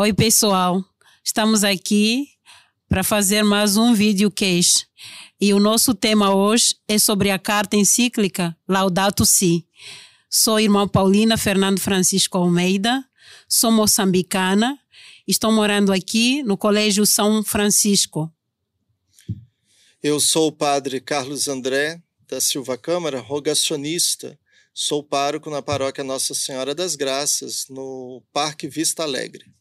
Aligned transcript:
Oi, 0.00 0.12
pessoal. 0.12 0.84
Estamos 1.24 1.64
aqui 1.64 2.28
para 2.88 3.02
fazer 3.02 3.42
mais 3.42 3.76
um 3.76 3.92
vídeo 3.92 4.30
case. 4.30 4.86
E 5.40 5.52
o 5.52 5.58
nosso 5.58 5.92
tema 5.92 6.32
hoje 6.32 6.76
é 6.86 7.00
sobre 7.00 7.32
a 7.32 7.38
carta 7.38 7.74
encíclica 7.74 8.56
Laudato 8.68 9.26
Si. 9.26 9.66
Sou 10.30 10.60
irmã 10.60 10.86
Paulina 10.86 11.36
Fernando 11.36 11.80
Francisco 11.80 12.38
Almeida, 12.38 13.04
sou 13.48 13.72
moçambicana, 13.72 14.78
estou 15.26 15.50
morando 15.50 15.92
aqui 15.92 16.44
no 16.44 16.56
Colégio 16.56 17.04
São 17.04 17.42
Francisco. 17.42 18.32
Eu 20.00 20.20
sou 20.20 20.46
o 20.46 20.52
padre 20.52 21.00
Carlos 21.00 21.48
André 21.48 22.00
da 22.28 22.40
Silva 22.40 22.78
Câmara, 22.78 23.18
rogacionista. 23.18 24.38
Sou 24.72 25.02
pároco 25.02 25.50
na 25.50 25.60
paróquia 25.60 26.04
Nossa 26.04 26.34
Senhora 26.34 26.72
das 26.72 26.94
Graças, 26.94 27.66
no 27.68 28.22
Parque 28.32 28.68
Vista 28.68 29.02
Alegre. 29.02 29.57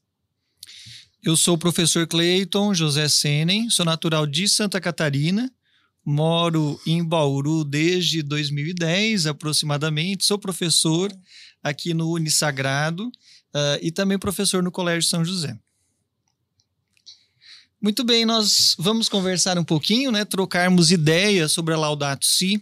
Eu 1.27 1.35
sou 1.35 1.55
o 1.55 1.57
professor 1.57 2.07
Cleiton 2.07 2.73
José 2.73 3.09
Senen, 3.09 3.69
sou 3.69 3.85
natural 3.85 4.25
de 4.25 4.47
Santa 4.47 4.79
Catarina, 4.79 5.51
moro 6.05 6.79
em 6.87 7.03
Bauru 7.03 7.65
desde 7.65 8.23
2010 8.23 9.27
aproximadamente, 9.27 10.23
sou 10.23 10.39
professor 10.39 11.11
aqui 11.61 11.93
no 11.93 12.13
Unisagrado 12.13 13.07
uh, 13.07 13.77
e 13.81 13.91
também 13.91 14.17
professor 14.17 14.63
no 14.63 14.71
Colégio 14.71 15.09
São 15.09 15.25
José. 15.25 15.59
Muito 17.81 18.05
bem, 18.05 18.25
nós 18.25 18.73
vamos 18.79 19.09
conversar 19.09 19.57
um 19.57 19.65
pouquinho, 19.65 20.13
né, 20.13 20.23
trocarmos 20.23 20.91
ideias 20.91 21.51
sobre 21.51 21.73
a 21.73 21.77
Laudato 21.77 22.25
Si. 22.25 22.55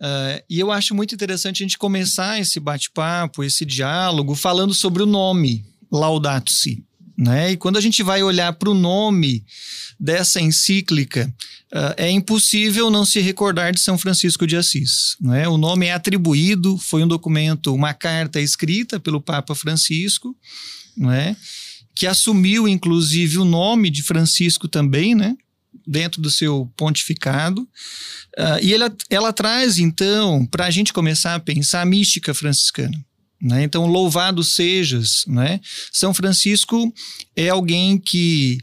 Uh, 0.00 0.38
e 0.48 0.60
eu 0.60 0.70
acho 0.70 0.94
muito 0.94 1.16
interessante 1.16 1.64
a 1.64 1.66
gente 1.66 1.78
começar 1.78 2.38
esse 2.38 2.60
bate-papo, 2.60 3.42
esse 3.42 3.64
diálogo, 3.64 4.36
falando 4.36 4.72
sobre 4.72 5.02
o 5.02 5.06
nome 5.06 5.66
Laudato 5.90 6.52
Si. 6.52 6.86
Né? 7.16 7.52
E 7.52 7.56
quando 7.56 7.76
a 7.76 7.80
gente 7.80 8.02
vai 8.02 8.22
olhar 8.22 8.52
para 8.54 8.70
o 8.70 8.74
nome 8.74 9.44
dessa 9.98 10.40
encíclica, 10.40 11.32
uh, 11.72 11.94
é 11.96 12.10
impossível 12.10 12.90
não 12.90 13.04
se 13.04 13.20
recordar 13.20 13.72
de 13.72 13.80
São 13.80 13.98
Francisco 13.98 14.46
de 14.46 14.56
Assis. 14.56 15.16
Né? 15.20 15.46
O 15.48 15.56
nome 15.56 15.86
é 15.86 15.92
atribuído, 15.92 16.78
foi 16.78 17.02
um 17.02 17.08
documento, 17.08 17.74
uma 17.74 17.94
carta 17.94 18.40
escrita 18.40 18.98
pelo 18.98 19.20
Papa 19.20 19.54
Francisco, 19.54 20.36
né? 20.96 21.36
que 21.94 22.06
assumiu 22.06 22.66
inclusive 22.66 23.38
o 23.38 23.44
nome 23.44 23.90
de 23.90 24.02
Francisco 24.02 24.66
também, 24.66 25.14
né? 25.14 25.36
dentro 25.86 26.20
do 26.20 26.30
seu 26.30 26.70
pontificado. 26.76 27.62
Uh, 28.38 28.58
e 28.62 28.72
ela, 28.72 28.94
ela 29.10 29.32
traz, 29.32 29.78
então, 29.78 30.46
para 30.46 30.66
a 30.66 30.70
gente 30.70 30.92
começar 30.92 31.34
a 31.34 31.40
pensar 31.40 31.82
a 31.82 31.86
mística 31.86 32.32
franciscana. 32.32 32.98
Né? 33.42 33.64
Então, 33.64 33.86
louvado 33.86 34.44
sejas. 34.44 35.24
Né? 35.26 35.60
São 35.92 36.14
Francisco 36.14 36.92
é 37.34 37.48
alguém 37.48 37.98
que, 37.98 38.58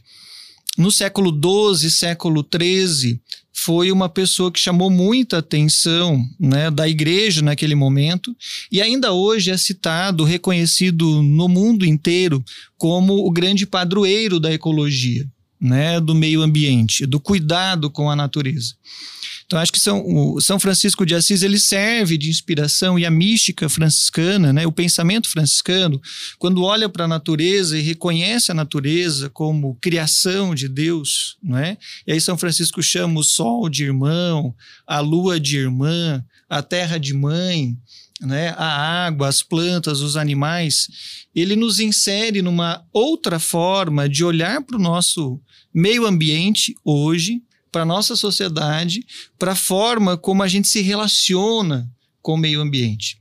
no 0.78 0.90
século 0.90 1.32
XII, 1.32 1.92
século 1.92 2.48
XIII, 2.50 3.20
foi 3.52 3.92
uma 3.92 4.08
pessoa 4.08 4.52
que 4.52 4.60
chamou 4.60 4.90
muita 4.90 5.40
atenção 5.40 6.26
né, 6.40 6.72
da 6.72 6.88
igreja 6.88 7.42
naquele 7.42 7.76
momento 7.76 8.34
e 8.72 8.82
ainda 8.82 9.12
hoje 9.12 9.52
é 9.52 9.58
citado, 9.58 10.24
reconhecido 10.24 11.22
no 11.22 11.50
mundo 11.50 11.86
inteiro 11.86 12.42
como 12.78 13.28
o 13.28 13.30
grande 13.30 13.66
padroeiro 13.66 14.40
da 14.40 14.54
ecologia, 14.54 15.28
né, 15.60 16.00
do 16.00 16.16
meio 16.16 16.42
ambiente, 16.42 17.06
do 17.06 17.20
cuidado 17.20 17.90
com 17.92 18.10
a 18.10 18.16
natureza. 18.16 18.76
Então, 19.50 19.58
acho 19.58 19.72
que 19.72 19.80
São, 19.80 20.06
o 20.06 20.40
São 20.40 20.60
Francisco 20.60 21.04
de 21.04 21.16
Assis 21.16 21.42
ele 21.42 21.58
serve 21.58 22.20
de 22.20 22.30
inspiração 22.30 23.00
e 23.00 23.06
a 23.06 23.10
mística 23.10 23.68
franciscana, 23.68 24.54
né, 24.54 24.68
o 24.68 24.72
pensamento 24.72 25.28
franciscano, 25.28 26.00
quando 26.38 26.62
olha 26.62 26.88
para 26.88 27.06
a 27.06 27.08
natureza 27.08 27.76
e 27.76 27.82
reconhece 27.82 28.52
a 28.52 28.54
natureza 28.54 29.28
como 29.28 29.76
criação 29.82 30.54
de 30.54 30.68
Deus, 30.68 31.36
né? 31.42 31.80
E 32.06 32.12
aí 32.12 32.22
São 32.22 32.38
Francisco 32.38 32.84
chama 32.84 33.22
o 33.22 33.24
sol 33.24 33.68
de 33.70 33.86
irmão, 33.86 34.54
a 34.86 35.00
lua 35.00 35.40
de 35.40 35.58
irmã, 35.58 36.24
a 36.48 36.62
terra 36.62 37.00
de 37.00 37.16
mãe, 37.16 37.76
né, 38.22 38.50
a 38.56 39.08
água, 39.08 39.28
as 39.28 39.42
plantas, 39.42 40.02
os 40.02 40.16
animais, 40.16 40.88
ele 41.34 41.56
nos 41.56 41.80
insere 41.80 42.44
numa 42.44 42.86
outra 42.94 43.40
forma 43.40 44.08
de 44.08 44.24
olhar 44.24 44.62
para 44.62 44.78
o 44.78 44.82
nosso 44.82 45.42
meio 45.74 46.06
ambiente 46.06 46.76
hoje 46.86 47.42
para 47.72 47.84
a 47.84 47.86
nossa 47.86 48.16
sociedade, 48.16 49.06
para 49.38 49.54
a 49.54 49.56
forma 49.56 50.18
como 50.18 50.44
a 50.44 50.48
gente 50.48 50.68
se 50.68 50.82
relaciona 50.82 51.90
com 52.22 52.34
o 52.34 52.38
meio 52.38 52.62
ambiente. 52.62 53.20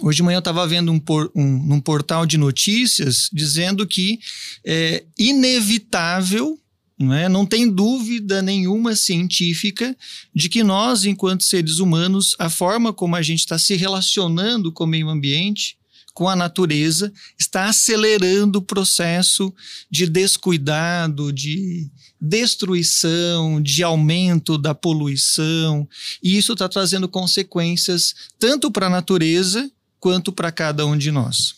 Hoje 0.00 0.16
de 0.16 0.22
manhã 0.22 0.36
eu 0.36 0.40
estava 0.40 0.66
vendo 0.66 0.92
um, 0.92 0.98
por, 0.98 1.30
um, 1.34 1.74
um 1.74 1.80
portal 1.80 2.26
de 2.26 2.36
notícias 2.36 3.30
dizendo 3.32 3.86
que 3.86 4.18
é 4.64 5.04
inevitável, 5.18 6.58
não, 6.98 7.14
é? 7.14 7.28
não 7.28 7.46
tem 7.46 7.70
dúvida 7.70 8.42
nenhuma 8.42 8.94
científica 8.94 9.96
de 10.34 10.48
que 10.48 10.62
nós, 10.62 11.04
enquanto 11.04 11.44
seres 11.44 11.78
humanos, 11.78 12.36
a 12.38 12.50
forma 12.50 12.92
como 12.92 13.16
a 13.16 13.22
gente 13.22 13.40
está 13.40 13.58
se 13.58 13.74
relacionando 13.74 14.70
com 14.70 14.84
o 14.84 14.88
meio 14.88 15.08
ambiente, 15.08 15.78
com 16.12 16.28
a 16.28 16.36
natureza, 16.36 17.12
está 17.38 17.66
acelerando 17.66 18.58
o 18.58 18.62
processo 18.62 19.52
de 19.90 20.06
descuidado, 20.06 21.32
de 21.32 21.90
destruição, 22.20 23.60
de 23.60 23.82
aumento 23.82 24.56
da 24.56 24.74
poluição, 24.74 25.88
e 26.22 26.36
isso 26.36 26.52
está 26.52 26.68
trazendo 26.68 27.08
consequências 27.08 28.14
tanto 28.38 28.70
para 28.70 28.86
a 28.86 28.90
natureza 28.90 29.70
quanto 30.00 30.32
para 30.32 30.52
cada 30.52 30.86
um 30.86 30.96
de 30.96 31.10
nós. 31.10 31.54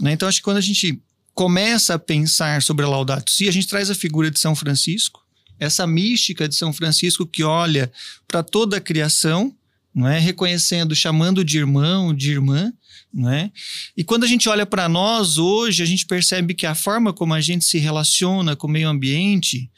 Né? 0.00 0.12
Então, 0.12 0.28
acho 0.28 0.38
que 0.38 0.44
quando 0.44 0.58
a 0.58 0.62
gente 0.62 1.00
começa 1.34 1.94
a 1.94 1.98
pensar 1.98 2.62
sobre 2.62 2.84
a 2.84 2.88
Laudato 2.88 3.30
Si, 3.30 3.48
a 3.48 3.52
gente 3.52 3.68
traz 3.68 3.90
a 3.90 3.94
figura 3.94 4.30
de 4.30 4.38
São 4.38 4.54
Francisco, 4.54 5.24
essa 5.58 5.86
mística 5.86 6.48
de 6.48 6.54
São 6.54 6.72
Francisco 6.72 7.26
que 7.26 7.42
olha 7.42 7.90
para 8.28 8.42
toda 8.42 8.76
a 8.76 8.80
criação, 8.80 9.54
não 9.94 10.06
é? 10.06 10.18
reconhecendo, 10.18 10.94
chamando 10.94 11.44
de 11.44 11.58
irmão, 11.58 12.14
de 12.14 12.30
irmã, 12.30 12.72
não 13.12 13.30
é? 13.30 13.50
E 13.96 14.04
quando 14.04 14.24
a 14.24 14.26
gente 14.26 14.48
olha 14.48 14.66
para 14.66 14.88
nós 14.88 15.38
hoje, 15.38 15.82
a 15.82 15.86
gente 15.86 16.04
percebe 16.04 16.52
que 16.52 16.66
a 16.66 16.74
forma 16.74 17.12
como 17.14 17.32
a 17.32 17.40
gente 17.40 17.64
se 17.64 17.78
relaciona 17.78 18.54
com 18.54 18.66
o 18.66 18.70
meio 18.70 18.88
ambiente 18.88 19.70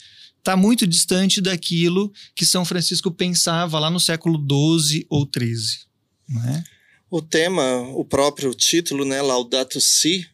está 0.49 0.57
muito 0.57 0.87
distante 0.87 1.43
daquilo 1.43 2.11
que 2.35 2.47
São 2.47 2.65
Francisco 2.65 3.11
pensava 3.11 3.79
lá 3.79 3.91
no 3.91 4.01
século 4.01 4.39
XII 4.39 5.07
ou 5.11 5.29
XIII. 5.31 5.87
É? 6.55 6.65
O 7.11 7.21
tema, 7.21 7.81
o 7.95 8.03
próprio 8.03 8.55
título, 8.55 9.05
né, 9.05 9.21
Laudato 9.21 9.79
Si, 9.79 10.27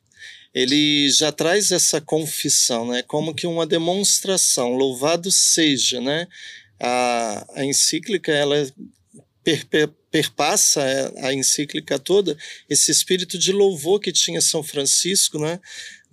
ele 0.55 1.11
já 1.11 1.33
traz 1.33 1.73
essa 1.73 2.01
confissão, 2.01 2.87
né, 2.87 3.03
como 3.03 3.35
que 3.35 3.45
uma 3.45 3.67
demonstração, 3.67 4.77
louvado 4.77 5.33
seja, 5.33 6.01
né, 6.01 6.29
a, 6.79 7.47
a 7.57 7.65
encíclica, 7.65 8.31
ela 8.31 8.55
per, 9.43 9.67
per, 9.67 9.89
perpassa 10.13 10.81
a 11.23 11.35
encíclica 11.35 11.99
toda 11.99 12.37
esse 12.71 12.93
espírito 12.93 13.37
de 13.37 13.51
louvor 13.51 13.99
que 13.99 14.13
tinha 14.13 14.41
São 14.41 14.63
Francisco, 14.63 15.41
né, 15.41 15.59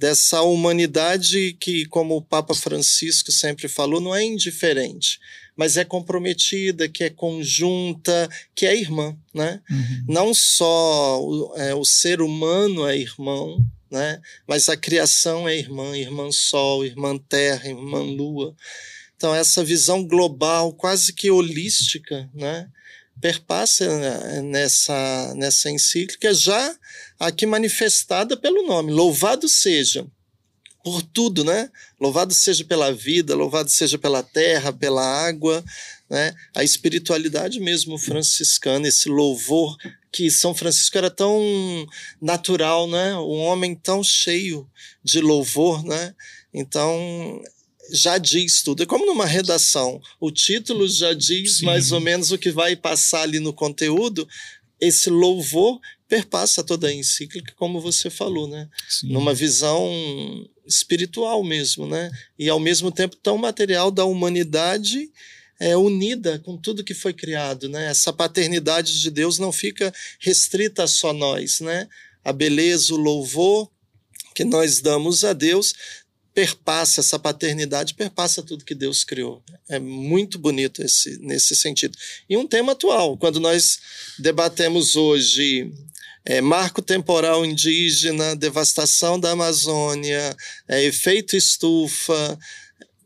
dessa 0.01 0.41
humanidade 0.41 1.55
que, 1.59 1.85
como 1.85 2.15
o 2.15 2.21
Papa 2.23 2.55
Francisco 2.55 3.31
sempre 3.31 3.67
falou, 3.67 4.01
não 4.01 4.15
é 4.15 4.23
indiferente, 4.23 5.19
mas 5.55 5.77
é 5.77 5.85
comprometida, 5.85 6.89
que 6.89 7.03
é 7.03 7.09
conjunta, 7.11 8.27
que 8.55 8.65
é 8.65 8.75
irmã, 8.75 9.15
né? 9.31 9.61
Uhum. 9.69 10.05
Não 10.07 10.33
só 10.33 11.21
o, 11.21 11.53
é, 11.55 11.75
o 11.75 11.85
ser 11.85 12.19
humano 12.19 12.87
é 12.87 12.97
irmão, 12.97 13.63
né? 13.91 14.19
Mas 14.47 14.69
a 14.69 14.75
criação 14.75 15.47
é 15.47 15.55
irmã, 15.55 15.95
irmã 15.95 16.31
sol, 16.31 16.83
irmã 16.83 17.15
terra, 17.19 17.69
irmã 17.69 17.99
lua. 18.01 18.55
Então 19.15 19.35
essa 19.35 19.63
visão 19.63 20.03
global, 20.03 20.73
quase 20.73 21.13
que 21.13 21.29
holística, 21.29 22.27
né? 22.33 22.67
perpassa 23.21 23.87
né, 23.99 24.41
nessa, 24.41 25.33
nessa 25.35 25.69
encíclica, 25.69 26.33
já 26.33 26.75
aqui 27.27 27.45
manifestada 27.45 28.35
pelo 28.35 28.65
nome: 28.65 28.91
Louvado 28.91 29.47
seja 29.47 30.05
por 30.83 31.01
tudo, 31.01 31.43
né? 31.43 31.69
Louvado 31.99 32.33
seja 32.33 32.65
pela 32.65 32.91
vida, 32.91 33.35
louvado 33.35 33.69
seja 33.69 33.97
pela 33.97 34.23
terra, 34.23 34.73
pela 34.73 35.03
água, 35.03 35.63
né? 36.09 36.33
A 36.55 36.63
espiritualidade 36.63 37.59
mesmo 37.59 37.97
franciscana, 37.97 38.87
esse 38.87 39.07
louvor 39.07 39.77
que 40.11 40.29
São 40.29 40.53
Francisco 40.53 40.97
era 40.97 41.09
tão 41.09 41.39
natural, 42.19 42.87
né? 42.87 43.15
Um 43.15 43.39
homem 43.41 43.75
tão 43.75 44.03
cheio 44.03 44.67
de 45.03 45.21
louvor, 45.21 45.83
né? 45.85 46.15
Então, 46.53 47.41
já 47.91 48.17
diz 48.17 48.61
tudo. 48.61 48.83
É 48.83 48.85
como 48.85 49.05
numa 49.05 49.25
redação. 49.25 50.01
O 50.19 50.31
título 50.31 50.87
já 50.87 51.13
diz 51.13 51.57
Sim. 51.57 51.65
mais 51.65 51.91
ou 51.91 51.99
menos 51.99 52.31
o 52.31 52.37
que 52.37 52.51
vai 52.51 52.75
passar 52.75 53.21
ali 53.21 53.39
no 53.39 53.53
conteúdo. 53.53 54.27
Esse 54.79 55.09
louvor 55.09 55.79
perpassa 56.11 56.61
toda 56.61 56.89
a 56.89 56.93
encíclica, 56.93 57.53
como 57.55 57.79
você 57.79 58.09
falou, 58.09 58.45
né? 58.45 58.67
Sim. 58.89 59.13
Numa 59.13 59.33
visão 59.33 59.89
espiritual 60.67 61.41
mesmo, 61.41 61.87
né? 61.87 62.11
E 62.37 62.49
ao 62.49 62.59
mesmo 62.59 62.91
tempo 62.91 63.15
tão 63.15 63.37
material 63.37 63.89
da 63.89 64.03
humanidade 64.03 65.09
é, 65.57 65.77
unida 65.77 66.37
com 66.39 66.57
tudo 66.57 66.83
que 66.83 66.93
foi 66.93 67.13
criado, 67.13 67.69
né? 67.69 67.85
Essa 67.85 68.11
paternidade 68.11 69.01
de 69.01 69.09
Deus 69.09 69.39
não 69.39 69.53
fica 69.53 69.93
restrita 70.19 70.83
a 70.83 70.87
só 70.87 71.13
nós, 71.13 71.61
né? 71.61 71.87
A 72.25 72.33
beleza, 72.33 72.93
o 72.93 72.97
louvor 72.97 73.71
que 74.35 74.43
nós 74.43 74.81
damos 74.81 75.23
a 75.23 75.31
Deus 75.31 75.73
perpassa 76.33 76.99
essa 76.99 77.17
paternidade, 77.17 77.93
perpassa 77.93 78.43
tudo 78.43 78.65
que 78.65 78.75
Deus 78.75 79.05
criou. 79.05 79.41
É 79.69 79.79
muito 79.79 80.37
bonito 80.37 80.83
esse, 80.83 81.17
nesse 81.19 81.55
sentido. 81.55 81.97
E 82.29 82.35
um 82.35 82.45
tema 82.45 82.73
atual, 82.73 83.17
quando 83.17 83.39
nós 83.39 83.79
debatemos 84.19 84.97
hoje 84.97 85.71
é, 86.25 86.39
marco 86.41 86.81
temporal 86.81 87.45
indígena, 87.45 88.35
devastação 88.35 89.19
da 89.19 89.31
Amazônia, 89.31 90.35
é, 90.67 90.83
efeito 90.83 91.35
estufa, 91.35 92.37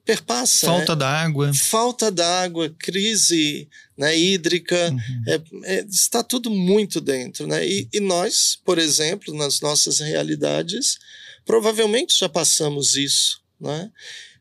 perpassa. 0.05 0.67
Falta 0.67 0.93
né? 0.93 0.99
d'água. 0.99 1.53
Falta 1.53 2.11
d'água, 2.11 2.73
crise 2.77 3.67
né, 3.97 4.17
hídrica, 4.17 4.91
uhum. 4.91 5.23
é, 5.27 5.41
é, 5.63 5.85
está 5.89 6.21
tudo 6.21 6.51
muito 6.51 6.99
dentro. 7.01 7.47
Né? 7.47 7.67
E, 7.67 7.89
e, 7.93 7.99
nós, 7.99 8.59
por 8.63 8.77
exemplo, 8.77 9.33
nas 9.33 9.61
nossas 9.61 9.99
realidades, 9.99 10.97
provavelmente 11.45 12.17
já 12.17 12.29
passamos 12.29 12.95
isso. 12.95 13.41
Né? 13.59 13.89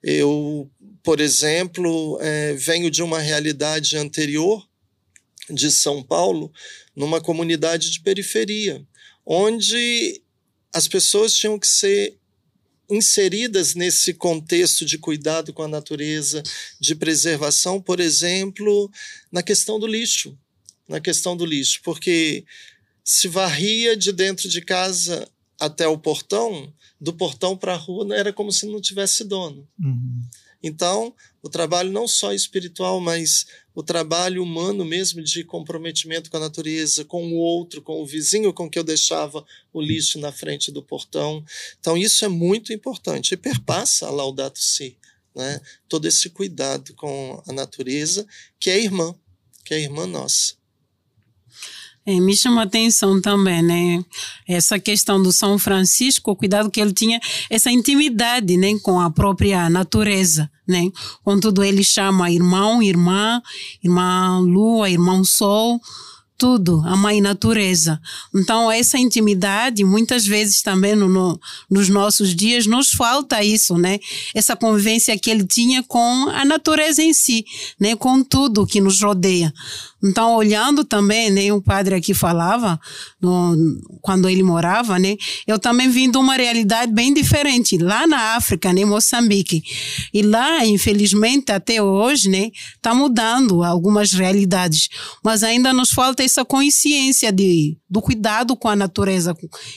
Eu, 0.02 0.70
por 1.02 1.20
exemplo, 1.20 2.18
é, 2.20 2.52
venho 2.54 2.90
de 2.90 3.02
uma 3.02 3.20
realidade 3.20 3.96
anterior 3.96 4.66
de 5.50 5.70
São 5.70 6.02
Paulo, 6.02 6.52
numa 6.94 7.20
comunidade 7.20 7.90
de 7.90 8.00
periferia, 8.00 8.86
onde 9.24 10.22
as 10.72 10.88
pessoas 10.88 11.34
tinham 11.34 11.58
que 11.58 11.66
ser 11.66 12.18
inseridas 12.90 13.74
nesse 13.74 14.12
contexto 14.12 14.84
de 14.84 14.98
cuidado 14.98 15.52
com 15.52 15.62
a 15.62 15.68
natureza, 15.68 16.42
de 16.78 16.94
preservação, 16.94 17.80
por 17.80 17.98
exemplo, 17.98 18.90
na 19.32 19.42
questão 19.42 19.78
do 19.78 19.86
lixo, 19.86 20.38
na 20.88 21.00
questão 21.00 21.36
do 21.36 21.46
lixo, 21.46 21.80
porque 21.82 22.44
se 23.02 23.28
varria 23.28 23.96
de 23.96 24.12
dentro 24.12 24.48
de 24.48 24.60
casa 24.60 25.28
até 25.58 25.86
o 25.86 25.98
portão, 25.98 26.72
do 27.00 27.12
portão 27.12 27.56
para 27.56 27.74
a 27.74 27.76
rua 27.76 28.14
era 28.14 28.32
como 28.32 28.52
se 28.52 28.66
não 28.66 28.80
tivesse 28.80 29.24
dono. 29.24 29.68
Uhum. 29.78 30.22
Então, 30.66 31.14
o 31.42 31.48
trabalho 31.50 31.92
não 31.92 32.08
só 32.08 32.32
espiritual, 32.32 32.98
mas 32.98 33.44
o 33.74 33.82
trabalho 33.82 34.42
humano 34.42 34.82
mesmo 34.82 35.22
de 35.22 35.44
comprometimento 35.44 36.30
com 36.30 36.38
a 36.38 36.40
natureza, 36.40 37.04
com 37.04 37.22
o 37.22 37.34
outro, 37.34 37.82
com 37.82 38.00
o 38.00 38.06
vizinho 38.06 38.50
com 38.50 38.70
que 38.70 38.78
eu 38.78 38.82
deixava 38.82 39.44
o 39.74 39.82
lixo 39.82 40.18
na 40.18 40.32
frente 40.32 40.72
do 40.72 40.82
portão. 40.82 41.44
Então, 41.78 41.98
isso 41.98 42.24
é 42.24 42.28
muito 42.28 42.72
importante 42.72 43.32
e 43.32 43.36
perpassa 43.36 44.06
a 44.06 44.10
Laudato 44.10 44.58
Si, 44.58 44.96
né? 45.36 45.60
todo 45.86 46.06
esse 46.06 46.30
cuidado 46.30 46.94
com 46.94 47.42
a 47.46 47.52
natureza, 47.52 48.26
que 48.58 48.70
é 48.70 48.82
irmã, 48.82 49.14
que 49.66 49.74
é 49.74 49.80
irmã 49.80 50.06
nossa. 50.06 50.54
É, 52.06 52.20
me 52.20 52.36
chama 52.36 52.60
a 52.60 52.64
atenção 52.64 53.20
também, 53.20 53.62
né? 53.62 54.04
Essa 54.46 54.78
questão 54.78 55.22
do 55.22 55.32
São 55.32 55.58
Francisco, 55.58 56.30
o 56.30 56.36
cuidado 56.36 56.70
que 56.70 56.78
ele 56.78 56.92
tinha, 56.92 57.18
essa 57.48 57.70
intimidade, 57.70 58.58
né? 58.58 58.78
Com 58.82 59.00
a 59.00 59.10
própria 59.10 59.70
natureza, 59.70 60.50
né? 60.66 60.90
Contudo, 61.22 61.62
ele 61.62 61.84
chama 61.84 62.30
irmão, 62.30 62.82
irmã, 62.82 63.40
irmã 63.82 64.38
lua, 64.40 64.90
irmão 64.90 65.24
sol, 65.24 65.80
tudo, 66.36 66.82
a 66.84 66.96
mãe 66.96 67.20
natureza. 67.20 68.00
Então, 68.34 68.70
essa 68.70 68.98
intimidade, 68.98 69.84
muitas 69.84 70.26
vezes 70.26 70.62
também 70.62 70.94
no, 70.96 71.08
no, 71.08 71.40
nos 71.70 71.88
nossos 71.88 72.34
dias, 72.34 72.66
nos 72.66 72.90
falta 72.90 73.42
isso, 73.42 73.78
né? 73.78 73.98
Essa 74.34 74.56
convivência 74.56 75.18
que 75.18 75.30
ele 75.30 75.46
tinha 75.46 75.82
com 75.82 76.28
a 76.30 76.44
natureza 76.44 77.02
em 77.02 77.14
si, 77.14 77.44
né? 77.78 77.94
Com 77.94 78.22
tudo 78.22 78.66
que 78.66 78.80
nos 78.80 79.00
rodeia. 79.00 79.52
Então, 80.04 80.34
olhando 80.34 80.84
também, 80.84 81.30
né, 81.30 81.50
o 81.50 81.62
padre 81.62 81.94
aqui 81.94 82.12
falava, 82.12 82.78
no, 83.20 83.56
quando 84.02 84.28
ele 84.28 84.42
morava, 84.42 84.98
né, 84.98 85.16
eu 85.46 85.58
também 85.58 85.88
vim 85.88 86.10
de 86.10 86.18
uma 86.18 86.36
realidade 86.36 86.92
bem 86.92 87.14
diferente, 87.14 87.78
lá 87.78 88.06
na 88.06 88.36
África, 88.36 88.70
né, 88.70 88.84
Moçambique. 88.84 89.62
E 90.12 90.20
lá, 90.20 90.64
infelizmente, 90.66 91.50
até 91.50 91.82
hoje, 91.82 92.28
né, 92.28 92.50
está 92.76 92.94
mudando 92.94 93.64
algumas 93.64 94.12
realidades, 94.12 94.90
mas 95.24 95.42
ainda 95.42 95.72
nos 95.72 95.90
falta 95.90 96.22
essa 96.22 96.44
consciência 96.44 97.32
de, 97.32 97.78
do 97.88 98.02
cuidado 98.02 98.54
com 98.54 98.68
a 98.68 98.76
natureza, 98.76 99.34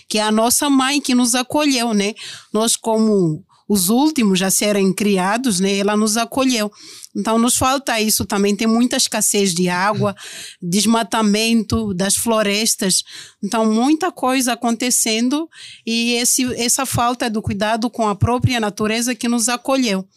que 0.09 0.17
é 0.17 0.21
a 0.21 0.31
nossa 0.31 0.69
mãe 0.69 0.99
que 0.99 1.15
nos 1.15 1.35
acolheu, 1.35 1.93
né? 1.93 2.13
Nós, 2.53 2.75
como 2.75 3.45
os 3.67 3.89
últimos 3.89 4.41
a 4.41 4.49
serem 4.49 4.93
criados, 4.93 5.59
né, 5.59 5.77
ela 5.77 5.97
nos 5.97 6.15
acolheu. 6.15 6.71
Então, 7.17 7.39
nos 7.39 7.57
falta 7.57 7.99
isso 7.99 8.25
também. 8.25 8.55
Tem 8.55 8.67
muita 8.67 8.95
escassez 8.95 9.53
de 9.53 9.67
água, 9.67 10.15
desmatamento 10.61 11.91
das 11.95 12.15
florestas. 12.15 13.03
Então, 13.43 13.65
muita 13.65 14.11
coisa 14.11 14.53
acontecendo 14.53 15.49
e 15.83 16.13
esse, 16.13 16.43
essa 16.61 16.85
falta 16.85 17.27
do 17.27 17.41
cuidado 17.41 17.89
com 17.89 18.07
a 18.07 18.15
própria 18.15 18.59
natureza 18.59 19.15
que 19.15 19.27
nos 19.27 19.49
acolheu. 19.49 20.07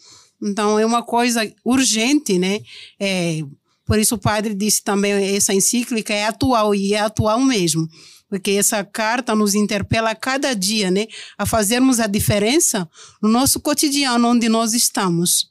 Então, 0.43 0.79
é 0.79 0.85
uma 0.85 1.02
coisa 1.02 1.50
urgente, 1.64 2.38
né? 2.38 2.61
É, 3.00 3.41
por 3.87 3.99
isso, 3.99 4.17
o 4.17 4.19
padre 4.19 4.55
disse 4.55 4.82
também: 4.85 5.35
essa 5.35 5.55
encíclica 5.55 6.12
é 6.12 6.26
atual 6.26 6.75
e 6.75 6.93
é 6.93 7.00
atual 7.00 7.41
mesmo 7.41 7.88
porque 8.29 8.52
essa 8.52 8.85
carta 8.85 9.35
nos 9.35 9.56
interpela 9.56 10.11
a 10.11 10.14
cada 10.14 10.55
dia, 10.55 10.88
né, 10.88 11.08
a 11.37 11.44
fazermos 11.44 11.99
a 11.99 12.06
diferença 12.06 12.88
no 13.20 13.29
nosso 13.29 13.58
cotidiano 13.58 14.29
onde 14.29 14.49
nós 14.49 14.73
estamos. 14.73 15.50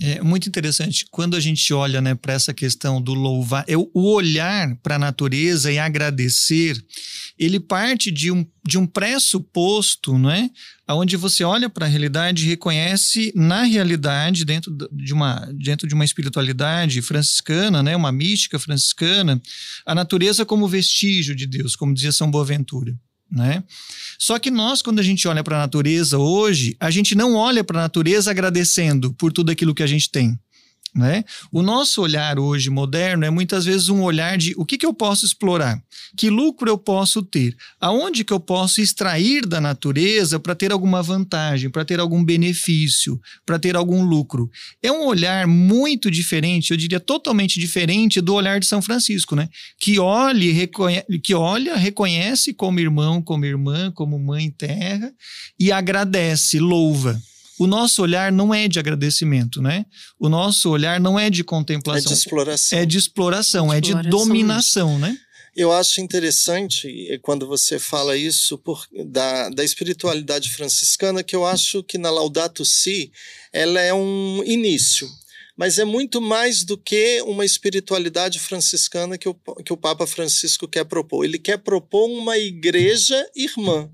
É 0.00 0.22
muito 0.22 0.48
interessante 0.48 1.04
quando 1.10 1.36
a 1.36 1.40
gente 1.40 1.72
olha 1.72 2.00
né, 2.00 2.14
para 2.14 2.32
essa 2.32 2.54
questão 2.54 3.00
do 3.00 3.12
louvar, 3.12 3.64
é 3.68 3.76
o 3.76 3.90
olhar 3.94 4.76
para 4.82 4.96
a 4.96 4.98
natureza 4.98 5.70
e 5.70 5.78
agradecer, 5.78 6.82
ele 7.38 7.60
parte 7.60 8.10
de 8.10 8.30
um, 8.30 8.46
de 8.66 8.78
um 8.78 8.86
pressuposto, 8.86 10.16
não 10.18 10.30
é? 10.30 10.50
Onde 10.88 11.16
você 11.16 11.44
olha 11.44 11.70
para 11.70 11.86
a 11.86 11.88
realidade 11.88 12.44
e 12.44 12.48
reconhece 12.48 13.32
na 13.36 13.62
realidade, 13.62 14.44
dentro 14.44 14.76
de 14.90 15.12
uma, 15.12 15.48
dentro 15.54 15.86
de 15.86 15.94
uma 15.94 16.04
espiritualidade 16.04 17.00
franciscana, 17.00 17.82
né, 17.82 17.94
uma 17.94 18.10
mística 18.10 18.58
franciscana, 18.58 19.40
a 19.86 19.94
natureza 19.94 20.44
como 20.44 20.66
vestígio 20.66 21.34
de 21.36 21.46
Deus, 21.46 21.76
como 21.76 21.94
dizia 21.94 22.10
São 22.10 22.30
Boaventura. 22.30 22.96
Né? 23.30 23.62
Só 24.18 24.38
que 24.38 24.50
nós, 24.50 24.82
quando 24.82 24.98
a 24.98 25.02
gente 25.02 25.26
olha 25.28 25.44
para 25.44 25.56
a 25.56 25.60
natureza 25.60 26.18
hoje, 26.18 26.76
a 26.80 26.90
gente 26.90 27.14
não 27.14 27.34
olha 27.34 27.62
para 27.62 27.78
a 27.78 27.82
natureza 27.82 28.30
agradecendo 28.30 29.12
por 29.14 29.32
tudo 29.32 29.50
aquilo 29.50 29.74
que 29.74 29.82
a 29.82 29.86
gente 29.86 30.10
tem. 30.10 30.38
Né? 30.94 31.24
O 31.52 31.62
nosso 31.62 32.02
olhar 32.02 32.38
hoje 32.38 32.68
moderno 32.68 33.24
é 33.24 33.30
muitas 33.30 33.64
vezes 33.64 33.88
um 33.88 34.02
olhar 34.02 34.36
de 34.36 34.54
o 34.56 34.64
que, 34.64 34.76
que 34.76 34.84
eu 34.84 34.92
posso 34.92 35.24
explorar, 35.24 35.80
que 36.16 36.28
lucro 36.28 36.68
eu 36.68 36.76
posso 36.76 37.22
ter, 37.22 37.56
aonde 37.80 38.24
que 38.24 38.32
eu 38.32 38.40
posso 38.40 38.80
extrair 38.80 39.46
da 39.46 39.60
natureza 39.60 40.40
para 40.40 40.54
ter 40.54 40.72
alguma 40.72 41.00
vantagem, 41.00 41.70
para 41.70 41.84
ter 41.84 42.00
algum 42.00 42.24
benefício, 42.24 43.20
para 43.46 43.56
ter 43.56 43.76
algum 43.76 44.02
lucro. 44.02 44.50
É 44.82 44.90
um 44.90 45.06
olhar 45.06 45.46
muito 45.46 46.10
diferente, 46.10 46.72
eu 46.72 46.76
diria 46.76 46.98
totalmente 46.98 47.60
diferente 47.60 48.20
do 48.20 48.34
olhar 48.34 48.58
de 48.58 48.66
São 48.66 48.82
Francisco, 48.82 49.36
né? 49.36 49.48
que, 49.78 50.00
olhe, 50.00 50.50
reconhe 50.50 51.04
que 51.22 51.34
olha, 51.34 51.76
reconhece 51.76 52.52
como 52.52 52.80
irmão, 52.80 53.22
como 53.22 53.44
irmã, 53.44 53.92
como 53.92 54.18
mãe 54.18 54.50
terra 54.50 55.12
e 55.58 55.70
agradece, 55.70 56.58
louva 56.58 57.20
o 57.60 57.66
nosso 57.66 58.00
olhar 58.00 58.32
não 58.32 58.54
é 58.54 58.66
de 58.66 58.78
agradecimento, 58.78 59.60
né? 59.60 59.84
O 60.18 60.30
nosso 60.30 60.70
olhar 60.70 60.98
não 60.98 61.18
é 61.18 61.28
de 61.28 61.44
contemplação. 61.44 62.10
É 62.10 62.14
de 62.14 62.18
exploração. 62.18 62.78
É 62.78 62.86
de 62.86 62.96
exploração, 62.96 63.66
exploração. 63.66 63.98
é 63.98 64.02
de 64.02 64.08
dominação, 64.08 64.98
né? 64.98 65.14
Eu 65.54 65.70
acho 65.70 66.00
interessante 66.00 66.88
eh, 67.10 67.18
quando 67.18 67.46
você 67.46 67.78
fala 67.78 68.16
isso 68.16 68.56
por, 68.56 68.86
da, 69.04 69.50
da 69.50 69.62
espiritualidade 69.62 70.48
franciscana, 70.48 71.22
que 71.22 71.36
eu 71.36 71.44
acho 71.44 71.82
que 71.82 71.98
na 71.98 72.08
Laudato 72.08 72.64
Si 72.64 73.12
ela 73.52 73.78
é 73.78 73.92
um 73.92 74.42
início 74.46 75.06
mas 75.56 75.78
é 75.78 75.84
muito 75.84 76.22
mais 76.22 76.64
do 76.64 76.78
que 76.78 77.20
uma 77.26 77.44
espiritualidade 77.44 78.38
franciscana 78.38 79.18
que 79.18 79.28
o, 79.28 79.34
que 79.62 79.74
o 79.74 79.76
Papa 79.76 80.06
Francisco 80.06 80.66
quer 80.66 80.86
propor. 80.86 81.22
Ele 81.22 81.38
quer 81.38 81.58
propor 81.58 82.06
uma 82.06 82.38
igreja 82.38 83.22
irmã 83.36 83.90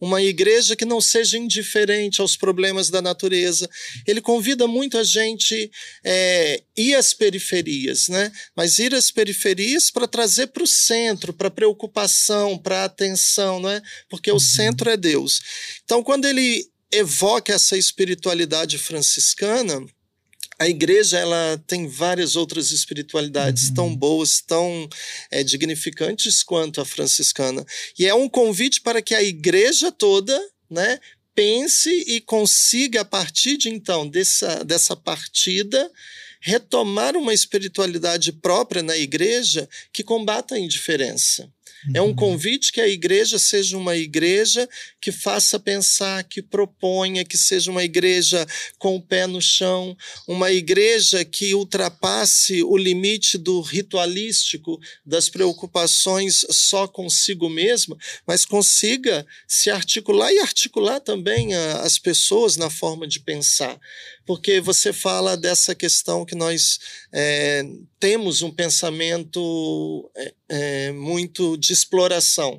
uma 0.00 0.22
igreja 0.22 0.74
que 0.74 0.84
não 0.84 1.00
seja 1.00 1.36
indiferente 1.36 2.20
aos 2.20 2.36
problemas 2.36 2.88
da 2.88 3.02
natureza. 3.02 3.68
Ele 4.06 4.20
convida 4.20 4.66
muito 4.66 4.96
a 4.96 5.04
gente 5.04 5.70
é, 6.02 6.62
ir 6.76 6.94
às 6.94 7.12
periferias, 7.12 8.08
né? 8.08 8.32
mas 8.56 8.78
ir 8.78 8.94
às 8.94 9.10
periferias 9.10 9.90
para 9.90 10.08
trazer 10.08 10.46
para 10.48 10.62
o 10.62 10.66
centro, 10.66 11.32
para 11.32 11.50
preocupação, 11.50 12.56
para 12.56 12.84
atenção, 12.84 13.60
né? 13.60 13.82
porque 14.08 14.30
o 14.30 14.34
uhum. 14.34 14.40
centro 14.40 14.88
é 14.88 14.96
Deus. 14.96 15.40
Então, 15.84 16.02
quando 16.02 16.24
ele 16.24 16.66
evoca 16.90 17.52
essa 17.52 17.76
espiritualidade 17.76 18.78
franciscana, 18.78 19.84
a 20.60 20.68
igreja 20.68 21.18
ela 21.18 21.58
tem 21.66 21.88
várias 21.88 22.36
outras 22.36 22.70
espiritualidades 22.70 23.68
uhum. 23.68 23.74
tão 23.74 23.96
boas, 23.96 24.42
tão 24.42 24.86
é, 25.30 25.42
dignificantes 25.42 26.42
quanto 26.42 26.82
a 26.82 26.84
franciscana. 26.84 27.64
E 27.98 28.06
é 28.06 28.12
um 28.12 28.28
convite 28.28 28.82
para 28.82 29.00
que 29.00 29.14
a 29.14 29.22
igreja 29.22 29.90
toda 29.90 30.38
né, 30.68 31.00
pense 31.34 31.88
e 32.06 32.20
consiga, 32.20 33.00
a 33.00 33.04
partir 33.06 33.56
de 33.56 33.70
então, 33.70 34.06
dessa, 34.06 34.62
dessa 34.62 34.94
partida, 34.94 35.90
retomar 36.42 37.16
uma 37.16 37.32
espiritualidade 37.32 38.30
própria 38.30 38.82
na 38.82 38.98
igreja 38.98 39.66
que 39.90 40.04
combata 40.04 40.56
a 40.56 40.58
indiferença. 40.58 41.50
Uhum. 41.86 41.92
É 41.94 42.02
um 42.02 42.06
uhum. 42.06 42.14
convite 42.14 42.72
que 42.72 42.80
a 42.80 42.88
igreja 42.88 43.38
seja 43.38 43.76
uma 43.76 43.96
igreja 43.96 44.68
que 45.00 45.10
faça 45.10 45.58
pensar, 45.58 46.24
que 46.24 46.42
proponha, 46.42 47.24
que 47.24 47.36
seja 47.36 47.70
uma 47.70 47.82
igreja 47.82 48.46
com 48.78 48.96
o 48.96 49.02
pé 49.02 49.26
no 49.26 49.40
chão, 49.40 49.96
uma 50.28 50.50
igreja 50.50 51.24
que 51.24 51.54
ultrapasse 51.54 52.62
o 52.62 52.76
limite 52.76 53.38
do 53.38 53.60
ritualístico, 53.60 54.78
das 55.04 55.28
preocupações 55.28 56.44
só 56.50 56.86
consigo 56.86 57.48
mesma, 57.48 57.96
mas 58.26 58.44
consiga 58.44 59.26
se 59.46 59.70
articular 59.70 60.32
e 60.32 60.38
articular 60.38 61.00
também 61.00 61.54
a, 61.54 61.80
as 61.80 61.98
pessoas 61.98 62.56
na 62.56 62.70
forma 62.70 63.06
de 63.06 63.20
pensar 63.20 63.78
porque 64.30 64.60
você 64.60 64.92
fala 64.92 65.36
dessa 65.36 65.74
questão 65.74 66.24
que 66.24 66.36
nós 66.36 66.78
é, 67.12 67.64
temos 68.00 68.40
um 68.40 68.50
pensamento 68.50 70.10
é, 70.16 70.34
é, 70.48 70.92
muito 70.92 71.56
de 71.58 71.72
exploração. 71.72 72.58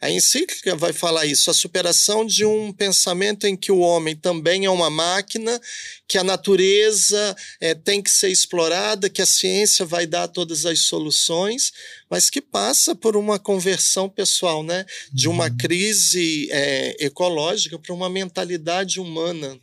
A 0.00 0.08
encíclica 0.10 0.76
vai 0.76 0.92
falar 0.92 1.26
isso, 1.26 1.50
a 1.50 1.54
superação 1.54 2.24
de 2.24 2.44
um 2.44 2.72
pensamento 2.72 3.48
em 3.48 3.56
que 3.56 3.72
o 3.72 3.80
homem 3.80 4.14
também 4.14 4.64
é 4.64 4.70
uma 4.70 4.88
máquina, 4.88 5.60
que 6.06 6.16
a 6.16 6.22
natureza 6.22 7.36
é, 7.60 7.74
tem 7.74 8.00
que 8.00 8.10
ser 8.10 8.28
explorada, 8.28 9.10
que 9.10 9.20
a 9.20 9.26
ciência 9.26 9.84
vai 9.84 10.06
dar 10.06 10.28
todas 10.28 10.64
as 10.64 10.82
soluções, 10.82 11.72
mas 12.08 12.30
que 12.30 12.40
passa 12.40 12.94
por 12.94 13.16
uma 13.16 13.40
conversão 13.40 14.08
pessoal, 14.08 14.62
né? 14.62 14.86
de 15.12 15.28
uma 15.28 15.48
uhum. 15.48 15.56
crise 15.56 16.48
é, 16.52 17.04
ecológica 17.04 17.76
para 17.76 17.92
uma 17.92 18.08
mentalidade 18.08 19.00
humana 19.00 19.60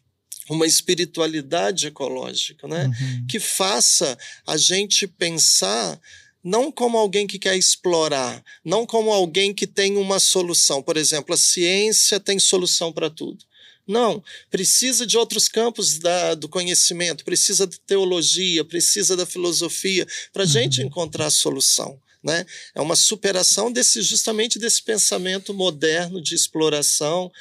uma 0.49 0.65
espiritualidade 0.65 1.87
ecológica, 1.87 2.67
né? 2.67 2.85
Uhum. 2.85 3.27
Que 3.27 3.39
faça 3.39 4.17
a 4.45 4.57
gente 4.57 5.07
pensar 5.07 5.99
não 6.43 6.71
como 6.71 6.97
alguém 6.97 7.25
que 7.25 7.39
quer 7.39 7.57
explorar, 7.57 8.43
não 8.63 8.85
como 8.85 9.11
alguém 9.11 9.51
que 9.51 9.65
tem 9.65 9.97
uma 9.97 10.19
solução. 10.19 10.83
Por 10.83 10.95
exemplo, 10.95 11.33
a 11.33 11.37
ciência 11.37 12.19
tem 12.19 12.37
solução 12.37 12.93
para 12.93 13.09
tudo. 13.09 13.43
Não, 13.87 14.23
precisa 14.49 15.05
de 15.05 15.17
outros 15.17 15.47
campos 15.47 15.99
da, 15.99 16.35
do 16.35 16.49
conhecimento, 16.49 17.23
precisa 17.23 17.67
de 17.67 17.79
teologia, 17.79 18.63
precisa 18.63 19.15
da 19.15 19.25
filosofia 19.25 20.07
para 20.31 20.43
a 20.43 20.45
uhum. 20.45 20.51
gente 20.51 20.81
encontrar 20.81 21.27
a 21.27 21.31
solução. 21.31 21.99
Né? 22.23 22.43
É 22.73 22.81
uma 22.81 22.95
superação 22.95 23.71
desse 23.71 24.01
justamente 24.01 24.57
desse 24.57 24.81
pensamento 24.81 25.53
moderno 25.53 26.19
de 26.19 26.33
exploração, 26.33 27.31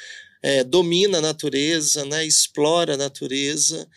é, 0.45 0.63
domina 0.63 1.17
a 1.17 1.21
natureza, 1.21 2.05
né, 2.05 2.23
explora 2.23 2.93
a 2.93 2.97
natureza. 2.97 3.89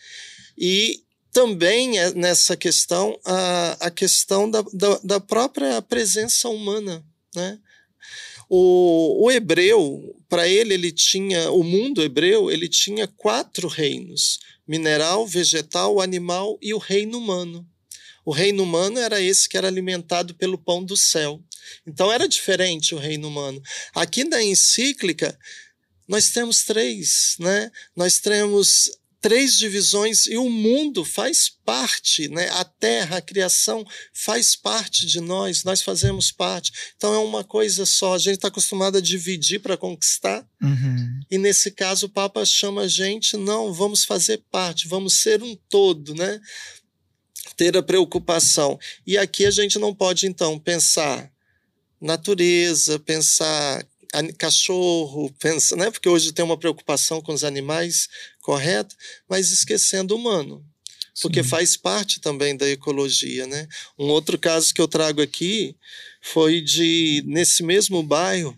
E 0.57 1.03
também 1.31 1.99
é 1.99 2.11
nessa 2.15 2.57
questão 2.57 3.19
a, 3.23 3.77
a 3.79 3.91
questão 3.91 4.49
da, 4.49 4.63
da, 4.73 4.99
da 5.03 5.19
própria 5.19 5.79
presença 5.79 6.49
humana. 6.49 7.05
Né? 7.35 7.59
O, 8.49 9.25
o 9.25 9.31
hebreu, 9.31 10.15
para 10.27 10.47
ele, 10.47 10.73
ele 10.73 10.91
tinha, 10.91 11.51
o 11.51 11.63
mundo 11.63 12.01
hebreu, 12.01 12.49
ele 12.49 12.67
tinha 12.67 13.05
quatro 13.05 13.67
reinos: 13.67 14.39
mineral, 14.67 15.27
vegetal, 15.27 16.01
animal 16.01 16.57
e 16.59 16.73
o 16.73 16.79
reino 16.79 17.19
humano. 17.19 17.63
O 18.25 18.31
reino 18.31 18.63
humano 18.63 18.97
era 18.97 19.21
esse 19.21 19.47
que 19.47 19.55
era 19.55 19.67
alimentado 19.67 20.33
pelo 20.33 20.57
pão 20.57 20.83
do 20.83 20.97
céu. 20.97 21.39
Então 21.85 22.11
era 22.11 22.27
diferente 22.27 22.95
o 22.95 22.97
reino 22.97 23.27
humano. 23.27 23.61
Aqui 23.93 24.23
na 24.23 24.41
encíclica, 24.41 25.37
nós 26.09 26.31
temos 26.31 26.63
três, 26.63 27.35
né? 27.39 27.71
Nós 27.95 28.17
temos 28.17 28.89
três 29.21 29.55
divisões 29.55 30.25
e 30.25 30.37
o 30.37 30.49
mundo 30.49 31.05
faz 31.05 31.49
parte, 31.63 32.27
né? 32.29 32.49
A 32.49 32.63
terra, 32.63 33.17
a 33.17 33.21
criação 33.21 33.85
faz 34.11 34.55
parte 34.55 35.05
de 35.05 35.21
nós, 35.21 35.63
nós 35.63 35.83
fazemos 35.83 36.31
parte. 36.31 36.71
Então 36.97 37.13
é 37.13 37.19
uma 37.19 37.43
coisa 37.43 37.85
só. 37.85 38.15
A 38.15 38.17
gente 38.17 38.35
está 38.35 38.47
acostumado 38.47 38.97
a 38.97 39.01
dividir 39.01 39.59
para 39.59 39.77
conquistar. 39.77 40.43
Uhum. 40.59 41.19
E 41.29 41.37
nesse 41.37 41.69
caso 41.69 42.07
o 42.07 42.09
Papa 42.09 42.43
chama 42.43 42.81
a 42.81 42.87
gente, 42.87 43.37
não, 43.37 43.71
vamos 43.71 44.03
fazer 44.03 44.41
parte, 44.49 44.87
vamos 44.87 45.21
ser 45.21 45.43
um 45.43 45.55
todo, 45.69 46.15
né? 46.15 46.39
Ter 47.55 47.77
a 47.77 47.83
preocupação. 47.83 48.79
E 49.05 49.15
aqui 49.15 49.45
a 49.45 49.51
gente 49.51 49.77
não 49.77 49.93
pode 49.93 50.25
então 50.25 50.57
pensar 50.57 51.31
natureza, 52.01 52.97
pensar 52.97 53.85
cachorro, 54.37 55.33
pensa, 55.39 55.75
né? 55.75 55.91
Porque 55.91 56.09
hoje 56.09 56.31
tem 56.31 56.43
uma 56.43 56.57
preocupação 56.57 57.21
com 57.21 57.33
os 57.33 57.43
animais, 57.43 58.07
correto? 58.41 58.95
Mas 59.27 59.51
esquecendo 59.51 60.15
o 60.15 60.17
humano, 60.17 60.65
porque 61.21 61.43
Sim. 61.43 61.49
faz 61.49 61.77
parte 61.77 62.19
também 62.19 62.55
da 62.57 62.67
ecologia, 62.67 63.45
né? 63.45 63.67
Um 63.97 64.05
outro 64.05 64.37
caso 64.37 64.73
que 64.73 64.81
eu 64.81 64.87
trago 64.87 65.21
aqui 65.21 65.75
foi 66.21 66.61
de 66.61 67.23
nesse 67.25 67.63
mesmo 67.63 68.01
bairro 68.01 68.57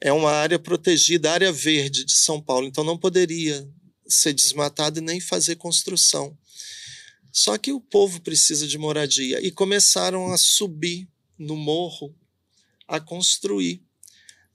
é 0.00 0.12
uma 0.12 0.30
área 0.30 0.58
protegida, 0.58 1.32
área 1.32 1.52
verde 1.52 2.04
de 2.04 2.12
São 2.12 2.40
Paulo, 2.40 2.66
então 2.66 2.84
não 2.84 2.96
poderia 2.96 3.68
ser 4.06 4.32
desmatado 4.32 4.98
e 4.98 5.02
nem 5.02 5.20
fazer 5.20 5.56
construção. 5.56 6.36
Só 7.30 7.58
que 7.58 7.72
o 7.72 7.80
povo 7.80 8.20
precisa 8.20 8.66
de 8.66 8.78
moradia 8.78 9.44
e 9.44 9.50
começaram 9.50 10.32
a 10.32 10.38
subir 10.38 11.06
no 11.38 11.56
morro 11.56 12.14
a 12.86 12.98
construir 12.98 13.82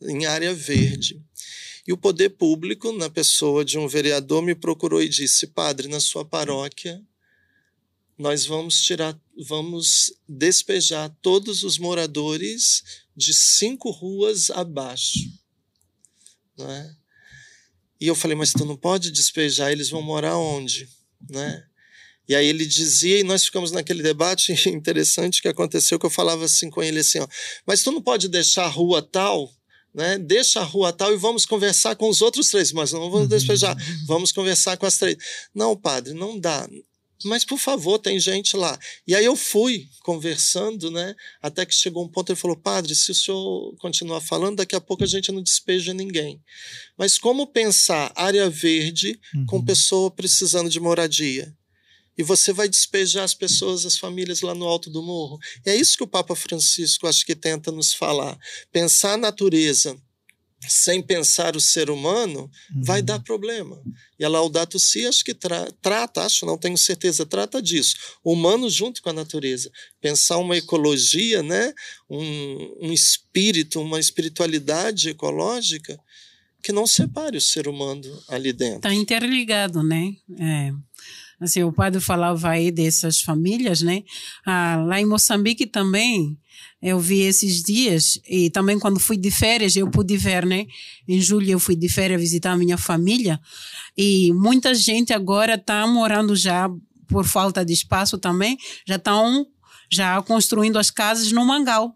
em 0.07 0.25
área 0.25 0.53
verde. 0.53 1.21
E 1.85 1.91
o 1.91 1.97
poder 1.97 2.29
público, 2.29 2.91
na 2.93 3.09
pessoa 3.09 3.65
de 3.65 3.77
um 3.77 3.87
vereador, 3.87 4.41
me 4.41 4.55
procurou 4.55 5.01
e 5.01 5.09
disse: 5.09 5.47
Padre, 5.47 5.87
na 5.87 5.99
sua 5.99 6.23
paróquia, 6.23 7.01
nós 8.17 8.45
vamos 8.45 8.81
tirar, 8.81 9.19
vamos 9.47 10.13
despejar 10.27 11.13
todos 11.21 11.63
os 11.63 11.77
moradores 11.77 12.83
de 13.15 13.33
cinco 13.33 13.91
ruas 13.91 14.49
abaixo. 14.49 15.19
Não 16.57 16.69
é? 16.71 16.95
E 17.99 18.07
eu 18.07 18.15
falei: 18.15 18.37
Mas 18.37 18.53
tu 18.53 18.63
não 18.63 18.77
pode 18.77 19.11
despejar, 19.11 19.71
eles 19.71 19.89
vão 19.89 20.01
morar 20.01 20.37
onde? 20.37 20.87
Né? 21.29 21.65
E 22.27 22.33
aí 22.33 22.47
ele 22.47 22.65
dizia, 22.65 23.19
e 23.19 23.23
nós 23.23 23.43
ficamos 23.45 23.71
naquele 23.71 24.01
debate 24.01 24.53
interessante 24.69 25.41
que 25.41 25.47
aconteceu, 25.47 25.99
que 25.99 26.05
eu 26.05 26.09
falava 26.09 26.45
assim 26.45 26.69
com 26.69 26.81
ele 26.81 26.99
assim, 26.99 27.19
ó, 27.19 27.27
mas 27.65 27.83
tu 27.83 27.91
não 27.91 28.01
pode 28.01 28.29
deixar 28.29 28.63
a 28.65 28.69
rua 28.69 29.01
tal 29.01 29.53
né? 29.93 30.17
Deixa 30.17 30.59
a 30.59 30.63
rua 30.63 30.91
tal 30.91 31.13
e 31.13 31.17
vamos 31.17 31.45
conversar 31.45 31.95
com 31.95 32.09
os 32.09 32.21
outros 32.21 32.49
três, 32.49 32.71
mas 32.71 32.91
não 32.91 33.01
vamos 33.11 33.21
uhum. 33.21 33.27
despejar, 33.27 33.75
vamos 34.07 34.31
conversar 34.31 34.77
com 34.77 34.85
as 34.85 34.97
três. 34.97 35.17
Não, 35.53 35.75
padre, 35.75 36.13
não 36.13 36.39
dá. 36.39 36.67
Mas, 37.25 37.45
por 37.45 37.57
favor, 37.57 37.99
tem 37.99 38.19
gente 38.19 38.57
lá. 38.57 38.77
E 39.07 39.15
aí 39.15 39.23
eu 39.23 39.35
fui 39.35 39.87
conversando, 40.01 40.91
né? 40.91 41.15
Até 41.41 41.65
que 41.65 41.73
chegou 41.73 42.03
um 42.03 42.09
ponto, 42.09 42.31
ele 42.31 42.39
falou, 42.39 42.57
padre, 42.57 42.93
se 42.95 43.11
o 43.11 43.15
senhor 43.15 43.75
continuar 43.79 44.21
falando, 44.21 44.57
daqui 44.57 44.75
a 44.75 44.81
pouco 44.81 45.03
a 45.03 45.07
gente 45.07 45.31
não 45.31 45.41
despeja 45.41 45.93
ninguém. 45.93 46.41
Mas 46.97 47.17
como 47.17 47.47
pensar 47.47 48.11
área 48.15 48.49
verde 48.49 49.19
uhum. 49.33 49.45
com 49.45 49.63
pessoa 49.63 50.11
precisando 50.11 50.69
de 50.69 50.79
moradia? 50.79 51.53
E 52.17 52.23
você 52.23 52.53
vai 52.53 52.69
despejar 52.69 53.23
as 53.23 53.33
pessoas, 53.33 53.85
as 53.85 53.97
famílias 53.97 54.41
lá 54.41 54.53
no 54.53 54.65
alto 54.65 54.89
do 54.89 55.01
morro. 55.01 55.39
E 55.65 55.69
é 55.69 55.75
isso 55.75 55.97
que 55.97 56.03
o 56.03 56.07
Papa 56.07 56.35
Francisco 56.35 57.07
acho 57.07 57.25
que 57.25 57.35
tenta 57.35 57.71
nos 57.71 57.93
falar. 57.93 58.37
Pensar 58.71 59.13
a 59.13 59.17
natureza 59.17 59.97
sem 60.69 61.01
pensar 61.01 61.55
o 61.55 61.61
ser 61.61 61.89
humano 61.89 62.49
uhum. 62.73 62.83
vai 62.83 63.01
dar 63.01 63.19
problema. 63.19 63.81
E 64.17 64.23
a 64.23 64.29
Laudato 64.29 64.79
Si 64.79 65.05
acho 65.05 65.23
que 65.23 65.33
tra 65.33 65.69
trata, 65.81 66.23
acho, 66.23 66.45
não 66.45 66.57
tenho 66.57 66.77
certeza, 66.77 67.25
trata 67.25 67.61
disso. 67.61 67.95
O 68.23 68.33
humano 68.33 68.69
junto 68.69 69.01
com 69.01 69.09
a 69.09 69.13
natureza. 69.13 69.71
Pensar 69.99 70.37
uma 70.37 70.57
ecologia, 70.57 71.43
né? 71.43 71.73
um, 72.09 72.87
um 72.87 72.93
espírito, 72.93 73.81
uma 73.81 73.99
espiritualidade 73.99 75.09
ecológica 75.09 75.99
que 76.61 76.71
não 76.71 76.87
separe 76.87 77.37
o 77.37 77.41
ser 77.41 77.67
humano 77.67 78.23
ali 78.29 78.53
dentro. 78.53 78.77
Está 78.77 78.93
interligado, 78.93 79.83
né? 79.83 80.15
É. 80.39 80.71
Assim, 81.43 81.61
o 81.63 81.73
padre 81.73 81.99
falava 81.99 82.49
aí 82.49 82.71
dessas 82.71 83.19
famílias, 83.19 83.81
né? 83.81 84.03
Ah, 84.45 84.81
lá 84.87 85.01
em 85.01 85.05
Moçambique 85.05 85.65
também, 85.65 86.37
eu 86.81 86.99
vi 86.99 87.21
esses 87.21 87.61
dias 87.61 88.19
e 88.27 88.49
também 88.49 88.79
quando 88.79 88.99
fui 88.99 89.17
de 89.17 89.29
férias 89.29 89.75
eu 89.75 89.89
pude 89.89 90.15
ver, 90.15 90.45
né? 90.45 90.65
Em 91.07 91.19
julho 91.19 91.51
eu 91.51 91.59
fui 91.59 91.75
de 91.75 91.89
férias 91.89 92.19
visitar 92.19 92.51
a 92.51 92.57
minha 92.57 92.77
família 92.77 93.39
e 93.97 94.31
muita 94.33 94.73
gente 94.73 95.11
agora 95.11 95.55
está 95.55 95.85
morando 95.85 96.35
já 96.35 96.69
por 97.07 97.25
falta 97.25 97.63
de 97.65 97.73
espaço 97.73 98.17
também, 98.17 98.57
já 98.87 98.95
estão 98.95 99.45
já 99.91 100.21
construindo 100.21 100.79
as 100.79 100.89
casas 100.89 101.31
no 101.31 101.45
Mangal. 101.45 101.95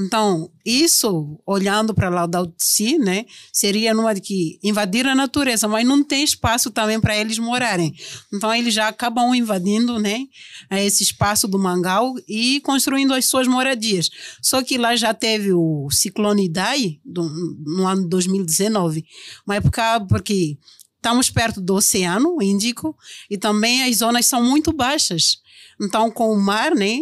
Então, 0.00 0.50
isso, 0.64 1.38
olhando 1.44 1.92
para 1.92 2.08
Laudato 2.08 2.54
Si, 2.56 2.98
né, 2.98 3.26
seria 3.52 3.92
numa 3.92 4.14
de 4.14 4.22
que 4.22 4.58
invadir 4.62 5.06
a 5.06 5.14
natureza, 5.14 5.68
mas 5.68 5.86
não 5.86 6.02
tem 6.02 6.24
espaço 6.24 6.70
também 6.70 6.98
para 6.98 7.14
eles 7.14 7.38
morarem. 7.38 7.94
Então, 8.32 8.54
eles 8.54 8.72
já 8.72 8.88
acabam 8.88 9.34
invadindo, 9.34 9.98
né, 9.98 10.24
esse 10.70 11.02
espaço 11.02 11.46
do 11.46 11.58
Mangal 11.58 12.14
e 12.26 12.60
construindo 12.60 13.12
as 13.12 13.26
suas 13.26 13.46
moradias. 13.46 14.08
Só 14.40 14.62
que 14.62 14.78
lá 14.78 14.96
já 14.96 15.12
teve 15.12 15.52
o 15.52 15.88
ciclone 15.90 16.46
Idai, 16.46 16.98
do, 17.04 17.22
no 17.66 17.86
ano 17.86 18.08
2019, 18.08 19.04
uma 19.46 19.56
época 19.56 20.00
porque 20.08 20.56
estamos 20.96 21.30
perto 21.30 21.60
do 21.60 21.74
Oceano 21.74 22.40
Índico 22.42 22.96
e 23.28 23.36
também 23.36 23.82
as 23.82 23.96
zonas 23.96 24.24
são 24.24 24.42
muito 24.42 24.72
baixas. 24.72 25.38
Então, 25.80 26.10
com 26.10 26.32
o 26.32 26.40
mar, 26.40 26.74
né, 26.74 27.00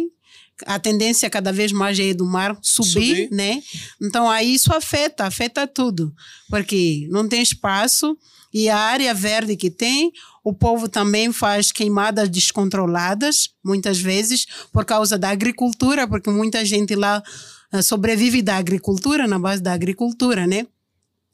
a 0.65 0.79
tendência 0.79 1.29
cada 1.29 1.51
vez 1.51 1.71
mais 1.71 1.99
é 1.99 2.13
do 2.13 2.25
mar 2.25 2.57
subir, 2.61 2.91
Subir. 2.91 3.29
né? 3.31 3.61
Então 4.01 4.29
aí 4.29 4.53
isso 4.53 4.73
afeta, 4.73 5.25
afeta 5.25 5.67
tudo, 5.67 6.13
porque 6.49 7.07
não 7.09 7.27
tem 7.27 7.41
espaço 7.41 8.17
e 8.53 8.67
a 8.67 8.77
área 8.77 9.13
verde 9.13 9.55
que 9.55 9.69
tem, 9.69 10.11
o 10.43 10.53
povo 10.53 10.89
também 10.89 11.31
faz 11.31 11.71
queimadas 11.71 12.29
descontroladas, 12.29 13.49
muitas 13.63 13.99
vezes, 13.99 14.45
por 14.71 14.85
causa 14.85 15.17
da 15.17 15.29
agricultura, 15.29 16.07
porque 16.07 16.29
muita 16.29 16.65
gente 16.65 16.95
lá 16.95 17.21
ah, 17.71 17.81
sobrevive 17.83 18.41
da 18.41 18.57
agricultura, 18.57 19.27
na 19.27 19.37
base 19.37 19.61
da 19.61 19.73
agricultura, 19.73 20.47
né? 20.47 20.65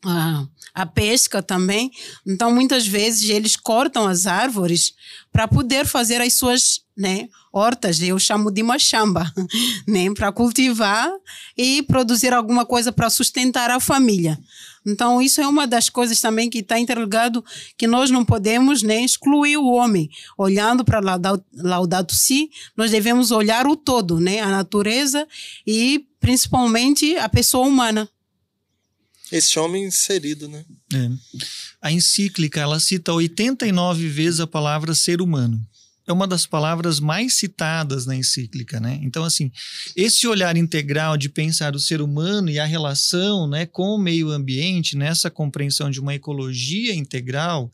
Ah, 0.03 0.45
a 0.73 0.85
pesca 0.85 1.41
também. 1.41 1.89
Então, 2.27 2.53
muitas 2.53 2.85
vezes, 2.85 3.29
eles 3.29 3.55
cortam 3.55 4.05
as 4.05 4.27
árvores 4.27 4.93
para 5.31 5.47
poder 5.47 5.85
fazer 5.85 6.21
as 6.21 6.33
suas 6.33 6.81
né, 6.95 7.27
hortas, 7.51 8.01
eu 8.01 8.17
chamo 8.17 8.49
de 8.49 8.63
machamba, 8.63 9.31
né, 9.87 10.13
para 10.13 10.31
cultivar 10.31 11.11
e 11.57 11.83
produzir 11.83 12.33
alguma 12.33 12.65
coisa 12.65 12.91
para 12.91 13.09
sustentar 13.09 13.69
a 13.69 13.79
família. 13.79 14.39
Então, 14.85 15.21
isso 15.21 15.41
é 15.41 15.47
uma 15.47 15.65
das 15.65 15.89
coisas 15.89 16.21
também 16.21 16.49
que 16.49 16.59
está 16.59 16.79
interligado, 16.79 17.43
que 17.75 17.87
nós 17.87 18.11
não 18.11 18.23
podemos 18.23 18.83
né, 18.83 19.03
excluir 19.03 19.57
o 19.57 19.65
homem. 19.65 20.09
Olhando 20.37 20.85
para 20.85 21.01
Laudato 21.53 22.13
Si, 22.13 22.49
nós 22.77 22.91
devemos 22.91 23.31
olhar 23.31 23.65
o 23.65 23.75
todo, 23.75 24.19
né, 24.19 24.41
a 24.41 24.47
natureza 24.47 25.27
e 25.65 26.05
principalmente 26.19 27.17
a 27.17 27.27
pessoa 27.27 27.67
humana. 27.67 28.07
Esse 29.31 29.57
homem 29.57 29.85
inserido, 29.85 30.47
né? 30.47 30.63
É. 30.93 31.09
A 31.81 31.91
encíclica, 31.91 32.61
ela 32.61 32.79
cita 32.79 33.11
89 33.11 34.07
vezes 34.07 34.39
a 34.39 34.45
palavra 34.45 34.93
ser 34.93 35.19
humano. 35.19 35.59
É 36.07 36.13
uma 36.13 36.27
das 36.27 36.45
palavras 36.45 36.99
mais 36.99 37.37
citadas 37.37 38.05
na 38.05 38.15
encíclica, 38.15 38.79
né? 38.79 38.99
Então, 39.01 39.23
assim, 39.23 39.51
esse 39.95 40.27
olhar 40.27 40.55
integral 40.55 41.17
de 41.17 41.29
pensar 41.29 41.75
o 41.75 41.79
ser 41.79 42.01
humano 42.01 42.49
e 42.49 42.59
a 42.59 42.65
relação 42.65 43.47
né, 43.47 43.65
com 43.65 43.95
o 43.95 43.97
meio 43.97 44.29
ambiente, 44.29 44.95
nessa 44.95 45.31
compreensão 45.31 45.89
de 45.89 45.99
uma 45.99 46.13
ecologia 46.13 46.93
integral, 46.93 47.71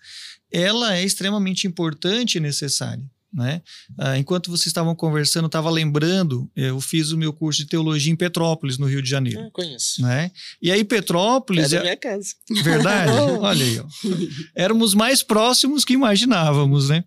ela 0.52 0.96
é 0.96 1.04
extremamente 1.04 1.68
importante 1.68 2.36
e 2.36 2.42
necessária. 2.42 3.04
Né? 3.34 3.62
Ah, 3.98 4.18
enquanto 4.18 4.52
vocês 4.52 4.68
estavam 4.68 4.94
conversando, 4.94 5.46
estava 5.46 5.70
lembrando, 5.70 6.50
eu 6.56 6.82
fiz 6.82 7.12
o 7.12 7.18
meu 7.18 7.32
curso 7.32 7.62
de 7.62 7.68
teologia 7.70 8.12
em 8.12 8.16
Petrópolis, 8.16 8.78
no 8.78 8.86
Rio 8.86 9.02
de 9.02 9.10
Janeiro. 9.10 9.40
Eu 9.40 9.52
conheço. 9.52 10.02
Né? 10.02 10.32
E 10.62 10.70
aí 10.70 10.84
Petrópolis... 10.84 11.72
É 11.72 11.78
da 11.78 11.82
minha 11.82 11.98
casa. 11.98 12.36
Verdade? 12.64 13.12
Olha 13.40 13.66
aí. 13.66 13.80
Ó. 13.80 13.86
Éramos 14.54 14.94
mais 14.94 15.24
próximos 15.24 15.86
que 15.86 15.94
imaginávamos, 15.94 16.90
né? 16.90 17.06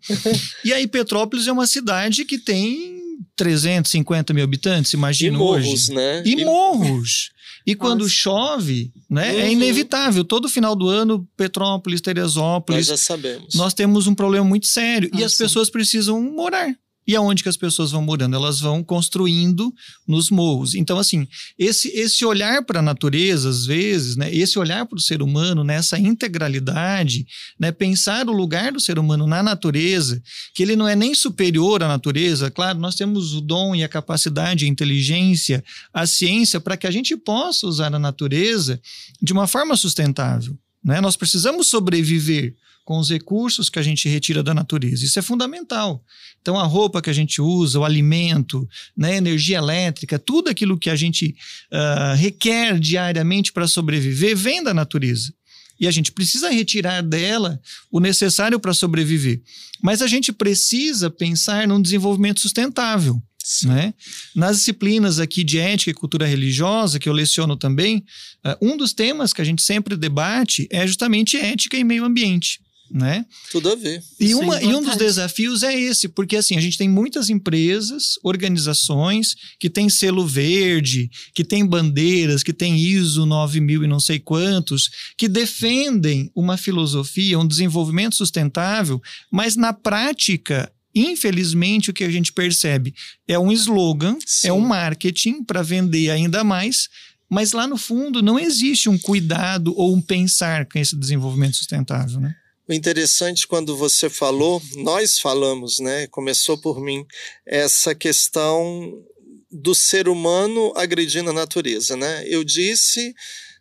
E 0.65 0.73
aí 0.73 0.87
Petrópolis 0.87 1.47
é 1.47 1.53
uma 1.53 1.67
cidade 1.67 2.25
que 2.25 2.39
tem 2.39 3.03
350 3.37 4.33
mil 4.33 4.45
habitantes, 4.45 4.93
imagina 4.93 5.37
e 5.37 5.39
morros, 5.39 5.67
hoje. 5.67 5.95
né? 5.95 6.23
E, 6.25 6.45
morros. 6.45 7.31
E 7.67 7.75
quando 7.75 8.01
Nossa. 8.03 8.15
chove, 8.15 8.93
né, 9.09 9.39
é 9.41 9.45
Uhum. 9.45 9.53
inevitável. 9.53 10.23
Todo 10.25 10.49
final 10.49 10.77
do 10.77 10.89
ano, 10.89 11.27
Petrópolis, 11.37 11.99
Nós 12.01 12.03
Teresópolis, 12.03 12.87
já 12.87 12.97
sabemos. 12.97 13.55
nós 13.55 13.73
temos 13.73 14.07
um 14.07 14.15
problema 14.15 14.45
muito 14.45 14.67
sério. 14.67 15.09
E 15.15 15.17
as 15.19 15.33
Nossa. 15.33 15.45
pessoas 15.45 15.71
precisam 15.71 16.21
morar. 16.21 16.75
E 17.07 17.15
aonde 17.15 17.43
que 17.43 17.49
as 17.49 17.57
pessoas 17.57 17.91
vão 17.91 18.03
morando? 18.03 18.35
Elas 18.35 18.61
vão 18.61 18.83
construindo 18.83 19.73
nos 20.09 20.31
morros. 20.31 20.75
Então, 20.75 20.99
assim, 20.99 21.29
esse, 21.59 21.89
esse 21.89 22.25
olhar 22.25 22.65
para 22.65 22.79
a 22.79 22.83
natureza, 22.83 23.49
às 23.49 23.67
vezes, 23.67 24.17
né, 24.17 24.35
esse 24.35 24.59
olhar 24.59 24.87
para 24.87 24.97
o 24.97 25.01
ser 25.01 25.21
humano 25.21 25.63
nessa 25.63 25.99
integralidade, 25.99 27.27
né, 27.59 27.71
pensar 27.71 28.27
o 28.29 28.33
lugar 28.33 28.73
do 28.73 28.81
ser 28.81 28.99
humano 28.99 29.27
na 29.27 29.43
natureza, 29.43 30.23
que 30.55 30.63
ele 30.63 30.77
não 30.77 30.89
é 30.89 30.97
nem 30.97 31.15
superior 31.15 31.83
à 31.83 31.89
natureza. 31.89 32.51
Claro, 32.51 32.79
nós 32.79 32.95
temos 32.95 33.35
o 33.35 33.41
dom 33.41 33.75
e 33.75 33.85
a 33.85 33.89
capacidade, 33.89 34.65
a 34.65 34.69
inteligência, 34.69 35.63
a 35.93 36.07
ciência 36.07 36.59
para 36.59 36.77
que 36.77 36.87
a 36.87 36.91
gente 36.91 37.17
possa 37.17 37.67
usar 37.67 37.95
a 37.95 37.99
natureza 37.99 38.81
de 39.21 39.33
uma 39.33 39.47
forma 39.47 39.77
sustentável. 39.77 40.57
Né? 40.83 41.01
Nós 41.01 41.17
precisamos 41.17 41.69
sobreviver 41.69 42.55
com 42.85 42.99
os 42.99 43.11
recursos 43.11 43.71
que 43.71 43.79
a 43.79 43.83
gente 43.83 44.09
retira 44.09 44.43
da 44.43 44.53
natureza. 44.53 45.05
Isso 45.05 45.19
é 45.19 45.23
fundamental. 45.23 46.05
Então, 46.41 46.59
a 46.59 46.65
roupa 46.65 47.01
que 47.01 47.09
a 47.09 47.15
gente 47.15 47.41
usa, 47.41 47.79
o 47.79 47.85
alimento, 47.85 48.69
né, 48.97 49.13
a 49.13 49.17
energia 49.17 49.57
elétrica, 49.57 50.19
tudo 50.19 50.51
aquilo 50.51 50.79
que 50.79 50.91
a 50.91 50.97
gente 50.97 51.35
ah, 51.73 52.15
requer 52.15 52.79
diariamente 52.79 53.53
para 53.53 53.67
sobreviver 53.67 54.37
vem 54.37 54.63
da 54.63 54.75
natureza. 54.75 55.33
E 55.81 55.89
a 55.89 55.91
gente 55.91 56.13
precisa 56.13 56.51
retirar 56.51 57.03
dela 57.03 57.61
o 57.91 57.99
necessário 57.99 58.61
para 58.61 58.75
sobreviver. 58.75 59.43
Mas 59.83 60.03
a 60.03 60.07
gente 60.07 60.33
precisa 60.33 61.11
pensar 61.11 61.67
num 61.67 61.81
desenvolvimento 61.81 62.41
sustentável. 62.41 63.21
Né? 63.65 63.93
Nas 64.35 64.59
disciplinas 64.59 65.19
aqui 65.19 65.45
de 65.45 65.59
ética 65.59 65.91
e 65.91 65.95
cultura 65.95 66.27
religiosa, 66.27 66.99
que 66.99 67.09
eu 67.09 67.13
leciono 67.13 67.57
também, 67.57 68.05
ah, 68.43 68.57
um 68.61 68.77
dos 68.77 68.93
temas 68.93 69.33
que 69.33 69.41
a 69.41 69.45
gente 69.45 69.63
sempre 69.63 69.97
debate 69.97 70.69
é 70.71 70.87
justamente 70.87 71.37
ética 71.37 71.77
e 71.77 71.85
meio 71.85 72.05
ambiente. 72.05 72.64
Né? 72.91 73.25
Tudo 73.51 73.73
a 73.73 73.75
ver. 73.75 74.03
E, 74.21 74.33
é 74.33 74.37
uma, 74.37 74.63
e 74.63 74.67
um 74.67 74.83
dos 74.83 74.97
desafios 74.97 75.63
é 75.63 75.75
esse, 75.75 76.07
porque 76.07 76.37
assim, 76.37 76.57
a 76.57 76.61
gente 76.61 76.77
tem 76.77 76.89
muitas 76.89 77.31
empresas, 77.31 78.19
organizações 78.23 79.35
que 79.59 79.71
têm 79.71 79.89
selo 79.89 80.27
verde, 80.27 81.11
que 81.35 81.43
têm 81.43 81.67
bandeiras, 81.67 82.43
que 82.43 82.53
têm 82.53 82.79
ISO 82.79 83.25
9000 83.25 83.85
e 83.85 83.87
não 83.87 83.99
sei 83.99 84.19
quantos, 84.19 84.91
que 85.17 85.27
defendem 85.29 86.31
uma 86.35 86.57
filosofia, 86.57 87.39
um 87.39 87.47
desenvolvimento 87.47 88.17
sustentável, 88.17 89.01
mas 89.31 89.57
na 89.57 89.73
prática, 89.73 90.71
infelizmente, 90.95 91.91
o 91.91 91.95
que 91.95 92.05
a 92.05 92.11
gente 92.11 92.33
percebe 92.33 92.95
é 93.27 93.39
um 93.39 93.51
slogan, 93.51 94.17
Sim. 94.25 94.49
é 94.49 94.53
um 94.53 94.61
marketing 94.61 95.43
para 95.43 95.63
vender 95.63 96.11
ainda 96.11 96.45
mais. 96.45 96.89
Mas 97.29 97.53
lá 97.53 97.67
no 97.67 97.77
fundo 97.77 98.23
não 98.23 98.39
existe 98.39 98.89
um 98.89 98.99
cuidado 98.99 99.75
ou 99.77 99.95
um 99.95 100.01
pensar 100.01 100.67
com 100.67 100.79
esse 100.79 100.97
desenvolvimento 100.97 101.57
sustentável, 101.57 102.21
né? 102.21 102.37
O 102.69 102.73
interessante 102.73 103.47
quando 103.47 103.77
você 103.77 104.09
falou, 104.09 104.63
nós 104.77 105.19
falamos, 105.19 105.79
né? 105.79 106.07
Começou 106.07 106.57
por 106.57 106.81
mim 106.81 107.05
essa 107.47 107.95
questão 107.95 109.05
do 109.51 109.75
ser 109.75 110.09
humano 110.09 110.73
agredindo 110.75 111.31
a 111.31 111.35
natureza, 111.35 111.97
né? 111.97 112.25
Eu 112.27 112.43
disse 112.43 113.15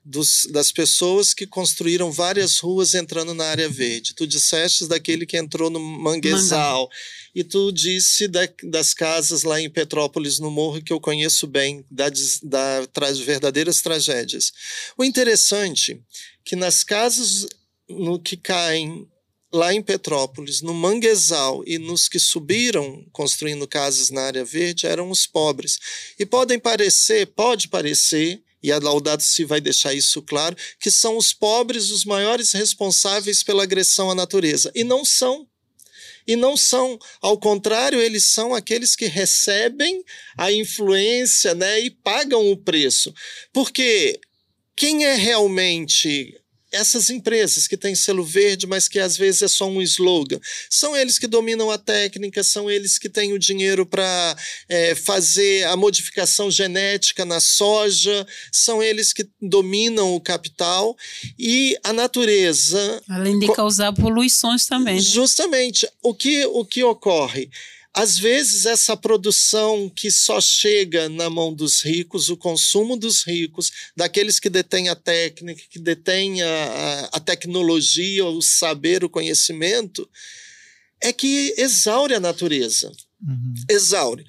dos, 0.06 0.48
das 0.52 0.72
pessoas 0.72 1.34
que 1.34 1.46
construíram 1.46 2.12
várias 2.12 2.60
ruas 2.60 2.94
entrando 2.94 3.34
na 3.34 3.46
área 3.46 3.70
verde. 3.70 4.14
Tu 4.14 4.26
disseste 4.28 4.88
daquele 4.88 5.26
que 5.26 5.38
entrou 5.38 5.70
no 5.70 5.80
manguezal. 5.80 6.90
E 7.36 7.44
tu 7.44 7.72
disse 7.72 8.28
da, 8.28 8.42
das 8.64 8.94
casas 8.94 9.44
lá 9.44 9.60
em 9.62 9.70
Petrópolis, 9.70 10.40
no 10.40 10.52
morro, 10.52 10.82
que 10.82 10.92
eu 10.94 11.00
conheço 11.00 11.48
bem, 11.48 11.86
da, 11.90 12.10
da, 12.44 12.88
tra- 12.92 13.12
verdadeiras 13.14 13.82
tragédias. 13.82 14.52
O 14.98 15.04
interessante 15.04 16.02
que 16.44 16.56
nas 16.56 16.84
casas 16.84 17.48
no 17.94 18.20
que 18.20 18.38
caem 18.38 19.08
lá 19.54 19.72
em 19.72 19.84
Petrópolis, 19.84 20.62
no 20.62 20.74
manguezal 20.74 21.64
e 21.68 21.78
nos 21.78 22.10
que 22.10 22.18
subiram 22.20 23.06
construindo 23.12 23.68
casas 23.68 24.10
na 24.10 24.22
área 24.22 24.44
verde 24.44 24.88
eram 24.88 25.12
os 25.12 25.28
pobres. 25.28 25.78
E 26.18 26.26
podem 26.26 26.58
parecer, 26.58 27.28
pode 27.28 27.68
parecer, 27.68 28.42
e 28.64 28.72
a 28.72 28.80
Laudato 28.80 29.22
Si 29.22 29.44
vai 29.46 29.62
deixar 29.62 29.94
isso 29.94 30.22
claro, 30.24 30.56
que 30.80 30.90
são 30.90 31.18
os 31.18 31.34
pobres 31.34 31.92
os 31.92 32.04
maiores 32.04 32.52
responsáveis 32.54 33.44
pela 33.44 33.64
agressão 33.64 34.10
à 34.10 34.16
natureza. 34.16 34.72
E 34.74 34.84
não 34.84 35.06
são. 35.06 35.48
E 36.26 36.38
não 36.38 36.56
são, 36.56 36.98
ao 37.22 37.38
contrário, 37.38 38.00
eles 38.00 38.24
são 38.24 38.56
aqueles 38.56 38.96
que 38.96 39.08
recebem 39.08 40.02
a 40.38 40.52
influência 40.52 41.54
né, 41.54 41.82
e 41.82 41.90
pagam 41.90 42.50
o 42.50 42.56
preço. 42.56 43.14
Porque 43.52 44.20
quem 44.76 45.06
é 45.06 45.16
realmente 45.16 46.40
essas 46.74 47.10
empresas 47.10 47.68
que 47.68 47.78
têm 47.78 47.96
selo 47.96 48.24
verde, 48.24 48.68
mas 48.68 48.88
que 48.88 49.00
às 49.00 49.16
vezes 49.16 49.44
é 49.44 49.48
só 49.48 49.70
um 49.70 49.82
slogan, 49.82 50.40
são 50.70 50.96
eles 50.96 51.18
que 51.18 51.28
dominam 51.28 51.72
a 51.72 51.78
técnica, 51.78 52.44
são 52.44 52.70
eles 52.70 52.98
que 52.98 53.08
têm 53.08 53.32
o 53.34 53.40
dinheiro 53.40 53.86
para 53.86 54.36
fazer 55.06 55.66
a 55.68 55.78
modificação 55.78 56.50
genética 56.50 57.24
na 57.24 57.40
soja, 57.40 58.26
são 58.52 58.82
eles 58.82 59.14
que 59.14 59.28
dominam 59.42 60.14
o 60.16 60.20
capital 60.20 60.98
e 61.38 61.78
a 61.84 61.94
natureza 61.94 63.02
Além 63.10 63.40
de 63.40 63.48
causar 63.54 63.94
poluições 63.94 64.66
também. 64.66 64.96
né? 64.96 65.02
Justamente. 65.02 65.88
O 66.02 66.14
que, 66.14 66.46
o 66.46 66.66
que 66.66 66.84
ocorre? 66.84 67.50
Às 67.96 68.18
vezes, 68.18 68.66
essa 68.66 68.98
produção 68.98 69.88
que 69.88 70.10
só 70.10 70.42
chega 70.42 71.08
na 71.10 71.30
mão 71.30 71.54
dos 71.54 71.84
ricos, 71.84 72.28
o 72.30 72.36
consumo 72.36 72.98
dos 72.98 73.22
ricos, 73.22 73.72
daqueles 73.96 74.40
que 74.40 74.50
detêm 74.50 74.90
a 74.90 74.96
técnica, 74.96 75.62
que 75.70 75.78
detêm 75.78 76.42
a, 76.42 77.10
a, 77.12 77.20
tecnologia, 77.20 78.26
o 78.26 78.42
saber, 78.42 79.04
o 79.04 79.10
conhecimento, 79.10 80.10
é 81.00 81.14
que 81.14 81.54
exaure 81.56 82.16
a 82.16 82.20
natureza. 82.20 82.92
Uhum. 83.22 83.54
Exaure. 83.70 84.26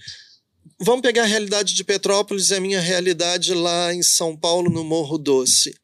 Vamos 0.79 1.01
pegar 1.01 1.23
a 1.23 1.27
realidade 1.27 1.73
de 1.73 1.85
Petrópolis 1.85 2.51
e 2.51 2.57
a 2.57 2.61
minha 2.61 2.81
realidade 2.81 3.55
lá 3.55 3.95
em 3.95 4.03
São 4.03 4.37
Paulo, 4.37 4.71
no 4.71 4.85
Morro 4.85 5.17
Doce. 5.17 5.75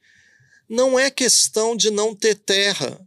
Não 0.69 0.99
é 0.99 1.11
questão 1.11 1.75
de 1.75 1.90
não 1.90 2.14
ter 2.14 2.35
terra 2.35 3.01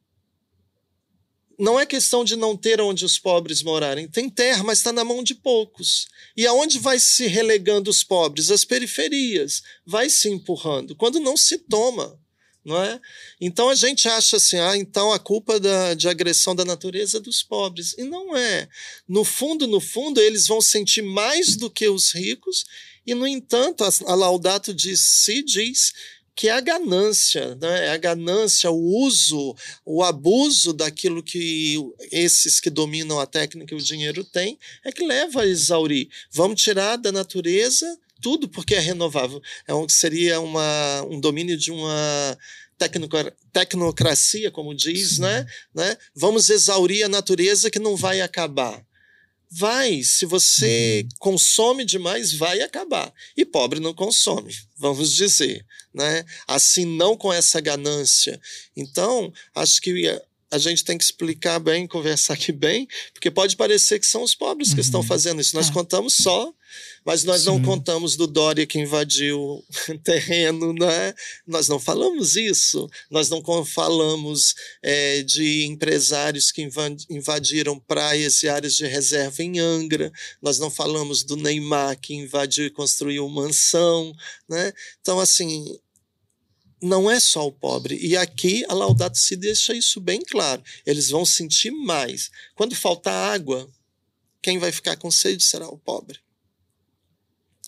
não 1.63 1.79
é 1.79 1.85
questão 1.85 2.25
de 2.25 2.35
não 2.35 2.57
ter 2.57 2.81
onde 2.81 3.05
os 3.05 3.17
pobres 3.17 3.63
morarem. 3.63 4.05
Tem 4.05 4.29
terra, 4.29 4.61
mas 4.63 4.79
está 4.79 4.91
na 4.91 5.05
mão 5.05 5.23
de 5.23 5.33
poucos. 5.33 6.07
E 6.35 6.45
aonde 6.45 6.77
vai 6.77 6.99
se 6.99 7.25
relegando 7.25 7.89
os 7.89 8.03
pobres? 8.03 8.51
As 8.51 8.65
periferias. 8.65 9.63
Vai 9.85 10.09
se 10.09 10.27
empurrando. 10.27 10.93
Quando 10.93 11.21
não 11.21 11.37
se 11.37 11.57
toma. 11.57 12.19
Não 12.65 12.83
é? 12.83 12.99
Então 13.39 13.69
a 13.69 13.75
gente 13.75 14.09
acha 14.09 14.35
assim, 14.35 14.57
ah, 14.57 14.75
então 14.75 15.13
a 15.13 15.19
culpa 15.19 15.57
da, 15.57 15.93
de 15.93 16.09
agressão 16.09 16.53
da 16.53 16.65
natureza 16.65 17.17
é 17.17 17.21
dos 17.21 17.41
pobres. 17.41 17.95
E 17.97 18.03
não 18.03 18.35
é. 18.35 18.67
No 19.07 19.23
fundo, 19.23 19.65
no 19.65 19.79
fundo, 19.79 20.19
eles 20.19 20.47
vão 20.47 20.61
sentir 20.61 21.01
mais 21.01 21.55
do 21.55 21.69
que 21.69 21.87
os 21.87 22.13
ricos, 22.13 22.65
e, 23.05 23.13
no 23.13 23.27
entanto, 23.27 23.83
a, 23.83 23.89
a 24.07 24.15
Laudato 24.15 24.73
de 24.73 24.95
Si 24.95 25.43
diz 25.43 25.93
que 26.35 26.47
é 26.47 26.51
a 26.51 26.59
ganância, 26.59 27.55
né? 27.55 27.87
é 27.87 27.89
a 27.89 27.97
ganância, 27.97 28.71
o 28.71 29.05
uso, 29.05 29.55
o 29.85 30.03
abuso 30.03 30.73
daquilo 30.73 31.21
que 31.21 31.77
esses 32.11 32.59
que 32.59 32.69
dominam 32.69 33.19
a 33.19 33.25
técnica 33.25 33.73
e 33.73 33.77
o 33.77 33.81
dinheiro 33.81 34.23
têm, 34.23 34.57
é 34.83 34.91
que 34.91 35.05
leva 35.05 35.41
a 35.41 35.47
exaurir. 35.47 36.09
Vamos 36.31 36.61
tirar 36.61 36.97
da 36.97 37.11
natureza 37.11 37.85
tudo 38.21 38.47
porque 38.47 38.73
é 38.73 38.79
renovável. 38.79 39.41
É 39.67 39.73
um, 39.73 39.87
seria 39.87 40.39
uma, 40.39 41.03
um 41.03 41.19
domínio 41.19 41.57
de 41.57 41.71
uma 41.71 42.37
tecnocracia, 43.51 44.49
como 44.49 44.73
diz, 44.73 45.19
né? 45.19 45.45
né? 45.75 45.97
Vamos 46.15 46.49
exaurir 46.49 47.05
a 47.05 47.09
natureza 47.09 47.69
que 47.69 47.79
não 47.79 47.95
vai 47.95 48.21
acabar. 48.21 48.83
Vai, 49.55 50.01
se 50.01 50.25
você 50.25 51.03
uhum. 51.03 51.09
consome 51.19 51.85
demais, 51.85 52.33
vai 52.33 52.61
acabar. 52.61 53.13
E 53.37 53.45
pobre 53.45 53.79
não 53.79 53.93
consome, 53.93 54.55
vamos 54.75 55.13
dizer, 55.13 55.63
né? 55.93 56.25
Assim 56.47 56.85
não 56.85 57.15
com 57.15 57.31
essa 57.31 57.61
ganância. 57.61 58.41
Então, 58.75 59.31
acho 59.53 59.79
que 59.79 60.19
a 60.49 60.57
gente 60.57 60.83
tem 60.83 60.97
que 60.97 61.03
explicar 61.03 61.59
bem, 61.59 61.85
conversar 61.85 62.33
aqui 62.33 62.51
bem, 62.51 62.87
porque 63.13 63.29
pode 63.29 63.55
parecer 63.55 63.99
que 63.99 64.07
são 64.07 64.23
os 64.23 64.33
pobres 64.33 64.69
uhum. 64.69 64.75
que 64.75 64.81
estão 64.81 65.01
uhum. 65.01 65.07
fazendo 65.07 65.39
isso. 65.39 65.55
Nós 65.55 65.69
é. 65.69 65.73
contamos 65.73 66.15
só 66.15 66.51
mas 67.05 67.23
nós 67.23 67.41
Sim. 67.41 67.47
não 67.47 67.61
contamos 67.61 68.15
do 68.15 68.25
Dória 68.25 68.65
que 68.65 68.79
invadiu 68.79 69.63
terreno, 70.03 70.73
né? 70.73 71.13
Nós 71.45 71.67
não 71.67 71.79
falamos 71.79 72.35
isso. 72.35 72.89
Nós 73.09 73.29
não 73.29 73.43
falamos 73.65 74.55
é, 74.81 75.21
de 75.23 75.65
empresários 75.65 76.51
que 76.51 76.67
invadiram 77.09 77.79
praias 77.79 78.41
e 78.43 78.49
áreas 78.49 78.75
de 78.75 78.85
reserva 78.87 79.43
em 79.43 79.59
Angra. 79.59 80.11
Nós 80.41 80.59
não 80.59 80.71
falamos 80.71 81.23
do 81.23 81.35
Neymar 81.35 81.99
que 81.99 82.13
invadiu 82.13 82.65
e 82.65 82.69
construiu 82.69 83.27
mansão, 83.27 84.13
né? 84.47 84.71
Então, 85.01 85.19
assim, 85.19 85.77
não 86.83 87.09
é 87.09 87.19
só 87.19 87.47
o 87.47 87.51
pobre. 87.51 87.97
E 88.05 88.17
aqui 88.17 88.65
a 88.67 88.73
Laudato 88.73 89.17
se 89.17 89.35
deixa 89.35 89.73
isso 89.73 90.01
bem 90.01 90.21
claro. 90.21 90.61
Eles 90.85 91.09
vão 91.09 91.25
sentir 91.25 91.71
mais. 91.71 92.29
Quando 92.55 92.75
faltar 92.75 93.33
água, 93.33 93.69
quem 94.41 94.59
vai 94.59 94.71
ficar 94.71 94.97
com 94.97 95.09
sede 95.09 95.43
será 95.43 95.67
o 95.67 95.77
pobre. 95.77 96.19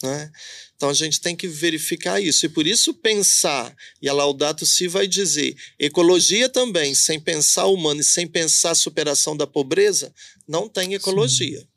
Né? 0.06 0.32
Então 0.76 0.89
a 0.89 0.94
gente 0.94 1.20
tem 1.20 1.36
que 1.36 1.48
verificar 1.48 2.22
isso. 2.22 2.46
E 2.46 2.50
por 2.50 2.68
isso 2.68 2.94
pensar, 2.94 3.76
e 4.02 4.08
a 4.08 4.13
Laudato 4.13 4.65
Si 4.65 4.88
vai 4.88 5.08
dizer, 5.08 5.56
ecologia 5.80 6.48
também, 6.48 6.94
sem 6.94 7.20
pensar 7.20 7.65
humano 7.65 8.02
e 8.02 8.04
sem 8.04 8.28
pensar 8.28 8.76
superação 8.76 9.36
da 9.36 9.48
pobreza, 9.48 10.13
não 10.48 10.70
tem 10.70 10.94
ecologia. 10.94 11.60
Sim. 11.60 11.68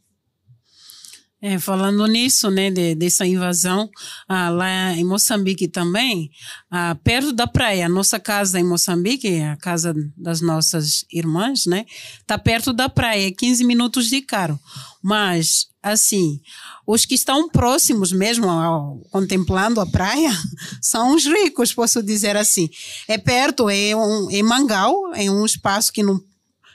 É, 1.40 1.57
falando 1.57 2.05
nisso, 2.09 2.51
né, 2.51 2.68
de, 2.68 2.96
dessa 2.96 3.24
invasão, 3.24 3.88
ah, 4.29 4.48
lá 4.51 4.92
em 4.94 5.05
Moçambique 5.05 5.68
também, 5.68 6.33
ah, 6.68 6.96
perto 7.05 7.33
da 7.33 7.46
praia, 7.46 7.87
a 7.87 7.88
nossa 7.88 8.18
casa 8.18 8.59
em 8.59 8.64
Moçambique, 8.64 9.40
a 9.42 9.57
casa 9.57 9.94
das 10.16 10.40
nossas 10.40 11.05
irmãs, 11.12 11.64
né, 11.64 11.87
tá 12.27 12.37
perto 12.37 12.72
da 12.72 12.88
praia, 12.88 13.33
15 13.33 13.62
minutos 13.62 14.09
de 14.09 14.20
carro. 14.20 14.59
Mas, 15.01 15.68
assim, 15.81 16.40
os 16.85 17.05
que 17.05 17.14
estão 17.14 17.48
próximos 17.48 18.11
mesmo, 18.11 18.51
ao, 18.51 18.98
contemplando 19.09 19.81
a 19.81 19.87
praia, 19.87 20.33
são 20.83 21.14
os 21.14 21.24
ricos, 21.24 21.72
posso 21.72 22.03
dizer 22.03 22.37
assim. 22.37 22.68
É 23.07 23.16
perto, 23.16 23.70
é 23.70 23.94
um, 23.94 24.29
em 24.29 24.42
Mangal, 24.42 25.14
é 25.14 25.31
um 25.31 25.44
espaço 25.44 25.92
que 25.92 26.03
não 26.03 26.20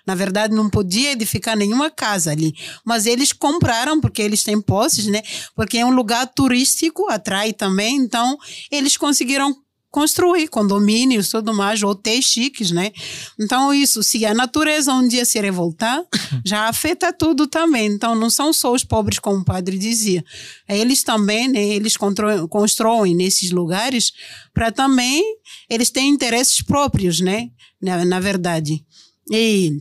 na 0.05 0.15
verdade, 0.15 0.53
não 0.53 0.69
podia 0.69 1.11
edificar 1.13 1.55
nenhuma 1.55 1.89
casa 1.89 2.31
ali. 2.31 2.53
Mas 2.85 3.05
eles 3.05 3.31
compraram, 3.31 4.01
porque 4.01 4.21
eles 4.21 4.43
têm 4.43 4.59
posses, 4.59 5.05
né? 5.05 5.21
Porque 5.55 5.77
é 5.77 5.85
um 5.85 5.91
lugar 5.91 6.27
turístico, 6.27 7.09
atrai 7.09 7.53
também. 7.53 7.95
Então, 7.95 8.37
eles 8.69 8.97
conseguiram 8.97 9.55
construir 9.93 10.47
condomínios, 10.47 11.29
tudo 11.29 11.53
mais, 11.53 11.83
hotéis 11.83 12.25
chiques, 12.25 12.71
né? 12.71 12.91
Então, 13.39 13.71
isso, 13.71 14.01
se 14.01 14.25
a 14.25 14.33
natureza 14.33 14.91
um 14.91 15.07
dia 15.07 15.23
se 15.23 15.39
revoltar, 15.39 16.01
já 16.43 16.67
afeta 16.67 17.13
tudo 17.13 17.45
também. 17.45 17.85
Então, 17.85 18.15
não 18.15 18.27
são 18.27 18.51
só 18.51 18.73
os 18.73 18.83
pobres, 18.83 19.19
como 19.19 19.37
o 19.37 19.45
padre 19.45 19.77
dizia. 19.77 20.25
Eles 20.67 21.03
também, 21.03 21.47
né? 21.47 21.63
Eles 21.63 21.95
constroem 22.49 23.15
nesses 23.15 23.51
lugares 23.51 24.11
para 24.51 24.71
também, 24.71 25.23
eles 25.69 25.91
têm 25.91 26.09
interesses 26.09 26.61
próprios, 26.61 27.19
né? 27.19 27.49
Na, 27.79 28.03
na 28.03 28.19
verdade. 28.19 28.83
E 29.31 29.79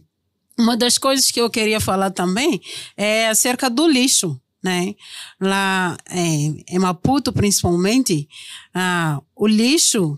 uma 0.58 0.76
das 0.76 0.98
coisas 0.98 1.30
que 1.30 1.40
eu 1.40 1.50
queria 1.50 1.80
falar 1.80 2.10
também 2.10 2.60
é 2.96 3.28
acerca 3.28 3.68
do 3.68 3.86
lixo. 3.86 4.38
Né? 4.62 4.94
Lá 5.40 5.96
em, 6.12 6.64
em 6.68 6.78
Maputo, 6.78 7.32
principalmente, 7.32 8.28
ah, 8.72 9.20
o 9.34 9.48
lixo 9.48 10.16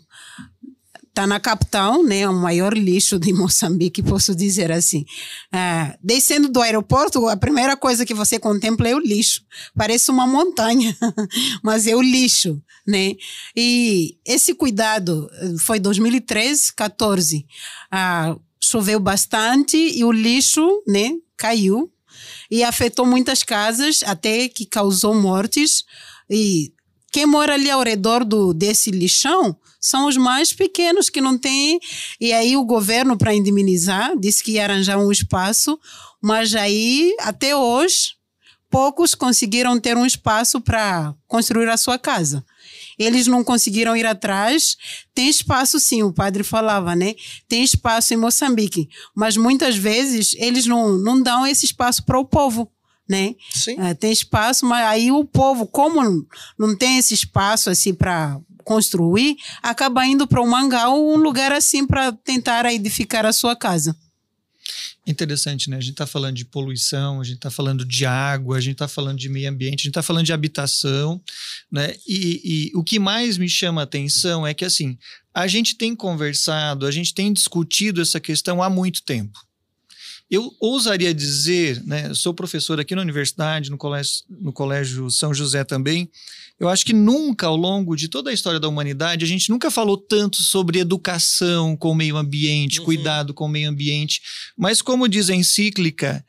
está 1.14 1.28
na 1.28 1.38
capital, 1.38 2.02
né, 2.02 2.28
o 2.28 2.34
maior 2.34 2.76
lixo 2.76 3.20
de 3.20 3.32
Moçambique, 3.32 4.02
posso 4.02 4.34
dizer 4.34 4.72
assim. 4.72 5.06
Ah, 5.52 5.96
descendo 6.02 6.48
do 6.48 6.60
aeroporto, 6.60 7.28
a 7.28 7.36
primeira 7.36 7.76
coisa 7.76 8.04
que 8.04 8.12
você 8.12 8.38
contempla 8.38 8.88
é 8.88 8.96
o 8.96 8.98
lixo. 8.98 9.42
Parece 9.76 10.10
uma 10.10 10.26
montanha, 10.26 10.94
mas 11.62 11.86
é 11.86 11.94
o 11.94 12.02
lixo, 12.02 12.60
né? 12.86 13.14
E 13.56 14.18
esse 14.26 14.54
cuidado 14.54 15.30
foi 15.60 15.78
2013, 15.78 16.74
14. 16.74 17.46
Ah, 17.90 18.36
choveu 18.64 18.98
bastante 19.00 19.76
e 19.76 20.04
o 20.04 20.12
lixo, 20.12 20.82
né, 20.86 21.12
caiu 21.36 21.90
e 22.50 22.62
afetou 22.62 23.06
muitas 23.06 23.42
casas, 23.42 24.02
até 24.04 24.48
que 24.48 24.66
causou 24.66 25.14
mortes. 25.14 25.84
E 26.30 26.72
quem 27.12 27.26
mora 27.26 27.54
ali 27.54 27.70
ao 27.70 27.82
redor 27.82 28.24
do, 28.24 28.52
desse 28.52 28.90
lixão 28.90 29.56
são 29.80 30.06
os 30.06 30.16
mais 30.16 30.52
pequenos 30.52 31.10
que 31.10 31.20
não 31.20 31.36
têm. 31.36 31.78
E 32.20 32.32
aí 32.32 32.56
o 32.56 32.64
governo, 32.64 33.16
para 33.16 33.34
indemnizar, 33.34 34.18
disse 34.18 34.42
que 34.42 34.52
ia 34.52 34.64
arranjar 34.64 34.98
um 34.98 35.12
espaço, 35.12 35.78
mas 36.22 36.54
aí, 36.54 37.14
até 37.20 37.54
hoje, 37.54 38.14
poucos 38.70 39.14
conseguiram 39.14 39.78
ter 39.78 39.96
um 39.96 40.06
espaço 40.06 40.60
para 40.60 41.14
construir 41.26 41.68
a 41.68 41.76
sua 41.76 41.98
casa. 41.98 42.44
Eles 42.98 43.26
não 43.26 43.42
conseguiram 43.42 43.96
ir 43.96 44.06
atrás. 44.06 44.76
Tem 45.14 45.28
espaço, 45.28 45.78
sim, 45.80 46.02
o 46.02 46.12
padre 46.12 46.42
falava, 46.42 46.94
né? 46.94 47.14
Tem 47.48 47.62
espaço 47.62 48.14
em 48.14 48.16
Moçambique, 48.16 48.88
mas 49.14 49.36
muitas 49.36 49.76
vezes 49.76 50.34
eles 50.38 50.66
não, 50.66 50.96
não 50.98 51.22
dão 51.22 51.46
esse 51.46 51.64
espaço 51.64 52.04
para 52.04 52.18
o 52.18 52.24
povo. 52.24 52.70
Né? 53.06 53.34
Sim. 53.50 53.78
É, 53.78 53.92
tem 53.92 54.10
espaço, 54.10 54.64
mas 54.64 54.86
aí 54.86 55.12
o 55.12 55.26
povo, 55.26 55.66
como 55.66 56.26
não 56.58 56.74
tem 56.74 56.96
esse 56.96 57.12
espaço 57.12 57.68
assim 57.68 57.92
para 57.92 58.40
construir, 58.64 59.36
acaba 59.62 60.06
indo 60.06 60.26
para 60.26 60.40
o 60.40 60.46
Mangal, 60.46 60.98
um 60.98 61.16
lugar 61.16 61.52
assim 61.52 61.86
para 61.86 62.12
tentar 62.12 62.64
edificar 62.72 63.26
a 63.26 63.32
sua 63.32 63.54
casa. 63.54 63.94
Interessante, 65.06 65.68
né? 65.68 65.76
A 65.76 65.80
gente 65.80 65.92
está 65.92 66.06
falando 66.06 66.34
de 66.34 66.46
poluição, 66.46 67.20
a 67.20 67.24
gente 67.24 67.36
está 67.36 67.50
falando 67.50 67.84
de 67.84 68.06
água, 68.06 68.56
a 68.56 68.60
gente 68.60 68.72
está 68.72 68.88
falando 68.88 69.18
de 69.18 69.28
meio 69.28 69.50
ambiente, 69.50 69.80
a 69.80 69.82
gente 69.82 69.88
está 69.88 70.02
falando 70.02 70.24
de 70.24 70.32
habitação, 70.32 71.22
né? 71.70 71.94
E, 72.06 72.70
e, 72.72 72.76
o 72.76 72.82
que 72.82 72.98
mais 72.98 73.36
me 73.36 73.48
chama 73.48 73.82
a 73.82 73.84
atenção 73.84 74.46
é 74.46 74.54
que, 74.54 74.64
assim, 74.64 74.96
a 75.34 75.46
gente 75.46 75.76
tem 75.76 75.94
conversado, 75.94 76.86
a 76.86 76.90
gente 76.90 77.12
tem 77.12 77.32
discutido 77.32 78.00
essa 78.00 78.18
questão 78.18 78.62
há 78.62 78.70
muito 78.70 79.02
tempo. 79.02 79.38
Eu 80.30 80.50
ousaria 80.58 81.14
dizer, 81.14 81.82
né? 81.84 82.12
Sou 82.14 82.34
professor 82.34 82.80
aqui 82.80 82.94
na 82.94 83.02
universidade, 83.02 83.70
no 83.70 83.76
colégio, 83.76 84.24
no 84.28 84.52
colégio 84.52 85.10
São 85.10 85.34
José 85.34 85.64
também, 85.64 86.10
eu 86.58 86.68
acho 86.68 86.86
que 86.86 86.92
nunca, 86.92 87.48
ao 87.48 87.56
longo 87.56 87.96
de 87.96 88.08
toda 88.08 88.30
a 88.30 88.32
história 88.32 88.60
da 88.60 88.68
humanidade, 88.68 89.24
a 89.24 89.28
gente 89.28 89.50
nunca 89.50 89.70
falou 89.70 89.96
tanto 89.96 90.40
sobre 90.40 90.78
educação 90.78 91.76
com 91.76 91.90
o 91.90 91.94
meio 91.94 92.16
ambiente, 92.16 92.78
uhum. 92.78 92.84
cuidado 92.84 93.34
com 93.34 93.46
o 93.46 93.48
meio 93.48 93.68
ambiente. 93.68 94.20
Mas, 94.56 94.80
como 94.80 95.08
diz 95.08 95.28
a 95.28 95.34
encíclica, 95.34 96.24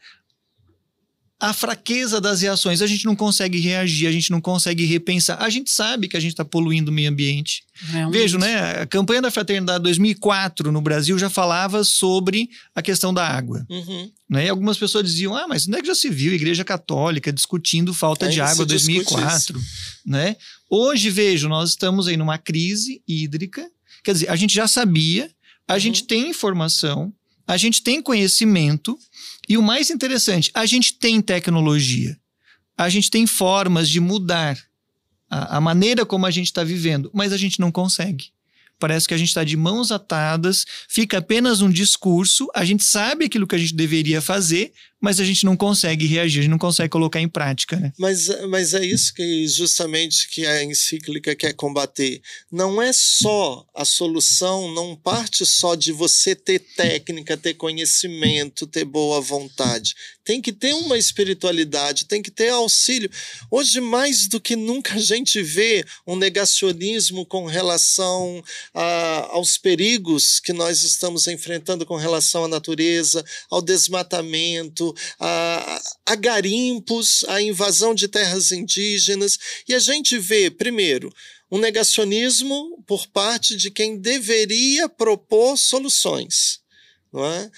a 1.40 1.52
fraqueza 1.52 2.22
das 2.22 2.42
reações. 2.42 2.82
A 2.82 2.88
gente 2.88 3.06
não 3.06 3.16
consegue 3.16 3.60
reagir, 3.60 4.08
a 4.08 4.12
gente 4.12 4.32
não 4.32 4.40
consegue 4.40 4.86
repensar. 4.86 5.42
A 5.42 5.50
gente 5.50 5.70
sabe 5.70 6.08
que 6.08 6.16
a 6.16 6.20
gente 6.20 6.32
está 6.32 6.46
poluindo 6.46 6.92
o 6.92 6.94
meio 6.94 7.10
ambiente. 7.10 7.64
Realmente. 7.74 8.22
Vejo, 8.22 8.38
né? 8.38 8.82
A 8.82 8.86
campanha 8.86 9.22
da 9.22 9.30
Fraternidade 9.30 9.84
2004 9.84 10.72
no 10.72 10.82
Brasil 10.82 11.20
já 11.20 11.30
falava 11.30 11.84
sobre 11.84 12.50
a 12.74 12.82
questão 12.82 13.14
da 13.14 13.28
água. 13.28 13.66
Uhum. 13.70 14.10
Né? 14.30 14.46
E 14.46 14.50
algumas 14.50 14.78
pessoas 14.78 15.06
diziam: 15.06 15.36
ah, 15.36 15.46
mas 15.48 15.68
onde 15.68 15.78
é 15.78 15.82
que 15.82 15.88
já 15.88 15.96
se 15.96 16.10
viu 16.10 16.34
Igreja 16.34 16.64
Católica 16.64 17.34
discutindo 17.34 17.94
falta 17.94 18.30
de 18.30 18.40
água 18.40 18.66
2004? 18.66 19.60
Né? 20.06 20.38
Hoje, 20.70 21.10
vejo, 21.10 21.50
nós 21.50 21.72
estamos 21.72 22.08
aí 22.08 22.16
numa 22.16 22.38
crise 22.38 23.02
hídrica. 23.08 23.70
Quer 24.04 24.14
dizer, 24.14 24.30
a 24.30 24.36
gente 24.36 24.54
já 24.56 24.68
sabia, 24.68 25.30
a 25.68 25.74
uhum. 25.74 25.80
gente 25.80 26.04
tem 26.06 26.30
informação, 26.30 27.14
a 27.46 27.58
gente 27.58 27.84
tem 27.84 28.02
conhecimento 28.02 28.98
e 29.48 29.58
o 29.58 29.62
mais 29.62 29.90
interessante, 29.90 30.52
a 30.54 30.66
gente 30.66 30.94
tem 30.94 31.22
tecnologia. 31.22 32.18
A 32.78 32.90
gente 32.90 33.10
tem 33.10 33.26
formas 33.26 33.90
de 33.90 34.00
mudar 34.00 34.58
a, 35.30 35.58
a 35.58 35.62
maneira 35.62 36.06
como 36.06 36.26
a 36.26 36.32
gente 36.32 36.48
está 36.48 36.64
vivendo, 36.64 37.10
mas 37.14 37.32
a 37.32 37.38
gente 37.38 37.60
não 37.60 37.72
consegue. 37.72 38.34
Parece 38.78 39.08
que 39.08 39.14
a 39.14 39.18
gente 39.18 39.30
está 39.30 39.44
de 39.44 39.56
mãos 39.56 39.92
atadas, 39.92 40.66
fica 40.90 41.20
apenas 41.20 41.62
um 41.62 41.70
discurso, 41.70 42.50
a 42.54 42.66
gente 42.66 42.84
sabe 42.84 43.26
aquilo 43.26 43.48
que 43.48 43.56
a 43.56 43.58
gente 43.58 43.74
deveria 43.74 44.22
fazer, 44.22 44.74
mas 45.06 45.20
a 45.20 45.24
gente 45.24 45.46
não 45.46 45.56
consegue 45.56 46.08
reagir, 46.08 46.40
a 46.40 46.42
gente 46.42 46.50
não 46.50 46.58
consegue 46.58 46.90
colocar 46.90 47.22
em 47.22 47.30
prática. 47.30 47.76
Né? 47.76 47.94
Mas, 47.96 48.28
mas 48.50 48.74
é 48.74 48.84
isso 48.84 49.14
que 49.14 49.48
justamente 49.48 50.28
que 50.32 50.48
a 50.48 50.64
encíclica 50.64 51.36
quer 51.36 51.54
combater. 51.54 52.24
Não 52.52 52.82
é 52.82 52.92
só 52.92 53.64
a 53.76 53.86
solução, 53.86 54.74
não 54.74 54.96
parte 54.96 55.46
só 55.46 55.76
de 55.76 55.92
você 55.92 56.34
ter 56.34 56.58
técnica, 56.58 57.38
ter 57.38 57.54
conhecimento, 57.54 58.66
ter 58.66 58.84
boa 58.84 59.22
vontade. 59.22 59.94
Tem 60.24 60.42
que 60.42 60.52
ter 60.52 60.74
uma 60.74 60.98
espiritualidade, 60.98 62.06
tem 62.06 62.20
que 62.20 62.32
ter 62.32 62.50
auxílio. 62.50 63.12
Hoje, 63.52 63.80
mais 63.80 64.28
do 64.28 64.40
que 64.42 64.56
nunca, 64.56 64.96
a 64.96 65.00
gente 65.00 65.40
vê 65.44 65.86
um 66.08 66.16
negacionismo 66.16 67.28
com 67.28 67.46
relação 67.46 68.44
a, 68.74 69.28
aos 69.34 69.56
perigos 69.56 70.40
que 70.40 70.52
nós 70.52 70.82
estamos 70.82 71.28
enfrentando 71.28 71.86
com 71.86 71.96
relação 71.96 72.46
à 72.46 72.48
natureza, 72.48 73.24
ao 73.52 73.62
desmatamento, 73.62 74.95
a, 75.20 75.82
a 76.06 76.16
garimpos, 76.16 77.24
a 77.28 77.42
invasão 77.42 77.94
de 77.94 78.08
terras 78.08 78.52
indígenas. 78.52 79.38
E 79.68 79.74
a 79.74 79.80
gente 79.80 80.18
vê, 80.18 80.50
primeiro, 80.50 81.14
um 81.52 81.58
negacionismo 81.58 82.84
por 82.88 83.08
parte 83.08 83.56
de 83.56 83.70
quem 83.72 83.98
deveria 83.98 84.90
propor 84.90 85.58
soluções. 85.58 86.60
Não 87.12 87.26
é? 87.26 87.50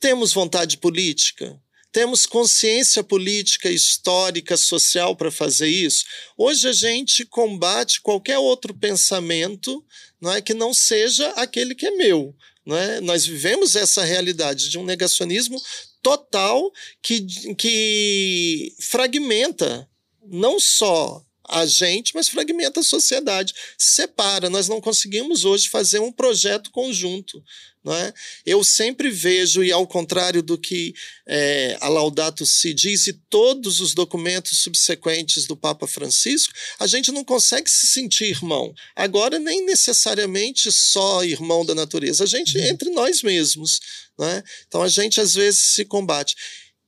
Temos 0.00 0.32
vontade 0.32 0.78
política? 0.78 1.60
Temos 1.92 2.26
consciência 2.26 3.04
política, 3.04 3.70
histórica, 3.70 4.56
social 4.56 5.14
para 5.14 5.30
fazer 5.30 5.68
isso? 5.68 6.04
Hoje 6.36 6.66
a 6.66 6.72
gente 6.72 7.24
combate 7.24 8.00
qualquer 8.00 8.36
outro 8.38 8.74
pensamento 8.74 9.84
não 10.20 10.32
é, 10.32 10.40
que 10.40 10.54
não 10.54 10.74
seja 10.74 11.28
aquele 11.32 11.74
que 11.74 11.86
é 11.86 11.90
meu. 11.92 12.34
Não 12.66 12.76
é? 12.76 13.00
Nós 13.00 13.26
vivemos 13.26 13.76
essa 13.76 14.02
realidade 14.02 14.70
de 14.70 14.78
um 14.78 14.84
negacionismo 14.84 15.60
total 16.04 16.70
que, 17.02 17.26
que 17.54 18.76
fragmenta 18.78 19.88
não 20.22 20.60
só 20.60 21.24
a 21.48 21.66
gente, 21.66 22.14
mas 22.14 22.28
fragmenta 22.28 22.80
a 22.80 22.84
sociedade, 22.84 23.54
separa. 23.78 24.48
Nós 24.50 24.68
não 24.68 24.80
conseguimos 24.80 25.44
hoje 25.44 25.68
fazer 25.68 25.98
um 25.98 26.12
projeto 26.12 26.70
conjunto. 26.70 27.42
Não 27.84 27.94
é? 27.94 28.14
Eu 28.46 28.64
sempre 28.64 29.10
vejo, 29.10 29.62
e 29.62 29.70
ao 29.70 29.86
contrário 29.86 30.42
do 30.42 30.56
que 30.56 30.94
é, 31.26 31.76
a 31.82 31.88
Laudato 31.88 32.46
Si 32.46 32.72
diz, 32.72 33.06
e 33.06 33.12
todos 33.12 33.78
os 33.78 33.92
documentos 33.92 34.62
subsequentes 34.62 35.46
do 35.46 35.54
Papa 35.54 35.86
Francisco, 35.86 36.54
a 36.78 36.86
gente 36.86 37.12
não 37.12 37.22
consegue 37.22 37.70
se 37.70 37.86
sentir 37.86 38.30
irmão. 38.30 38.72
Agora, 38.96 39.38
nem 39.38 39.66
necessariamente 39.66 40.72
só 40.72 41.22
irmão 41.22 41.62
da 41.62 41.74
natureza, 41.74 42.24
a 42.24 42.26
gente 42.26 42.56
uhum. 42.56 42.64
entre 42.64 42.88
nós 42.88 43.22
mesmos. 43.22 43.80
Não 44.18 44.28
é? 44.28 44.42
Então, 44.66 44.82
a 44.82 44.88
gente 44.88 45.20
às 45.20 45.34
vezes 45.34 45.74
se 45.74 45.84
combate. 45.84 46.34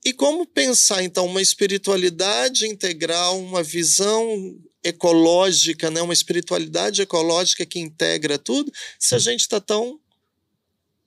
E 0.07 0.13
como 0.13 0.47
pensar, 0.47 1.03
então, 1.03 1.27
uma 1.27 1.43
espiritualidade 1.43 2.65
integral, 2.65 3.41
uma 3.41 3.61
visão 3.61 4.57
ecológica, 4.81 5.91
né, 5.91 6.01
uma 6.01 6.13
espiritualidade 6.13 7.03
ecológica 7.03 7.67
que 7.67 7.81
integra 7.81 8.39
tudo, 8.39 8.73
se 9.01 9.17
a 9.17 9.19
gente 9.19 9.41
está 9.41 9.61
tão 9.61 9.99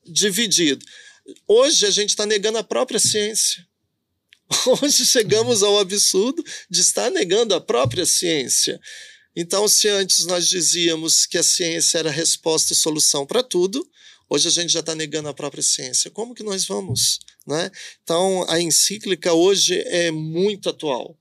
dividido. 0.06 0.86
Hoje 1.48 1.86
a 1.86 1.90
gente 1.90 2.10
está 2.10 2.26
negando 2.26 2.58
a 2.58 2.64
própria 2.64 3.00
ciência. 3.00 3.66
Hoje 4.82 5.06
chegamos 5.06 5.64
ao 5.64 5.80
absurdo 5.80 6.44
de 6.70 6.82
estar 6.82 7.10
negando 7.10 7.56
a 7.56 7.62
própria 7.62 8.06
ciência. 8.06 8.82
Então, 9.34 9.66
se 9.70 9.88
antes 9.88 10.26
nós 10.26 10.50
dizíamos 10.50 11.26
que 11.26 11.38
a 11.38 11.44
ciência 11.44 12.00
era 12.00 12.12
resposta 12.12 12.74
e 12.74 12.76
solução 12.76 13.26
para 13.26 13.44
tudo, 13.44 13.90
hoje 14.30 14.50
a 14.50 14.52
gente 14.52 14.74
já 14.74 14.82
está 14.82 14.94
negando 14.94 15.30
a 15.30 15.34
própria 15.34 15.64
ciência. 15.64 16.12
Como 16.12 16.36
que 16.36 16.44
nós 16.44 16.66
vamos? 16.66 17.20
Né? 17.50 17.72
Então, 18.04 18.46
a 18.48 18.62
encíclica 18.62 19.34
hoje 19.34 19.82
é 19.88 20.12
muito 20.12 20.70
atual. 20.70 21.18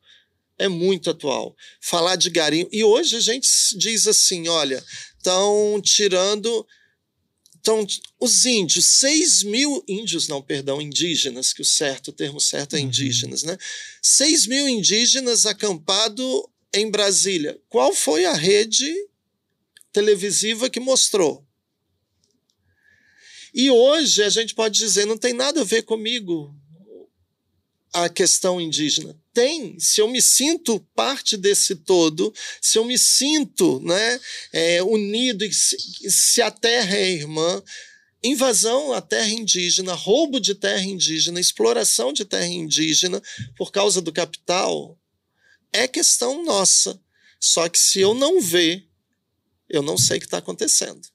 É 0.58 0.68
muito 0.68 1.08
atual. 1.08 1.56
Falar 1.80 2.16
de 2.16 2.28
garimpo. 2.28 2.68
E 2.70 2.84
hoje 2.84 3.16
a 3.16 3.20
gente 3.20 3.48
diz 3.76 4.06
assim: 4.06 4.46
olha, 4.48 4.84
estão 5.16 5.80
tirando 5.82 6.66
então, 7.60 7.86
os 8.20 8.44
índios, 8.46 8.98
6 8.98 9.42
mil 9.44 9.82
índios, 9.88 10.28
não, 10.28 10.40
perdão, 10.40 10.80
indígenas, 10.80 11.52
que 11.52 11.62
o 11.62 11.64
certo, 11.64 12.08
o 12.08 12.12
termo 12.12 12.40
certo 12.40 12.76
é 12.76 12.78
uhum. 12.78 12.86
indígenas, 12.86 13.42
né? 13.42 13.56
6 14.02 14.46
mil 14.46 14.68
indígenas 14.68 15.44
acampado 15.44 16.48
em 16.72 16.90
Brasília. 16.90 17.58
Qual 17.68 17.92
foi 17.94 18.24
a 18.24 18.32
rede 18.34 18.92
televisiva 19.92 20.70
que 20.70 20.80
mostrou? 20.80 21.47
E 23.58 23.70
hoje 23.70 24.22
a 24.22 24.30
gente 24.30 24.54
pode 24.54 24.78
dizer, 24.78 25.04
não 25.04 25.18
tem 25.18 25.34
nada 25.34 25.60
a 25.60 25.64
ver 25.64 25.82
comigo 25.82 26.54
a 27.92 28.08
questão 28.08 28.60
indígena 28.60 29.14
tem, 29.38 29.78
se 29.78 30.00
eu 30.00 30.08
me 30.08 30.20
sinto 30.20 30.80
parte 30.96 31.36
desse 31.36 31.76
todo, 31.76 32.34
se 32.60 32.76
eu 32.76 32.84
me 32.84 32.98
sinto 32.98 33.78
né, 33.84 34.20
é, 34.52 34.82
unido, 34.82 35.44
e 35.44 35.52
se, 35.52 35.76
se 36.10 36.42
a 36.42 36.50
terra 36.50 36.96
é 36.96 37.08
irmã, 37.08 37.62
invasão 38.20 38.92
à 38.92 39.00
terra 39.00 39.28
indígena, 39.28 39.94
roubo 39.94 40.40
de 40.40 40.56
terra 40.56 40.82
indígena, 40.82 41.38
exploração 41.38 42.12
de 42.12 42.24
terra 42.24 42.48
indígena 42.48 43.22
por 43.56 43.70
causa 43.70 44.02
do 44.02 44.12
capital, 44.12 44.98
é 45.72 45.86
questão 45.86 46.44
nossa. 46.44 47.00
Só 47.38 47.68
que 47.68 47.78
se 47.78 48.00
eu 48.00 48.14
não 48.14 48.40
ver, 48.40 48.88
eu 49.68 49.82
não 49.82 49.96
sei 49.96 50.16
o 50.16 50.20
que 50.20 50.26
está 50.26 50.38
acontecendo. 50.38 51.06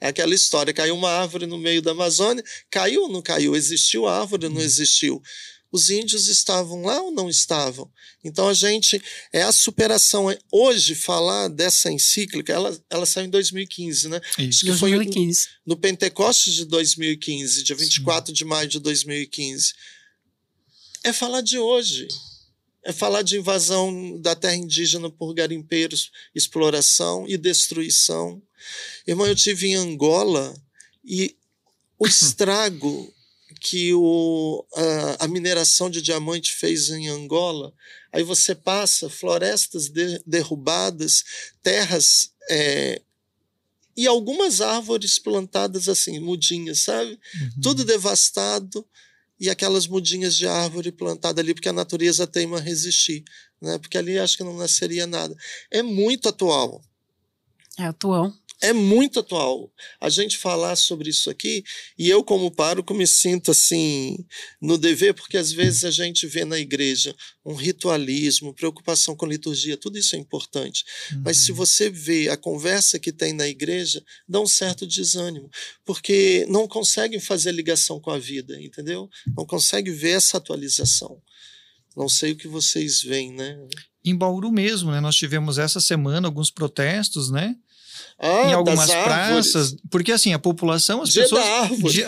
É 0.00 0.08
aquela 0.08 0.34
história: 0.34 0.72
caiu 0.72 0.94
uma 0.94 1.10
árvore 1.10 1.46
no 1.46 1.58
meio 1.58 1.82
da 1.82 1.92
Amazônia, 1.92 2.44
caiu 2.70 3.02
ou 3.02 3.08
não 3.08 3.22
caiu? 3.22 3.56
Existiu 3.56 4.06
árvore 4.06 4.46
ou 4.46 4.52
não 4.52 4.60
existiu? 4.60 5.22
os 5.70 5.90
índios 5.90 6.28
estavam 6.28 6.82
lá 6.82 7.00
ou 7.02 7.10
não 7.10 7.28
estavam? 7.28 7.90
Então 8.24 8.48
a 8.48 8.54
gente 8.54 9.00
é 9.32 9.42
a 9.42 9.52
superação. 9.52 10.26
Hoje 10.50 10.94
falar 10.94 11.48
dessa 11.48 11.90
encíclica, 11.90 12.52
ela, 12.52 12.76
ela 12.88 13.06
saiu 13.06 13.26
em 13.26 13.30
2015, 13.30 14.08
né? 14.08 14.20
Isso. 14.38 14.48
Acho 14.48 14.60
que 14.60 14.66
2015. 14.66 15.42
foi 15.42 15.50
no, 15.66 15.74
no 15.74 15.80
Pentecostes 15.80 16.54
de 16.54 16.64
2015, 16.64 17.62
dia 17.62 17.76
24 17.76 18.28
Sim. 18.28 18.32
de 18.32 18.44
maio 18.44 18.68
de 18.68 18.80
2015. 18.80 19.74
É 21.04 21.12
falar 21.12 21.40
de 21.40 21.58
hoje. 21.58 22.08
É 22.86 22.92
falar 22.92 23.22
de 23.22 23.36
invasão 23.36 24.16
da 24.20 24.36
terra 24.36 24.54
indígena 24.54 25.10
por 25.10 25.34
garimpeiros, 25.34 26.12
exploração 26.32 27.26
e 27.26 27.36
destruição. 27.36 28.40
Irmão, 29.04 29.26
eu 29.26 29.34
tive 29.34 29.66
em 29.66 29.74
Angola 29.74 30.54
e 31.04 31.36
o 31.98 32.06
estrago 32.06 33.12
que 33.60 33.92
o, 33.92 34.64
a, 34.72 35.24
a, 35.24 35.28
mineração 35.28 35.90
de 35.90 36.00
diamante 36.00 36.52
fez 36.52 36.88
em 36.90 37.08
Angola. 37.08 37.74
Aí 38.12 38.22
você 38.22 38.54
passa 38.54 39.10
florestas 39.10 39.88
de, 39.88 40.22
derrubadas, 40.24 41.24
terras 41.64 42.30
é, 42.48 43.02
e 43.96 44.06
algumas 44.06 44.60
árvores 44.60 45.18
plantadas 45.18 45.88
assim, 45.88 46.20
mudinhas, 46.20 46.82
sabe? 46.82 47.10
Uhum. 47.10 47.60
Tudo 47.62 47.84
devastado 47.84 48.86
e 49.38 49.50
aquelas 49.50 49.86
mudinhas 49.86 50.34
de 50.34 50.46
árvore 50.46 50.90
plantada 50.90 51.40
ali 51.40 51.54
porque 51.54 51.68
a 51.68 51.72
natureza 51.72 52.26
teima 52.26 52.60
resistir, 52.60 53.24
né? 53.60 53.78
Porque 53.78 53.98
ali 53.98 54.18
acho 54.18 54.36
que 54.36 54.44
não 54.44 54.56
nasceria 54.56 55.06
nada. 55.06 55.36
É 55.70 55.82
muito 55.82 56.28
atual. 56.28 56.82
É 57.78 57.84
atual 57.84 58.32
é 58.62 58.72
muito 58.72 59.20
atual 59.20 59.70
a 60.00 60.08
gente 60.08 60.38
falar 60.38 60.76
sobre 60.76 61.10
isso 61.10 61.28
aqui 61.28 61.62
e 61.98 62.08
eu 62.08 62.24
como 62.24 62.50
pároco 62.50 62.94
me 62.94 63.06
sinto 63.06 63.50
assim 63.50 64.16
no 64.60 64.78
dever 64.78 65.12
porque 65.14 65.36
às 65.36 65.52
vezes 65.52 65.84
a 65.84 65.90
gente 65.90 66.26
vê 66.26 66.44
na 66.44 66.58
igreja 66.58 67.14
um 67.44 67.54
ritualismo, 67.54 68.54
preocupação 68.54 69.14
com 69.14 69.24
liturgia, 69.24 69.76
tudo 69.76 69.96
isso 69.98 70.16
é 70.16 70.18
importante. 70.18 70.84
Uhum. 71.12 71.22
Mas 71.24 71.44
se 71.44 71.52
uhum. 71.52 71.56
você 71.58 71.88
vê 71.88 72.28
a 72.28 72.36
conversa 72.36 72.98
que 72.98 73.12
tem 73.12 73.32
na 73.32 73.46
igreja, 73.46 74.02
dá 74.28 74.40
um 74.40 74.48
certo 74.48 74.84
desânimo, 74.84 75.48
porque 75.84 76.44
não 76.48 76.66
conseguem 76.66 77.20
fazer 77.20 77.52
ligação 77.52 78.00
com 78.00 78.10
a 78.10 78.18
vida, 78.18 78.60
entendeu? 78.60 79.08
Não 79.36 79.46
conseguem 79.46 79.94
ver 79.94 80.16
essa 80.16 80.38
atualização. 80.38 81.22
Não 81.96 82.08
sei 82.08 82.32
o 82.32 82.36
que 82.36 82.48
vocês 82.48 83.00
veem, 83.00 83.32
né? 83.32 83.56
Em 84.04 84.14
Bauru 84.14 84.50
mesmo, 84.52 84.90
né? 84.90 85.00
Nós 85.00 85.16
tivemos 85.16 85.56
essa 85.56 85.80
semana 85.80 86.28
alguns 86.28 86.50
protestos, 86.50 87.30
né? 87.30 87.56
Ah, 88.18 88.48
em 88.48 88.52
algumas 88.52 88.88
árvores. 88.88 89.52
praças, 89.52 89.76
porque 89.90 90.10
assim, 90.10 90.32
a 90.32 90.38
população, 90.38 91.02
as 91.02 91.10
Dia 91.10 91.22
pessoas, 91.22 91.44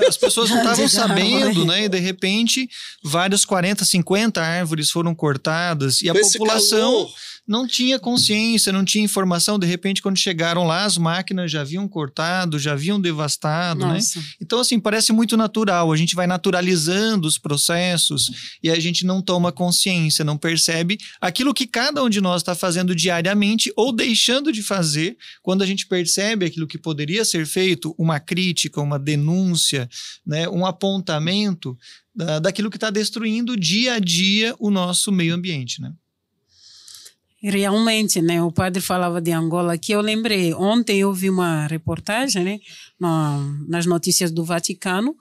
as 0.09 0.16
pessoas 0.16 0.51
não 0.51 0.59
estavam 0.62 0.88
sabendo, 0.88 1.66
né? 1.66 1.85
E 1.85 1.88
de 1.88 1.98
repente, 1.98 2.68
várias 3.03 3.44
40, 3.44 3.85
50 3.85 4.40
árvores 4.40 4.90
foram 4.90 5.14
cortadas 5.14 6.01
e 6.01 6.09
a 6.09 6.14
esse 6.14 6.38
população 6.38 6.92
calor. 6.92 7.11
Não 7.48 7.66
tinha 7.66 7.98
consciência, 7.98 8.70
não 8.70 8.84
tinha 8.84 9.02
informação. 9.02 9.58
De 9.58 9.66
repente, 9.66 10.02
quando 10.02 10.18
chegaram 10.18 10.66
lá, 10.66 10.84
as 10.84 10.98
máquinas 10.98 11.50
já 11.50 11.62
haviam 11.62 11.88
cortado, 11.88 12.58
já 12.58 12.72
haviam 12.72 13.00
devastado, 13.00 13.87
né? 13.87 13.94
Nossa. 13.94 14.22
Então, 14.38 14.61
assim, 14.61 14.78
parece 14.78 15.14
muito 15.14 15.34
natural. 15.34 15.90
A 15.90 15.96
gente 15.96 16.14
vai 16.14 16.26
naturalizando 16.26 17.26
os 17.26 17.38
processos 17.38 18.30
e 18.62 18.70
a 18.70 18.78
gente 18.78 19.06
não 19.06 19.22
toma 19.22 19.50
consciência, 19.50 20.22
não 20.22 20.37
percebe 20.37 20.98
aquilo 21.18 21.54
que 21.54 21.66
cada 21.66 22.04
um 22.04 22.11
de 22.11 22.20
nós 22.20 22.42
está 22.42 22.54
fazendo 22.54 22.94
diariamente 22.94 23.72
ou 23.74 23.92
deixando 23.92 24.52
de 24.52 24.62
fazer. 24.62 25.16
Quando 25.42 25.62
a 25.62 25.66
gente 25.66 25.87
percebe 25.87 26.44
aquilo 26.44 26.66
que 26.66 26.76
poderia 26.76 27.24
ser 27.24 27.46
feito, 27.46 27.94
uma 27.96 28.20
crítica, 28.20 28.78
uma 28.78 28.98
denúncia, 28.98 29.88
né, 30.26 30.46
um 30.50 30.66
apontamento 30.66 31.78
da, 32.14 32.38
daquilo 32.40 32.68
que 32.68 32.76
está 32.76 32.90
destruindo 32.90 33.56
dia 33.56 33.94
a 33.94 33.98
dia 33.98 34.54
o 34.58 34.70
nosso 34.70 35.11
meio 35.11 35.34
ambiente, 35.34 35.80
né? 35.80 35.92
Realmente, 37.40 38.20
né? 38.20 38.42
O 38.42 38.51
padre 38.51 38.83
falava 38.83 39.20
de 39.20 39.31
Angola 39.31 39.74
aqui. 39.74 39.92
Eu 39.92 40.01
lembrei, 40.01 40.53
ontem 40.55 41.01
eu 41.01 41.12
vi 41.12 41.31
uma 41.31 41.66
reportagem, 41.66 42.44
né? 42.44 42.59
nas 43.68 43.87
notícias 43.87 44.33
do 44.33 44.44
Vaticano, 44.44 45.14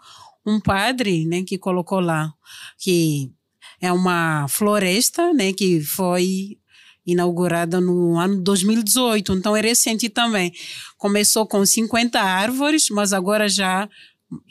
um 0.45 0.60
padre, 0.60 1.25
né? 1.25 1.43
Que 1.43 1.58
colocou 1.58 1.99
lá 1.99 2.34
que 2.80 3.32
é 3.80 3.91
uma 3.91 4.47
floresta, 4.47 5.32
né? 5.34 5.53
Que 5.53 5.82
foi 5.82 6.58
inaugurada 7.06 7.80
no 7.80 8.17
ano 8.17 8.41
2018. 8.41 9.34
Então 9.34 9.56
é 9.56 9.62
recente 9.62 10.10
também. 10.10 10.51
Começou 10.97 11.45
com 11.45 11.65
50 11.65 12.19
árvores, 12.19 12.89
mas 12.89 13.13
agora 13.13 13.47
já 13.47 13.88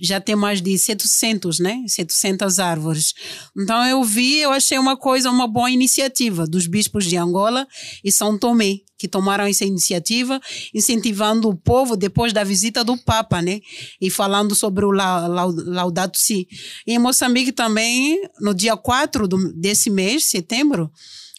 já 0.00 0.20
tem 0.20 0.34
mais 0.34 0.62
de 0.62 0.76
700, 0.78 1.58
né? 1.58 1.82
700 1.86 2.58
árvores. 2.58 3.12
Então 3.56 3.84
eu 3.86 4.02
vi, 4.02 4.38
eu 4.38 4.50
achei 4.50 4.78
uma 4.78 4.96
coisa, 4.96 5.30
uma 5.30 5.46
boa 5.46 5.70
iniciativa 5.70 6.46
dos 6.46 6.66
bispos 6.66 7.04
de 7.04 7.16
Angola 7.16 7.66
e 8.02 8.10
São 8.10 8.38
Tomé, 8.38 8.78
que 8.98 9.06
tomaram 9.06 9.44
essa 9.44 9.66
iniciativa, 9.66 10.40
incentivando 10.74 11.48
o 11.50 11.54
povo 11.54 11.94
depois 11.96 12.32
da 12.32 12.42
visita 12.42 12.82
do 12.82 12.96
Papa, 12.96 13.42
né? 13.42 13.60
E 14.00 14.08
falando 14.10 14.54
sobre 14.54 14.84
o 14.86 14.90
La- 14.90 15.26
La- 15.26 15.44
Laudato 15.44 16.16
Si. 16.18 16.48
E 16.86 16.92
em 16.94 16.98
Moçambique 16.98 17.52
também, 17.52 18.18
no 18.40 18.54
dia 18.54 18.76
4 18.76 19.28
do, 19.28 19.52
desse 19.52 19.90
mês, 19.90 20.24
setembro, 20.24 20.90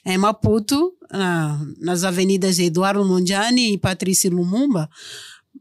em 0.05 0.17
Maputo, 0.17 0.93
nas 1.79 2.03
avenidas 2.03 2.59
Eduardo 2.59 3.03
Mondlane 3.03 3.73
e 3.73 3.77
Patrícia 3.77 4.29
Lumumba, 4.29 4.87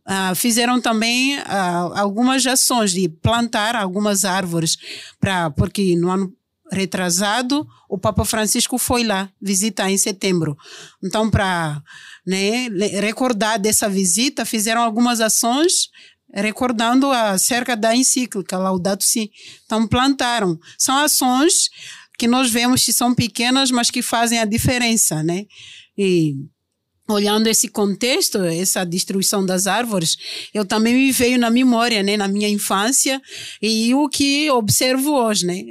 ah, 0.05 0.35
fizeram 0.35 0.81
também 0.81 1.39
ah, 1.47 2.01
algumas 2.01 2.47
ações 2.47 2.93
de 2.93 3.09
plantar 3.09 3.77
algumas 3.77 4.25
árvores, 4.25 4.77
pra, 5.21 5.51
porque 5.51 5.97
no 5.97 6.11
ano 6.11 6.33
retrasado 6.71 7.67
o 7.89 7.97
Papa 7.97 8.25
Francisco 8.25 8.77
foi 8.79 9.05
lá 9.05 9.31
visitar 9.41 9.91
em 9.91 9.97
setembro. 9.97 10.57
Então, 11.03 11.31
para 11.31 11.83
né, 12.27 12.69
recordar 13.01 13.59
dessa 13.59 13.89
visita, 13.89 14.45
fizeram 14.45 14.83
algumas 14.83 15.21
ações 15.21 15.89
recordando 16.35 17.11
acerca 17.11 17.77
da 17.77 17.95
encíclica 17.95 18.59
Laudato 18.59 19.05
Si. 19.05 19.31
Então, 19.65 19.87
plantaram. 19.87 20.59
São 20.77 20.97
ações 20.99 21.71
que 22.19 22.27
nós 22.27 22.51
vemos 22.51 22.85
que 22.85 22.93
são 22.93 23.15
pequenas, 23.15 23.71
mas 23.71 23.91
que 23.91 24.03
fazem 24.03 24.39
a 24.39 24.45
diferença, 24.45 25.23
né? 25.23 25.45
E 25.97 26.35
olhando 27.09 27.47
esse 27.47 27.69
contexto, 27.69 28.39
essa 28.39 28.85
destruição 28.85 29.45
das 29.45 29.67
árvores, 29.67 30.17
eu 30.53 30.65
também 30.65 30.95
me 30.95 31.13
veio 31.13 31.39
na 31.39 31.51
memória, 31.51 32.03
né, 32.03 32.17
na 32.17 32.27
minha 32.27 32.49
infância 32.49 33.21
e 33.63 33.95
o 33.95 34.09
que 34.09 34.51
observo 34.51 35.13
hoje, 35.13 35.47
né. 35.47 35.63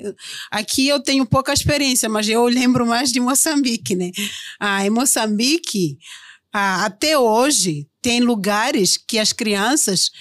Aqui 0.49 0.87
eu 0.87 0.99
tenho 0.99 1.25
pouca 1.25 1.53
experiência, 1.53 2.07
mas 2.07 2.27
eu 2.29 2.45
lembro 2.45 2.85
mais 2.85 3.11
de 3.11 3.19
Moçambique, 3.19 3.95
né. 3.95 4.11
Ah, 4.59 4.85
em 4.85 4.89
Moçambique, 4.89 5.97
ah, 6.53 6.85
até 6.85 7.17
hoje 7.17 7.87
tem 8.01 8.21
lugares 8.21 8.97
que 8.97 9.19
as 9.19 9.33
crianças 9.33 10.11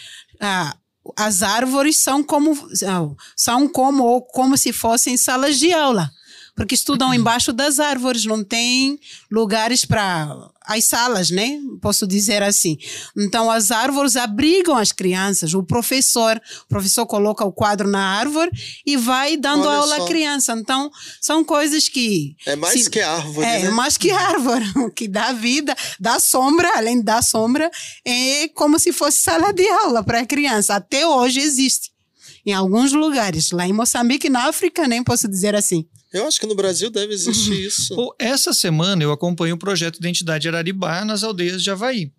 ah, 0.41 0.77
as 1.17 1.43
árvores 1.43 1.99
são 1.99 2.23
como 2.23 2.57
são 3.37 3.69
como 3.69 4.03
ou 4.05 4.23
como 4.23 4.57
se 4.57 4.73
fossem 4.73 5.17
salas 5.19 5.59
de 5.59 5.71
aula 5.73 6.11
porque 6.57 6.75
estudam 6.75 7.13
embaixo 7.13 7.53
das 7.53 7.79
árvores, 7.81 8.25
não 8.25 8.45
tem 8.45 8.99
lugares 9.31 9.85
para 9.85 10.29
as 10.67 10.85
salas, 10.85 11.29
né? 11.31 11.59
Posso 11.83 12.07
dizer 12.07 12.43
assim. 12.43 12.79
Então 13.19 13.51
as 13.51 13.71
árvores 13.71 14.17
abrigam 14.17 14.77
as 14.77 14.93
crianças. 14.93 15.53
O 15.53 15.63
professor, 15.63 16.41
o 16.65 16.69
professor 16.69 17.07
coloca 17.07 17.45
o 17.45 17.53
quadro 17.53 17.89
na 17.89 18.01
árvore 18.19 18.51
e 18.87 18.97
vai 18.97 19.37
dando 19.37 19.67
Olha 19.67 19.79
aula 19.79 19.97
só. 19.97 20.05
à 20.05 20.07
criança. 20.07 20.53
Então 20.53 20.91
são 21.21 21.45
coisas 21.45 21.89
que 21.89 22.37
É 22.47 22.55
mais 22.57 22.85
se- 22.85 22.89
que 22.91 23.01
árvore, 23.01 23.47
é, 23.47 23.63
né? 23.65 23.71
mais 23.71 23.97
que 23.99 24.11
árvore, 24.13 24.65
que 24.95 25.09
dá 25.09 25.33
vida, 25.33 25.77
dá 26.01 26.19
sombra, 26.21 26.71
além 26.77 27.03
da 27.03 27.21
sombra, 27.21 27.71
é 28.05 28.49
como 28.55 28.79
se 28.79 28.93
fosse 28.93 29.19
sala 29.19 29.53
de 29.53 29.69
aula 29.69 30.03
para 30.05 30.21
a 30.21 30.27
criança. 30.27 30.77
Até 30.77 31.07
hoje 31.07 31.41
existe. 31.41 31.93
Em 32.47 32.53
alguns 32.53 32.93
lugares, 32.93 33.51
lá 33.51 33.67
em 33.67 33.73
Moçambique, 33.73 34.29
na 34.31 34.49
África, 34.49 34.87
nem 34.87 35.03
posso 35.03 35.27
dizer 35.27 35.55
assim. 35.55 35.87
Eu 36.15 36.27
acho 36.29 36.39
que 36.39 36.47
no 36.47 36.55
Brasil 36.55 36.91
deve 36.91 37.13
existir 37.13 37.67
isso. 37.67 37.95
Pô, 37.97 38.15
Essa 38.21 38.53
semana 38.55 39.03
eu 39.03 39.11
acompanho 39.11 39.57
o 39.57 39.59
projeto 39.59 39.97
Identidade 39.99 40.47
Araribá 40.49 41.05
nas 41.05 41.25
aldeias 41.25 41.61
de 41.63 41.71
Havaí. 41.71 42.13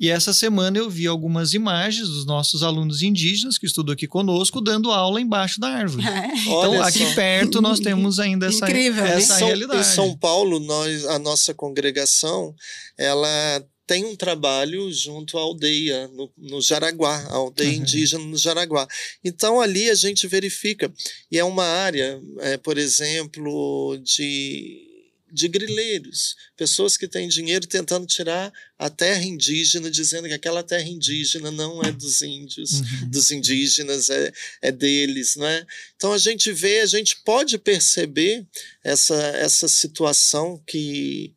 E 0.00 0.08
essa 0.08 0.32
semana 0.32 0.78
eu 0.78 0.88
vi 0.88 1.06
algumas 1.06 1.52
imagens 1.52 2.08
dos 2.08 2.24
nossos 2.24 2.62
alunos 2.62 3.02
indígenas 3.02 3.58
que 3.58 3.66
estudam 3.66 3.92
aqui 3.92 4.08
conosco 4.08 4.60
dando 4.60 4.90
aula 4.90 5.20
embaixo 5.20 5.60
da 5.60 5.68
árvore. 5.68 6.02
Então, 6.42 6.70
Olha 6.70 6.84
aqui 6.84 7.06
só. 7.06 7.14
perto 7.14 7.60
nós 7.60 7.78
temos 7.80 8.18
ainda 8.18 8.46
essa, 8.46 8.64
Incrível, 8.66 9.04
né? 9.04 9.14
Em 9.14 9.18
essa 9.18 9.38
São, 9.38 9.46
realidade. 9.46 9.80
em 9.80 9.84
São 9.94 10.16
Paulo, 10.16 10.58
nós, 10.58 11.04
a 11.04 11.18
nossa 11.18 11.52
congregação, 11.54 12.54
ela 12.98 13.62
tem 13.90 14.04
um 14.04 14.14
trabalho 14.14 14.88
junto 14.92 15.36
à 15.36 15.40
aldeia, 15.40 16.06
no, 16.08 16.30
no 16.38 16.60
Jaraguá, 16.62 17.16
a 17.28 17.34
aldeia 17.34 17.70
Uhum. 17.70 17.82
indígena 17.82 18.22
no 18.24 18.36
Jaraguá. 18.38 18.86
Então, 19.24 19.60
ali 19.60 19.90
a 19.90 19.96
gente 19.96 20.28
verifica. 20.28 20.92
E 21.28 21.36
é 21.36 21.42
uma 21.42 21.64
área, 21.64 22.20
é, 22.38 22.56
por 22.56 22.78
exemplo, 22.78 23.98
de, 24.04 24.86
de 25.32 25.48
grileiros, 25.48 26.36
pessoas 26.56 26.96
que 26.96 27.08
têm 27.08 27.26
dinheiro 27.28 27.66
tentando 27.66 28.06
tirar 28.06 28.52
a 28.78 28.88
terra 28.88 29.24
indígena, 29.24 29.90
dizendo 29.90 30.28
que 30.28 30.34
aquela 30.34 30.62
terra 30.62 30.88
indígena 30.88 31.50
não 31.50 31.82
é 31.82 31.90
dos 31.90 32.22
índios 32.22 32.70
Uhum. 32.74 33.10
dos 33.10 33.32
indígenas, 33.32 34.08
é, 34.08 34.32
é 34.62 34.70
deles, 34.70 35.34
né? 35.34 35.66
Então 35.96 36.12
a 36.12 36.18
gente 36.18 36.52
vê, 36.52 36.78
a 36.78 36.86
gente 36.86 37.16
pode 37.24 37.58
perceber 37.58 38.46
essa, 38.84 39.16
essa 39.46 39.66
situação 39.66 40.62
que, 40.64 41.34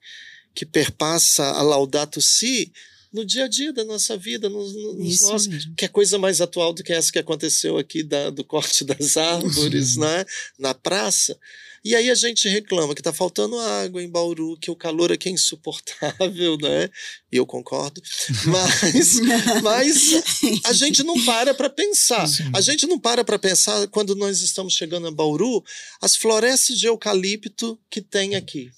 que 0.53 0.65
perpassa 0.65 1.45
a 1.51 1.61
Laudato 1.61 2.21
Si 2.21 2.71
no 3.13 3.23
dia 3.23 3.45
a 3.45 3.47
dia 3.47 3.71
da 3.71 3.85
nossa 3.85 4.17
vida, 4.17 4.49
nos, 4.49 4.73
nos 4.73 5.21
nossos, 5.21 5.69
que 5.77 5.85
é 5.85 5.87
coisa 5.87 6.17
mais 6.17 6.41
atual 6.41 6.73
do 6.73 6.83
que 6.83 6.91
essa 6.91 7.11
que 7.11 7.19
aconteceu 7.19 7.77
aqui 7.77 8.01
da, 8.01 8.31
do 8.31 8.43
corte 8.43 8.83
das 8.83 9.15
árvores, 9.15 9.95
né? 9.95 10.25
Na 10.57 10.73
praça. 10.73 11.37
E 11.85 11.95
aí 11.95 12.09
a 12.09 12.15
gente 12.15 12.47
reclama 12.47 12.95
que 12.95 13.01
está 13.01 13.11
faltando 13.11 13.59
água 13.59 14.01
em 14.01 14.09
Bauru, 14.09 14.57
que 14.57 14.71
o 14.71 14.75
calor 14.75 15.11
aqui 15.11 15.27
é 15.27 15.31
insuportável, 15.33 16.57
né? 16.57 16.89
E 17.31 17.35
eu 17.35 17.45
concordo. 17.45 18.01
Mas, 18.45 19.19
mas 19.61 20.23
a 20.63 20.73
gente 20.73 21.03
não 21.03 21.23
para 21.25 21.53
para 21.53 21.69
pensar. 21.69 22.25
A 22.53 22.61
gente 22.61 22.87
não 22.87 22.97
para 22.97 23.23
para 23.23 23.37
pensar 23.37 23.87
quando 23.87 24.15
nós 24.15 24.41
estamos 24.41 24.73
chegando 24.73 25.07
a 25.07 25.11
Bauru, 25.11 25.63
as 26.01 26.15
florestas 26.15 26.79
de 26.79 26.87
eucalipto 26.87 27.77
que 27.89 28.01
tem 28.01 28.35
aqui. 28.35 28.71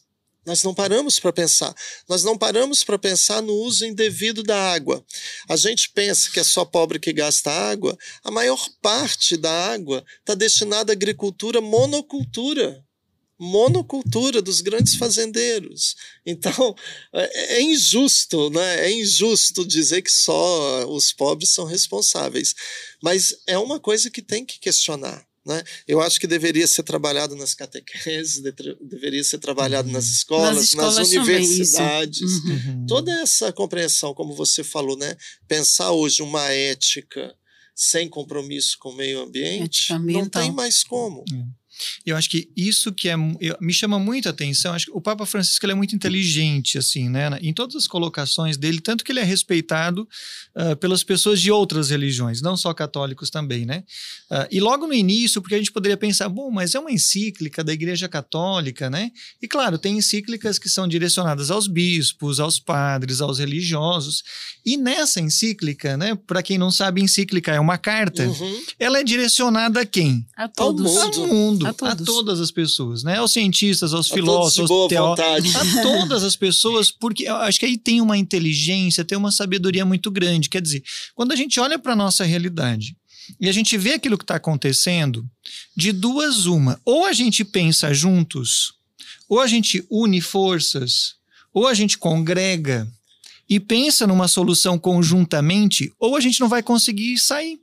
Nós 0.46 0.62
não 0.64 0.74
paramos 0.74 1.20
para 1.20 1.34
pensar. 1.34 1.74
Nós 2.08 2.24
não 2.24 2.38
paramos 2.38 2.84
para 2.84 3.00
pensar 3.00 3.42
no 3.42 3.54
uso 3.54 3.86
indevido 3.86 4.44
da 4.44 4.74
água. 4.74 5.04
A 5.50 5.56
gente 5.56 5.90
pensa 5.90 6.30
que 6.30 6.40
é 6.40 6.44
só 6.44 6.64
pobre 6.64 7.00
que 7.00 7.12
gasta 7.12 7.52
água. 7.52 7.98
A 8.24 8.30
maior 8.30 8.70
parte 8.82 9.36
da 9.36 9.52
água 9.72 10.06
está 10.20 10.36
destinada 10.36 10.92
à 10.92 10.94
agricultura 10.94 11.60
monocultura. 11.62 12.86
Monocultura 13.38 14.42
dos 14.42 14.62
grandes 14.62 14.96
fazendeiros. 14.96 15.96
Então, 16.26 16.76
é, 17.12 17.56
é 17.56 17.62
injusto, 17.62 18.50
né? 18.52 18.86
É 18.86 18.92
injusto 18.92 19.66
dizer 19.66 20.04
que 20.04 20.12
só 20.12 20.86
os 20.88 21.12
pobres 21.12 21.50
são 21.52 21.66
responsáveis. 21.66 22.54
Mas 23.02 23.36
é 23.48 23.58
uma 23.58 23.80
coisa 23.80 24.10
que 24.10 24.22
tem 24.22 24.46
que 24.46 24.60
questionar. 24.60 25.28
Né? 25.46 25.62
Eu 25.88 26.02
acho 26.02 26.20
que 26.20 26.26
deveria 26.26 26.66
ser 26.66 26.82
trabalhado 26.82 27.36
nas 27.36 27.54
catequeses, 27.54 28.42
de- 28.42 28.52
deveria 28.82 29.24
ser 29.24 29.38
trabalhado 29.38 29.92
nas 29.92 30.06
escolas, 30.06 30.56
nas, 30.56 30.64
escolas 30.66 31.08
isso. 31.10 31.20
universidades. 31.22 32.22
Uhum. 32.44 32.50
Uhum. 32.52 32.86
Toda 32.88 33.12
essa 33.22 33.54
compreensão, 33.54 34.14
como 34.16 34.34
você 34.34 34.64
falou, 34.64 34.98
né? 34.98 35.16
Pensar 35.48 35.92
hoje 35.92 36.24
uma 36.24 36.50
ética 36.52 37.36
sem 37.76 38.10
compromisso 38.10 38.78
com 38.80 38.90
o 38.90 38.96
meio 38.96 39.20
ambiente, 39.22 39.92
não 40.24 40.30
tem 40.30 40.52
mais 40.52 40.84
como. 40.84 41.24
Eu 42.06 42.16
acho 42.16 42.30
que 42.30 42.50
isso 42.56 42.92
que 42.92 43.10
é, 43.10 43.16
me 43.60 43.74
chama 43.74 44.00
muita 44.00 44.30
atenção. 44.30 44.74
Acho 44.74 44.88
que 44.88 44.92
o 44.92 45.02
Papa 45.02 45.26
Francisco 45.26 45.66
ele 45.66 45.74
é 45.74 45.76
muito 45.76 45.96
inteligente, 45.96 46.78
assim, 46.78 47.10
né? 47.10 47.38
Em 47.42 47.54
todas 47.54 47.76
as 47.76 47.88
colocações 47.88 48.58
dele, 48.58 48.80
tanto 48.80 49.04
que 49.04 49.12
ele 49.12 49.20
é 49.20 49.24
respeitado 49.24 50.08
uh, 50.56 50.76
pelas 50.78 51.04
pessoas 51.04 51.42
de 51.42 51.52
outras 51.52 51.90
religiões, 51.90 52.42
não 52.42 52.56
só 52.56 52.74
católicos 52.74 53.30
também, 53.30 53.66
né? 53.66 53.84
Uh, 54.30 54.48
e 54.52 54.60
logo 54.60 54.88
no 54.88 54.94
início, 54.94 55.42
porque 55.42 55.56
a 55.56 55.58
gente 55.58 55.72
poderia 55.72 55.98
pensar, 55.98 56.30
bom, 56.30 56.52
mas 56.52 56.76
é 56.76 56.80
uma 56.80 56.92
encíclica 56.92 57.64
da 57.64 57.74
Igreja 57.74 58.08
Católica, 58.08 58.90
né? 58.90 59.12
E 59.42 59.48
claro, 59.48 59.78
tem 59.78 59.98
encíclicas 59.98 60.60
que 60.60 60.70
são 60.70 60.88
direcionadas 60.88 61.52
aos 61.52 61.68
bispos, 61.68 62.40
aos 62.40 62.60
padres, 62.60 63.22
aos 63.22 63.40
religiosos. 63.40 64.24
E 64.66 64.78
nessa 64.78 65.20
encíclica, 65.20 65.98
né? 65.98 66.16
Para 66.28 66.42
quem 66.42 66.58
não 66.58 66.72
sabe, 66.72 67.02
encíclica 67.02 67.54
é 67.54 67.60
uma 67.60 67.78
carta. 67.78 68.24
Uhum. 68.24 68.64
Ela 68.80 69.00
é 69.00 69.04
direcionada 69.04 69.82
a 69.82 69.86
quem? 69.86 70.26
A 70.36 70.48
todos. 70.48 70.96
Ao 70.98 71.28
mundo. 71.28 71.65
A, 71.68 71.92
a, 71.92 71.96
todas 71.96 72.40
as 72.40 72.52
pessoas, 72.52 73.04
né? 73.04 73.18
Aos 73.18 73.32
cientistas, 73.32 73.94
aos 73.94 74.12
a 74.12 74.14
filósofos, 74.14 74.70
aos 74.70 74.90
teóricos. 74.90 75.56
A 75.56 75.82
todas 75.82 76.24
as 76.24 76.36
pessoas, 76.36 76.92
porque 76.92 77.24
eu 77.24 77.36
acho 77.36 77.60
que 77.60 77.66
aí 77.66 77.78
tem 77.78 78.02
uma 78.02 78.18
inteligência, 78.18 79.06
tem 79.06 79.18
uma 79.18 79.32
sabedoria 79.32 79.86
muito 79.86 80.10
grande. 80.12 80.50
Quer 80.50 80.62
dizer, 80.62 80.84
quando 81.14 81.32
a 81.32 81.36
gente 81.36 81.60
olha 81.60 81.80
para 81.80 81.94
a 81.94 81.96
nossa 81.96 82.24
realidade 82.24 82.96
e 83.40 83.50
a 83.50 83.52
gente 83.52 83.78
vê 83.78 83.94
aquilo 83.94 84.18
que 84.18 84.24
está 84.24 84.36
acontecendo, 84.36 85.26
de 85.76 85.92
duas 85.92 86.46
uma. 86.46 86.80
Ou 86.86 87.06
a 87.06 87.14
gente 87.14 87.44
pensa 87.44 87.94
juntos, 87.94 88.74
ou 89.28 89.40
a 89.40 89.48
gente 89.48 89.84
une 89.90 90.22
forças, 90.22 91.16
ou 91.54 91.68
a 91.68 91.74
gente 91.74 91.98
congrega 91.98 92.88
e 93.48 93.60
pensa 93.60 94.08
numa 94.08 94.28
solução 94.28 94.78
conjuntamente, 94.78 95.92
ou 96.00 96.16
a 96.16 96.20
gente 96.20 96.40
não 96.40 96.50
vai 96.50 96.64
conseguir 96.64 97.18
sair 97.18 97.60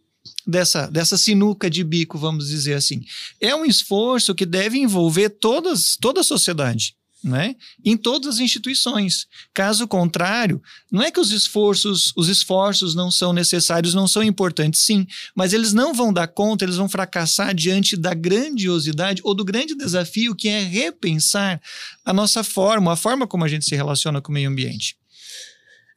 dessa, 0.47 0.87
dessa 0.89 1.17
sinuca 1.17 1.71
de 1.71 1.85
bico, 1.85 2.19
vamos 2.19 2.49
dizer 2.49 2.75
assim. 2.75 3.05
É 3.41 3.55
um 3.55 3.65
esforço 3.65 4.35
que 4.35 4.47
deve 4.47 4.79
envolver 4.79 5.31
todas, 5.31 5.97
toda 6.01 6.21
a 6.21 6.25
sociedade. 6.25 6.95
Né? 7.25 7.55
em 7.85 7.97
todas 7.97 8.35
as 8.35 8.41
instituições. 8.41 9.29
Caso 9.55 9.87
contrário, 9.87 10.61
não 10.91 11.01
é 11.01 11.09
que 11.09 11.21
os 11.21 11.31
esforços, 11.31 12.13
os 12.17 12.29
esforços 12.29 12.97
não 12.97 13.13
são 13.13 13.33
necessários, 13.33 13.95
não 13.95 14.09
são 14.09 14.25
importantes, 14.25 14.81
sim, 14.81 15.07
mas 15.33 15.53
eles 15.53 15.73
não 15.73 15.95
vão 15.95 16.13
dar 16.13 16.27
conta, 16.27 16.65
eles 16.65 16.79
vão 16.79 16.89
fracassar 16.89 17.55
diante 17.55 17.97
da 17.97 18.13
grandiosidade 18.13 19.23
ou 19.23 19.37
do 19.37 19.45
grande 19.45 19.77
desafio 19.77 20.35
que 20.35 20.49
é 20.49 20.65
repensar 20.65 21.63
a 22.05 22.13
nossa 22.13 22.43
forma, 22.43 22.93
a 22.93 22.97
forma 22.97 23.25
como 23.25 23.45
a 23.45 23.49
gente 23.49 23.67
se 23.67 23.77
relaciona 23.77 24.21
com 24.21 24.33
o 24.33 24.35
meio 24.35 24.51
ambiente 24.51 24.97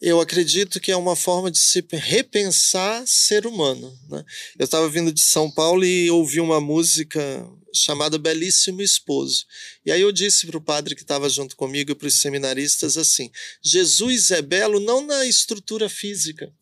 eu 0.05 0.21
acredito 0.21 0.79
que 0.79 0.91
é 0.91 0.95
uma 0.95 1.15
forma 1.15 1.49
de 1.49 1.57
se 1.57 1.83
repensar 1.91 3.03
ser 3.07 3.47
humano. 3.47 3.91
Né? 4.07 4.23
Eu 4.59 4.65
estava 4.65 4.87
vindo 4.87 5.11
de 5.11 5.19
São 5.19 5.49
Paulo 5.49 5.83
e 5.83 6.11
ouvi 6.11 6.39
uma 6.39 6.61
música 6.61 7.19
chamada 7.73 8.19
Belíssimo 8.19 8.83
Esposo. 8.83 9.45
E 9.83 9.91
aí 9.91 10.01
eu 10.01 10.11
disse 10.11 10.45
para 10.45 10.57
o 10.57 10.61
padre 10.61 10.95
que 10.95 11.01
estava 11.01 11.27
junto 11.27 11.55
comigo 11.55 11.91
e 11.91 11.95
para 11.95 12.07
os 12.07 12.21
seminaristas 12.21 12.97
assim: 12.97 13.31
Jesus 13.63 14.31
é 14.31 14.43
belo 14.43 14.79
não 14.79 15.05
na 15.05 15.25
estrutura 15.25 15.89
física, 15.89 16.53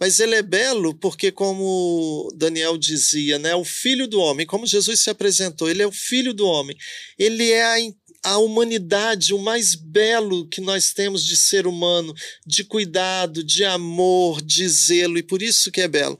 mas 0.00 0.18
ele 0.18 0.34
é 0.34 0.42
belo 0.42 0.94
porque, 0.94 1.30
como 1.30 2.32
Daniel 2.36 2.78
dizia, 2.78 3.38
né, 3.38 3.54
o 3.54 3.64
Filho 3.64 4.06
do 4.06 4.20
Homem, 4.20 4.46
como 4.46 4.66
Jesus 4.66 5.00
se 5.00 5.10
apresentou, 5.10 5.68
ele 5.68 5.82
é 5.82 5.86
o 5.86 5.92
Filho 5.92 6.32
do 6.32 6.46
Homem, 6.46 6.76
ele 7.18 7.50
é 7.50 7.64
a 7.64 7.80
a 8.22 8.38
humanidade, 8.38 9.34
o 9.34 9.38
mais 9.38 9.74
belo 9.74 10.46
que 10.46 10.60
nós 10.60 10.92
temos 10.92 11.24
de 11.24 11.36
ser 11.36 11.66
humano, 11.66 12.14
de 12.46 12.62
cuidado, 12.62 13.42
de 13.42 13.64
amor, 13.64 14.40
de 14.40 14.68
zelo, 14.68 15.18
e 15.18 15.22
por 15.22 15.42
isso 15.42 15.70
que 15.72 15.80
é 15.80 15.88
belo. 15.88 16.18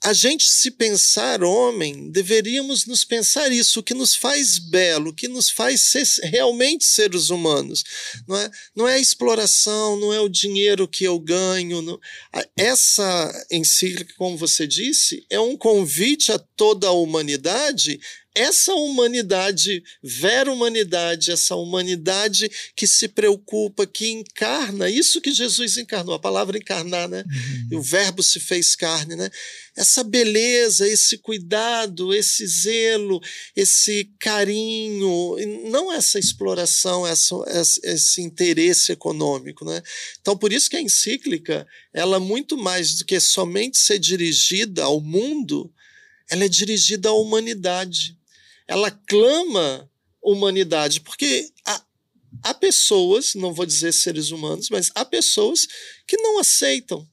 A 0.00 0.12
gente, 0.12 0.48
se 0.48 0.70
pensar 0.70 1.42
homem, 1.42 2.08
deveríamos 2.10 2.86
nos 2.86 3.04
pensar 3.04 3.50
isso, 3.50 3.80
o 3.80 3.82
que 3.82 3.94
nos 3.94 4.14
faz 4.14 4.58
belo, 4.58 5.10
o 5.10 5.14
que 5.14 5.26
nos 5.26 5.50
faz 5.50 5.82
ser 5.82 6.04
realmente 6.22 6.84
seres 6.84 7.30
humanos. 7.30 7.82
Não 8.26 8.36
é, 8.36 8.50
não 8.76 8.88
é 8.88 8.94
a 8.94 9.00
exploração, 9.00 9.98
não 9.98 10.14
é 10.14 10.20
o 10.20 10.28
dinheiro 10.28 10.86
que 10.86 11.02
eu 11.02 11.18
ganho. 11.18 11.82
Não, 11.82 11.98
essa 12.56 13.46
encíclica, 13.50 14.14
como 14.16 14.36
você 14.36 14.68
disse, 14.68 15.26
é 15.28 15.40
um 15.40 15.56
convite 15.56 16.30
a 16.30 16.38
toda 16.38 16.86
a 16.86 16.92
humanidade 16.92 17.98
essa 18.38 18.72
humanidade, 18.72 19.82
vera 20.00 20.52
humanidade, 20.52 21.32
essa 21.32 21.56
humanidade 21.56 22.48
que 22.76 22.86
se 22.86 23.08
preocupa, 23.08 23.84
que 23.84 24.08
encarna, 24.08 24.88
isso 24.88 25.20
que 25.20 25.32
Jesus 25.32 25.76
encarnou, 25.76 26.14
a 26.14 26.20
palavra 26.20 26.56
encarnar, 26.56 27.08
né? 27.08 27.24
Uhum. 27.26 27.68
E 27.72 27.76
o 27.76 27.82
verbo 27.82 28.22
se 28.22 28.38
fez 28.38 28.76
carne, 28.76 29.16
né? 29.16 29.28
Essa 29.76 30.04
beleza, 30.04 30.86
esse 30.86 31.18
cuidado, 31.18 32.14
esse 32.14 32.46
zelo, 32.46 33.20
esse 33.56 34.08
carinho, 34.20 35.36
não 35.68 35.92
essa 35.92 36.16
exploração, 36.16 37.04
essa, 37.04 37.34
esse 37.82 38.22
interesse 38.22 38.92
econômico, 38.92 39.64
né? 39.64 39.82
Então, 40.20 40.38
por 40.38 40.52
isso 40.52 40.70
que 40.70 40.76
a 40.76 40.80
encíclica, 40.80 41.66
ela 41.92 42.20
muito 42.20 42.56
mais 42.56 42.94
do 42.94 43.04
que 43.04 43.18
somente 43.18 43.78
ser 43.78 43.98
dirigida 43.98 44.84
ao 44.84 45.00
mundo, 45.00 45.72
ela 46.30 46.44
é 46.44 46.48
dirigida 46.48 47.08
à 47.08 47.12
humanidade 47.12 48.17
ela 48.68 48.90
clama 48.90 49.90
humanidade, 50.22 51.00
porque 51.00 51.50
há, 51.66 51.82
há 52.42 52.54
pessoas, 52.54 53.34
não 53.34 53.54
vou 53.54 53.64
dizer 53.64 53.92
seres 53.92 54.30
humanos, 54.30 54.68
mas 54.68 54.90
há 54.94 55.04
pessoas 55.04 55.66
que 56.06 56.16
não 56.18 56.38
aceitam, 56.38 57.08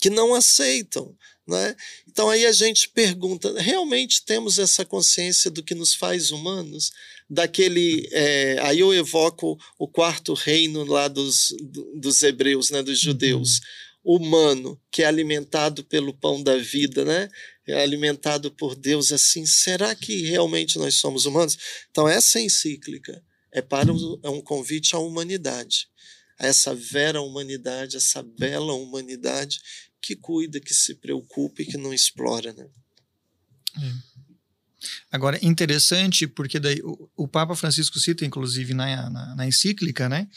que 0.00 0.08
não 0.08 0.34
aceitam. 0.34 1.14
Né? 1.46 1.74
Então 2.06 2.28
aí 2.28 2.44
a 2.44 2.52
gente 2.52 2.90
pergunta: 2.90 3.58
realmente 3.60 4.22
temos 4.22 4.58
essa 4.58 4.84
consciência 4.84 5.50
do 5.50 5.62
que 5.62 5.74
nos 5.74 5.94
faz 5.94 6.30
humanos? 6.30 6.92
Daquele. 7.28 8.06
É, 8.12 8.58
aí 8.62 8.80
eu 8.80 8.92
evoco 8.92 9.58
o 9.78 9.88
quarto 9.88 10.34
reino 10.34 10.84
lá 10.84 11.08
dos, 11.08 11.54
dos 11.94 12.22
hebreus, 12.22 12.70
né, 12.70 12.82
dos 12.82 12.98
judeus. 13.00 13.60
Uhum. 14.04 14.16
Humano, 14.16 14.80
que 14.90 15.02
é 15.02 15.06
alimentado 15.06 15.84
pelo 15.84 16.14
pão 16.14 16.42
da 16.42 16.56
vida, 16.56 17.04
né? 17.04 17.28
É 17.68 17.82
alimentado 17.82 18.50
por 18.50 18.74
Deus 18.74 19.12
assim, 19.12 19.44
será 19.44 19.94
que 19.94 20.22
realmente 20.22 20.78
nós 20.78 20.94
somos 20.94 21.26
humanos? 21.26 21.56
Então, 21.90 22.08
essa 22.08 22.40
encíclica 22.40 23.22
é 23.52 23.60
para 23.60 23.90
é 24.22 24.28
um 24.28 24.40
convite 24.40 24.94
à 24.94 24.98
humanidade, 24.98 25.88
a 26.38 26.46
essa 26.46 26.74
vera 26.74 27.20
humanidade, 27.20 27.96
essa 27.96 28.22
bela 28.22 28.72
humanidade 28.72 29.60
que 30.00 30.16
cuida, 30.16 30.60
que 30.60 30.72
se 30.72 30.94
preocupa 30.94 31.62
e 31.62 31.66
que 31.66 31.76
não 31.76 31.92
explora. 31.92 32.52
Né? 32.52 32.66
É. 33.76 34.08
Agora, 35.10 35.38
interessante, 35.42 36.26
porque 36.26 36.60
daí 36.60 36.80
o, 36.82 37.10
o, 37.16 37.28
Papa 37.28 37.56
Francisco 37.56 37.98
cita, 37.98 38.24
inclusive, 38.24 38.74
na, 38.74 39.10
na, 39.10 39.34
na, 39.34 39.46
encíclica, 39.46 40.08
né? 40.08 40.28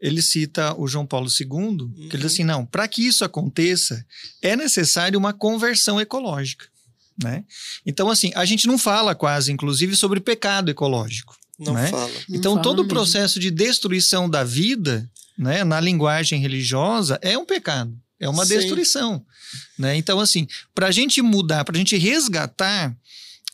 Ele 0.00 0.22
cita 0.22 0.74
o 0.80 0.88
João 0.88 1.06
Paulo 1.06 1.28
II, 1.28 1.48
uhum. 1.50 1.92
que 2.08 2.16
ele 2.16 2.22
diz 2.22 2.32
assim: 2.32 2.44
não, 2.44 2.64
para 2.64 2.88
que 2.88 3.06
isso 3.06 3.24
aconteça, 3.24 4.04
é 4.40 4.56
necessário 4.56 5.18
uma 5.18 5.34
conversão 5.34 6.00
ecológica. 6.00 6.66
Né? 7.22 7.44
Então, 7.84 8.08
assim, 8.08 8.30
a 8.34 8.44
gente 8.44 8.66
não 8.66 8.78
fala 8.78 9.14
quase, 9.14 9.52
inclusive, 9.52 9.94
sobre 9.96 10.20
pecado 10.20 10.70
ecológico. 10.70 11.36
Não 11.58 11.74
né? 11.74 11.88
fala. 11.88 12.10
Então, 12.28 12.54
não 12.54 12.62
todo 12.62 12.78
fala 12.78 12.86
o 12.86 12.88
processo 12.88 13.38
de 13.38 13.50
destruição 13.50 14.28
da 14.28 14.42
vida, 14.42 15.10
né, 15.36 15.64
na 15.64 15.78
linguagem 15.80 16.40
religiosa, 16.40 17.18
é 17.22 17.36
um 17.36 17.44
pecado. 17.44 17.94
É 18.18 18.28
uma 18.28 18.44
Sim. 18.44 18.56
destruição. 18.56 19.24
Né? 19.78 19.96
Então, 19.96 20.20
assim, 20.20 20.46
para 20.74 20.88
a 20.88 20.90
gente 20.90 21.20
mudar, 21.22 21.64
para 21.64 21.74
a 21.74 21.78
gente 21.78 21.96
resgatar 21.96 22.94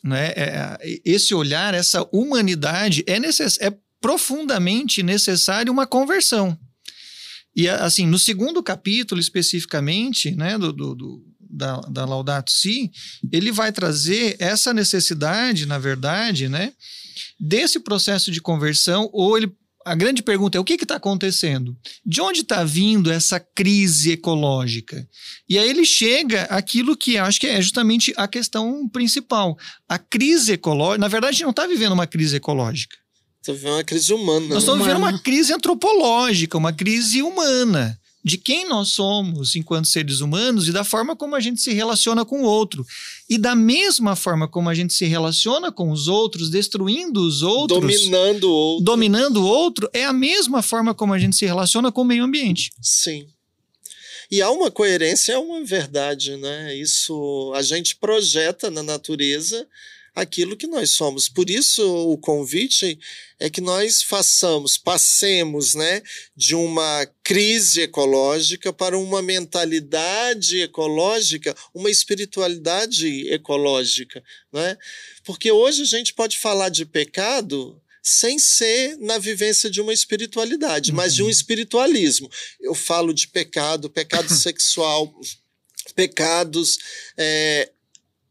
né, 0.03 0.27
é, 0.35 0.99
esse 1.03 1.33
olhar, 1.33 1.73
essa 1.73 2.07
humanidade, 2.11 3.03
é, 3.07 3.19
necess 3.19 3.57
é 3.59 3.73
profundamente 3.99 5.01
necessário 5.01 5.71
uma 5.71 5.87
conversão. 5.87 6.57
E, 7.55 7.67
assim, 7.67 8.05
no 8.05 8.19
segundo 8.19 8.61
capítulo, 8.61 9.19
especificamente, 9.19 10.31
né, 10.31 10.57
do, 10.57 10.71
do, 10.71 10.93
do 10.93 11.25
da, 11.57 11.77
da 11.81 12.05
Laudato 12.05 12.51
Si, 12.51 12.91
ele 13.31 13.51
vai 13.51 13.71
trazer 13.71 14.35
essa 14.39 14.73
necessidade, 14.73 15.65
na 15.65 15.79
verdade, 15.79 16.47
né, 16.47 16.71
desse 17.39 17.79
processo 17.79 18.31
de 18.31 18.39
conversão, 18.39 19.09
ou 19.11 19.37
ele 19.37 19.51
a 19.85 19.95
grande 19.95 20.21
pergunta 20.21 20.57
é 20.57 20.59
o 20.59 20.65
que 20.65 20.73
está 20.73 20.97
acontecendo? 20.97 21.73
De 22.05 22.19
onde 22.19 22.41
está 22.41 22.61
vindo 22.61 23.09
essa 23.09 23.39
crise 23.39 24.11
ecológica? 24.11 25.07
E 25.47 25.57
aí 25.57 25.69
ele 25.69 25.85
chega 25.85 26.41
aquilo 26.43 26.97
que 26.97 27.17
acho 27.17 27.39
que 27.39 27.47
é 27.47 27.61
justamente 27.61 28.13
a 28.17 28.27
questão 28.27 28.89
principal. 28.89 29.57
A 29.87 29.97
crise 29.97 30.51
ecológica, 30.51 30.99
na 30.99 31.07
verdade, 31.07 31.29
a 31.29 31.33
gente 31.35 31.43
não 31.43 31.51
está 31.51 31.65
vivendo 31.65 31.93
uma 31.93 32.05
crise 32.05 32.35
ecológica. 32.35 32.97
Está 33.41 33.53
vivendo 33.53 33.75
uma 33.75 33.83
crise 33.85 34.13
humana. 34.13 34.47
Nós 34.47 34.63
estamos 34.63 34.85
vivendo 34.85 34.97
uma 34.97 35.19
crise 35.19 35.53
antropológica, 35.53 36.57
uma 36.57 36.73
crise 36.73 37.21
humana 37.21 37.97
de 38.27 38.37
quem 38.37 38.67
nós 38.67 38.89
somos 38.89 39.55
enquanto 39.55 39.87
seres 39.87 40.19
humanos 40.19 40.67
e 40.67 40.73
da 40.73 40.83
forma 40.83 41.15
como 41.15 41.33
a 41.33 41.39
gente 41.39 41.61
se 41.61 41.71
relaciona 41.73 42.25
com 42.25 42.41
o 42.41 42.45
outro. 42.45 42.85
E 43.29 43.37
da 43.37 43.55
mesma 43.55 44.17
forma 44.17 44.49
como 44.49 44.69
a 44.69 44.75
gente 44.75 44.93
se 44.93 45.05
relaciona 45.05 45.71
com 45.71 45.91
os 45.91 46.09
outros, 46.09 46.49
destruindo 46.49 47.21
os 47.21 47.41
outros, 47.41 47.79
dominando 47.79 48.43
o 48.43 48.53
outro, 48.53 48.83
dominando 48.85 49.37
o 49.37 49.47
outro, 49.47 49.89
é 49.93 50.03
a 50.03 50.11
mesma 50.11 50.61
forma 50.61 50.93
como 50.93 51.13
a 51.13 51.19
gente 51.19 51.37
se 51.37 51.45
relaciona 51.45 51.89
com 51.89 52.01
o 52.01 52.05
meio 52.05 52.25
ambiente. 52.25 52.71
Sim. 52.81 53.25
E 54.29 54.41
há 54.41 54.51
uma 54.51 54.69
coerência, 54.69 55.31
é 55.31 55.37
uma 55.37 55.63
verdade, 55.63 56.35
né? 56.35 56.75
Isso 56.75 57.53
a 57.55 57.61
gente 57.61 57.95
projeta 57.95 58.69
na 58.69 58.83
natureza 58.83 59.65
aquilo 60.17 60.57
que 60.57 60.65
nós 60.65 60.89
somos. 60.91 61.29
Por 61.29 61.47
isso, 61.47 61.85
o 62.11 62.17
convite 62.17 62.97
é 63.39 63.51
que 63.51 63.61
nós 63.61 64.01
façamos, 64.01 64.75
passemos 64.75 65.75
né, 65.75 66.01
de 66.35 66.55
uma 66.55 67.07
crise 67.23 67.81
ecológica 67.81 68.73
para 68.73 68.97
uma 68.97 69.21
mentalidade 69.21 70.59
ecológica, 70.59 71.55
uma 71.71 71.91
espiritualidade 71.91 73.29
ecológica. 73.29 74.23
Né? 74.51 74.75
Porque 75.23 75.51
hoje 75.51 75.83
a 75.83 75.85
gente 75.85 76.15
pode 76.15 76.39
falar 76.39 76.69
de 76.69 76.83
pecado 76.83 77.79
sem 78.01 78.39
ser 78.39 78.97
na 78.97 79.19
vivência 79.19 79.69
de 79.69 79.79
uma 79.79 79.93
espiritualidade, 79.93 80.91
mas 80.91 81.13
de 81.13 81.21
um 81.21 81.25
uhum. 81.25 81.31
espiritualismo. 81.31 82.27
Eu 82.59 82.73
falo 82.73 83.13
de 83.13 83.27
pecado, 83.27 83.87
pecado 83.87 84.33
sexual, 84.33 85.13
pecados. 85.93 86.79
É, 87.15 87.69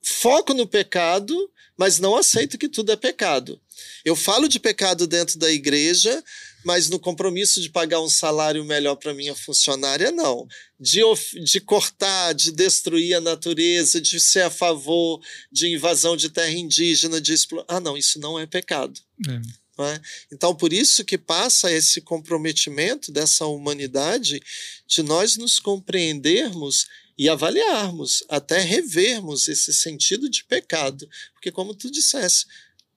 foco 0.02 0.52
no 0.52 0.66
pecado, 0.66 1.36
mas 1.76 1.98
não 1.98 2.16
aceito 2.16 2.58
que 2.58 2.68
tudo 2.68 2.92
é 2.92 2.96
pecado. 2.96 3.60
Eu 4.04 4.16
falo 4.16 4.48
de 4.48 4.58
pecado 4.58 5.06
dentro 5.06 5.38
da 5.38 5.50
igreja, 5.50 6.22
mas 6.64 6.88
no 6.88 6.98
compromisso 6.98 7.60
de 7.60 7.68
pagar 7.68 8.00
um 8.00 8.08
salário 8.08 8.64
melhor 8.64 8.96
para 8.96 9.14
minha 9.14 9.34
funcionária, 9.34 10.10
não. 10.10 10.46
De, 10.80 11.00
de 11.44 11.60
cortar, 11.60 12.32
de 12.32 12.50
destruir 12.50 13.14
a 13.14 13.20
natureza, 13.20 14.00
de 14.00 14.18
ser 14.18 14.42
a 14.42 14.50
favor 14.50 15.20
de 15.52 15.68
invasão 15.68 16.16
de 16.16 16.30
terra 16.30 16.50
indígena, 16.50 17.20
de 17.20 17.32
explorar. 17.32 17.66
Ah, 17.68 17.80
não, 17.80 17.96
isso 17.96 18.18
não 18.18 18.38
é 18.38 18.46
pecado. 18.46 18.98
É. 19.28 19.66
É? 19.78 20.00
Então, 20.32 20.54
por 20.54 20.72
isso 20.72 21.04
que 21.04 21.18
passa 21.18 21.70
esse 21.70 22.00
comprometimento 22.00 23.12
dessa 23.12 23.44
humanidade 23.44 24.40
de 24.86 25.02
nós 25.02 25.36
nos 25.36 25.60
compreendermos 25.60 26.86
e 27.18 27.28
avaliarmos, 27.28 28.22
até 28.28 28.58
revermos 28.58 29.48
esse 29.48 29.72
sentido 29.72 30.28
de 30.28 30.44
pecado. 30.44 31.08
Porque, 31.32 31.50
como 31.50 31.74
tu 31.74 31.90
disseste, 31.90 32.46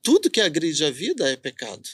tudo 0.02 0.30
que 0.30 0.42
agride 0.42 0.84
a 0.84 0.92
vida 0.92 1.30
é 1.30 1.36
pecado. 1.36 1.88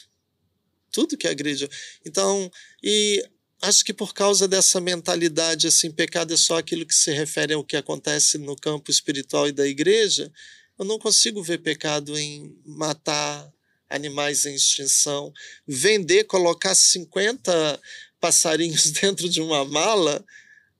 Tudo 0.90 1.16
que 1.16 1.28
agride. 1.28 1.68
Então, 2.04 2.50
e 2.82 3.24
acho 3.62 3.84
que 3.84 3.92
por 3.92 4.12
causa 4.12 4.48
dessa 4.48 4.80
mentalidade 4.80 5.66
assim, 5.66 5.90
pecado 5.90 6.34
é 6.34 6.36
só 6.36 6.58
aquilo 6.58 6.86
que 6.86 6.94
se 6.94 7.12
refere 7.12 7.54
ao 7.54 7.64
que 7.64 7.76
acontece 7.76 8.38
no 8.38 8.56
campo 8.56 8.90
espiritual 8.90 9.48
e 9.48 9.52
da 9.52 9.66
igreja, 9.66 10.32
eu 10.78 10.84
não 10.84 10.98
consigo 10.98 11.42
ver 11.42 11.58
pecado 11.58 12.18
em 12.18 12.56
matar 12.64 13.50
animais 13.88 14.44
em 14.44 14.54
extinção, 14.54 15.32
vender, 15.66 16.24
colocar 16.24 16.74
50 16.74 17.80
passarinhos 18.20 18.90
dentro 19.00 19.28
de 19.28 19.40
uma 19.40 19.64
mala 19.64 20.24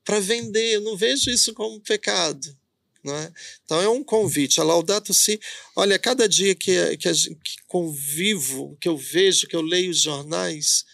para 0.06 0.20
vender. 0.20 0.76
Eu 0.76 0.80
não 0.80 0.96
vejo 0.96 1.28
isso 1.28 1.52
como 1.52 1.80
pecado. 1.80 2.56
É? 3.04 3.32
Então 3.64 3.80
é 3.80 3.88
um 3.88 4.02
convite. 4.02 4.60
A 4.60 4.64
Laudato 4.64 5.12
Si, 5.14 5.38
olha, 5.76 5.98
cada 5.98 6.28
dia 6.28 6.54
que, 6.54 6.96
que, 6.96 7.12
que 7.12 7.56
convivo, 7.68 8.76
que 8.80 8.88
eu 8.88 8.96
vejo, 8.96 9.46
que 9.46 9.54
eu 9.54 9.62
leio 9.62 9.90
os 9.90 10.00
jornais, 10.00 10.84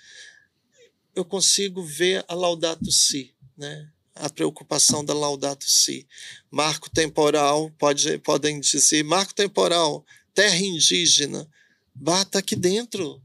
eu 1.14 1.24
consigo 1.24 1.82
ver 1.82 2.22
a 2.28 2.34
Laudato 2.34 2.90
Si, 2.90 3.32
né? 3.56 3.88
a 4.14 4.28
preocupação 4.28 5.02
da 5.02 5.14
Laudato 5.14 5.64
Si. 5.64 6.06
Marco 6.50 6.90
temporal, 6.90 7.70
pode, 7.78 8.18
podem 8.18 8.60
dizer, 8.60 9.02
marco 9.04 9.32
temporal, 9.32 10.04
terra 10.34 10.58
indígena, 10.58 11.48
bata 11.94 12.40
aqui 12.40 12.54
dentro 12.54 13.22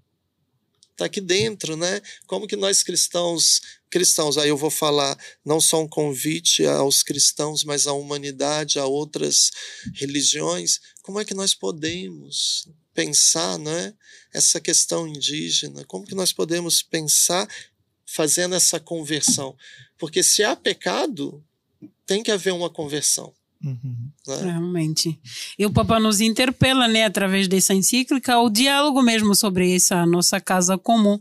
está 0.97 1.05
aqui 1.05 1.21
dentro, 1.21 1.77
né? 1.77 2.01
Como 2.25 2.47
que 2.47 2.55
nós 2.55 2.81
cristãos, 2.81 3.61
cristãos, 3.89 4.37
aí 4.37 4.49
eu 4.49 4.57
vou 4.57 4.69
falar 4.69 5.17
não 5.45 5.59
só 5.59 5.81
um 5.81 5.87
convite 5.87 6.65
aos 6.65 7.03
cristãos, 7.03 7.63
mas 7.63 7.87
à 7.87 7.93
humanidade, 7.93 8.79
a 8.79 8.85
outras 8.85 9.51
religiões, 9.93 10.79
como 11.01 11.19
é 11.19 11.25
que 11.25 11.33
nós 11.33 11.53
podemos 11.53 12.67
pensar, 12.93 13.57
né? 13.59 13.93
Essa 14.33 14.59
questão 14.59 15.07
indígena, 15.07 15.85
como 15.85 16.05
que 16.05 16.15
nós 16.15 16.33
podemos 16.33 16.81
pensar 16.81 17.47
fazendo 18.05 18.55
essa 18.55 18.79
conversão? 18.79 19.55
Porque 19.97 20.21
se 20.21 20.43
há 20.43 20.55
pecado, 20.55 21.43
tem 22.05 22.23
que 22.23 22.31
haver 22.31 22.53
uma 22.53 22.69
conversão. 22.69 23.33
Uhum. 23.63 24.11
Né? 24.27 24.41
Realmente. 24.43 25.19
E 25.57 25.65
o 25.65 25.71
Papa 25.71 25.99
nos 25.99 26.21
interpela, 26.21 26.87
né, 26.87 27.05
através 27.05 27.47
dessa 27.47 27.73
encíclica, 27.73 28.39
o 28.39 28.49
diálogo 28.49 29.01
mesmo 29.01 29.35
sobre 29.35 29.75
essa 29.75 30.05
nossa 30.05 30.39
casa 30.39 30.77
comum. 30.77 31.19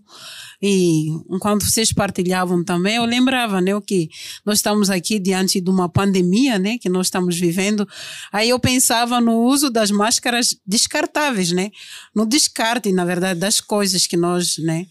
E 0.63 1.09
enquanto 1.31 1.65
vocês 1.65 1.93
partilhavam 1.93 2.65
também, 2.65 2.97
eu 2.97 3.05
lembrava, 3.05 3.61
né, 3.61 3.75
o 3.75 3.81
que 3.81 4.09
nós 4.45 4.59
estamos 4.59 4.91
aqui 4.91 5.19
diante 5.19 5.61
de 5.61 5.71
uma 5.71 5.89
pandemia, 5.89 6.59
né, 6.59 6.79
que 6.79 6.89
nós 6.89 7.07
estamos 7.07 7.39
vivendo. 7.39 7.87
Aí 8.33 8.49
eu 8.49 8.59
pensava 8.59 9.21
no 9.21 9.43
uso 9.43 9.71
das 9.71 9.91
máscaras 9.91 10.57
descartáveis, 10.67 11.53
né, 11.53 11.71
no 12.15 12.27
descarte, 12.27 12.93
na 12.93 13.05
verdade, 13.05 13.41
das 13.41 13.61
coisas 13.61 14.07
que 14.07 14.17
nós, 14.17 14.57
né, 14.59 14.87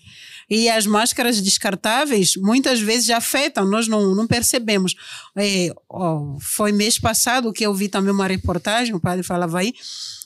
e 0.49 0.69
as 0.69 0.85
máscaras 0.85 1.41
descartáveis 1.41 2.35
muitas 2.37 2.79
vezes 2.79 3.09
afetam, 3.09 3.65
nós 3.65 3.87
não, 3.87 4.13
não 4.13 4.27
percebemos. 4.27 4.95
É, 5.35 5.73
oh, 5.89 6.37
foi 6.39 6.71
mês 6.71 6.99
passado 6.99 7.51
que 7.51 7.65
eu 7.65 7.73
vi 7.73 7.89
também 7.89 8.13
uma 8.13 8.27
reportagem, 8.27 8.93
o 8.93 8.99
padre 8.99 9.23
falava 9.23 9.59
aí, 9.59 9.73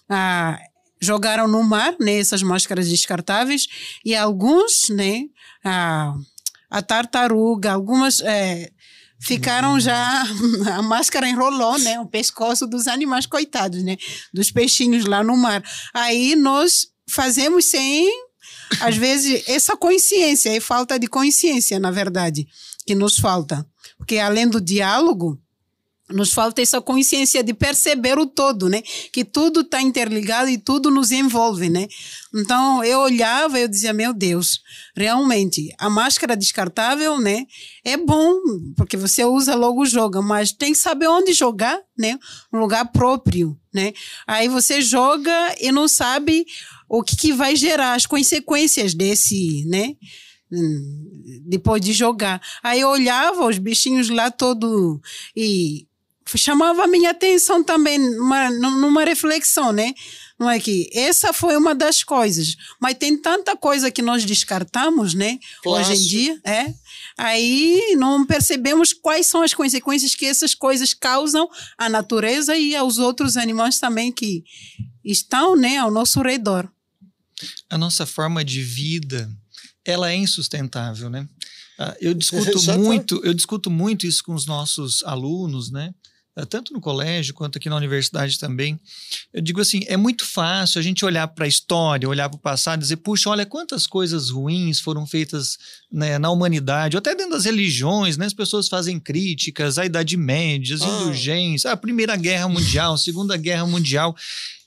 ah, 0.10 0.60
jogaram 1.00 1.48
no 1.48 1.64
mar 1.64 1.96
né, 2.00 2.20
essas 2.20 2.44
máscaras 2.44 2.90
descartáveis 2.90 3.68
e 4.04 4.16
alguns, 4.16 4.90
né, 4.90 5.24
a, 5.64 6.14
a 6.70 6.82
tartaruga, 6.82 7.72
algumas 7.72 8.20
é, 8.22 8.70
ficaram 9.20 9.80
já 9.80 10.24
a 10.76 10.82
máscara 10.82 11.28
enrolou, 11.28 11.78
né, 11.80 12.00
o 12.00 12.06
pescoço 12.06 12.68
dos 12.68 12.88
animais 12.88 13.26
coitados, 13.26 13.84
né, 13.84 13.98
dos 14.34 14.52
peixinhos 14.52 15.06
lá 15.06 15.24
no 15.24 15.38
mar. 15.38 15.64
Aí 15.94 16.36
nós 16.36 16.88
fazemos 17.10 17.66
sem 17.66 18.10
às 18.82 18.96
vezes, 18.98 19.48
essa 19.48 19.76
consciência, 19.76 20.56
é 20.56 20.60
falta 20.60 21.00
de 21.00 21.08
consciência, 21.08 21.80
na 21.80 21.92
verdade, 21.92 22.48
que 22.86 22.94
nos 22.94 23.18
falta. 23.18 23.66
Porque 23.98 24.18
além 24.18 24.48
do 24.48 24.62
diálogo, 24.62 25.40
nos 26.12 26.34
falta 26.34 26.62
essa 26.62 26.82
consciência 26.82 27.44
de 27.44 27.54
perceber 27.54 28.18
o 28.18 28.26
todo, 28.26 28.68
né? 28.68 28.82
Que 29.14 29.24
tudo 29.24 29.62
está 29.62 29.82
interligado 29.82 30.50
e 30.50 30.58
tudo 30.58 30.90
nos 30.90 31.12
envolve, 31.12 31.70
né? 31.70 31.88
Então 32.36 32.84
eu 32.84 33.00
olhava 33.00 33.60
e 33.60 33.64
eu 33.64 33.68
dizia, 33.68 33.94
meu 33.94 34.14
Deus, 34.14 34.62
realmente 34.96 35.74
a 35.78 35.90
máscara 35.90 36.36
descartável, 36.36 37.20
né? 37.20 37.46
É 37.84 37.96
bom 37.96 38.40
porque 38.76 38.98
você 38.98 39.24
usa 39.24 39.56
logo 39.56 39.86
joga, 39.86 40.22
mas 40.22 40.52
tem 40.52 40.74
que 40.74 40.80
saber 40.80 41.08
onde 41.08 41.34
jogar, 41.34 41.80
né? 41.98 42.18
Um 42.52 42.60
lugar 42.60 42.92
próprio, 42.92 43.58
né? 43.74 43.94
Aí 44.28 44.48
você 44.48 44.82
joga 44.82 45.56
e 45.62 45.72
não 45.72 45.88
sabe 45.88 46.46
o 46.90 47.04
que, 47.04 47.16
que 47.16 47.34
vai 47.34 47.56
gerar 47.56 47.94
as 47.94 48.06
consequências 48.06 48.96
desse, 48.96 49.64
né? 49.68 49.94
Hum, 50.52 51.44
depois 51.46 51.80
de 51.80 51.94
jogar. 51.94 52.42
Aí 52.64 52.82
eu 52.82 52.90
olhava 52.90 53.46
os 53.46 53.60
bichinhos 53.60 54.10
lá 54.10 54.32
todo 54.32 55.00
e 55.36 55.88
chamava 56.38 56.84
a 56.84 56.88
minha 56.88 57.12
atenção 57.12 57.64
também 57.64 57.98
numa, 57.98 58.50
numa 58.50 59.04
reflexão, 59.04 59.72
né? 59.72 59.94
Não 60.38 60.50
é 60.50 60.60
que 60.60 60.90
essa 60.94 61.34
foi 61.34 61.58
uma 61.58 61.76
das 61.76 62.04
coisas, 62.04 62.56
mas 62.80 62.98
tem 62.98 63.18
tanta 63.18 63.58
coisa 63.58 63.92
que 63.92 64.02
nós 64.02 64.24
descartamos, 64.24 65.14
né? 65.14 65.38
Plástico. 65.62 65.92
Hoje 65.92 66.02
em 66.02 66.08
dia, 66.08 66.42
é. 66.46 66.74
Aí 67.18 67.96
não 67.98 68.26
percebemos 68.26 68.94
quais 68.94 69.28
são 69.28 69.42
as 69.42 69.54
consequências 69.54 70.16
que 70.16 70.26
essas 70.26 70.56
coisas 70.56 70.94
causam 70.94 71.50
à 71.78 71.90
natureza 71.90 72.56
e 72.56 72.76
aos 72.76 72.98
outros 72.98 73.36
animais 73.36 73.80
também 73.80 74.12
que 74.12 74.44
estão, 75.04 75.56
né, 75.56 75.78
ao 75.78 75.92
nosso 75.92 76.22
redor 76.22 76.70
a 77.70 77.78
nossa 77.78 78.06
forma 78.06 78.44
de 78.44 78.62
vida 78.62 79.30
ela 79.86 80.12
é 80.12 80.16
insustentável, 80.16 81.10
né? 81.10 81.28
Ah, 81.78 81.96
eu 82.00 82.14
discuto 82.14 82.62
muito, 82.78 83.22
eu 83.24 83.34
discuto 83.34 83.72
muito 83.72 84.06
isso 84.06 84.24
com 84.24 84.34
os 84.34 84.46
nossos 84.46 85.04
alunos, 85.04 85.72
né? 85.72 85.94
Ah, 86.40 86.46
tanto 86.46 86.72
no 86.74 86.80
colégio 86.80 87.34
quanto 87.34 87.58
aqui 87.58 87.70
na 87.70 87.76
universidade 87.76 88.40
também. 88.40 88.80
Eu 89.34 89.42
digo 89.42 89.60
assim, 89.60 89.82
é 89.88 89.98
muito 89.98 90.26
fácil 90.26 90.80
a 90.80 90.82
gente 90.82 91.04
olhar 91.04 91.28
para 91.28 91.46
a 91.46 91.48
história, 91.48 92.08
olhar 92.08 92.30
para 92.30 92.38
o 92.38 92.40
passado 92.40 92.80
e 92.80 92.84
dizer, 92.84 92.98
puxa, 92.98 93.30
olha 93.30 93.46
quantas 93.46 93.86
coisas 93.86 94.30
ruins 94.30 94.80
foram 94.80 95.06
feitas 95.06 95.58
né, 95.92 96.18
na 96.18 96.30
humanidade, 96.30 96.96
ou 96.96 97.00
até 97.00 97.14
dentro 97.14 97.32
das 97.32 97.46
religiões, 97.46 98.16
né? 98.16 98.26
As 98.26 98.34
pessoas 98.34 98.70
fazem 98.70 99.00
críticas 99.00 99.78
à 99.78 99.86
Idade 99.86 100.16
Média, 100.16 100.76
às 100.76 100.82
ah. 100.82 100.88
indulgências, 100.88 101.72
a 101.72 101.76
Primeira 101.76 102.16
Guerra 102.16 102.48
Mundial, 102.48 102.94
a 102.94 102.98
Segunda 102.98 103.36
Guerra 103.36 103.66
Mundial. 103.66 104.16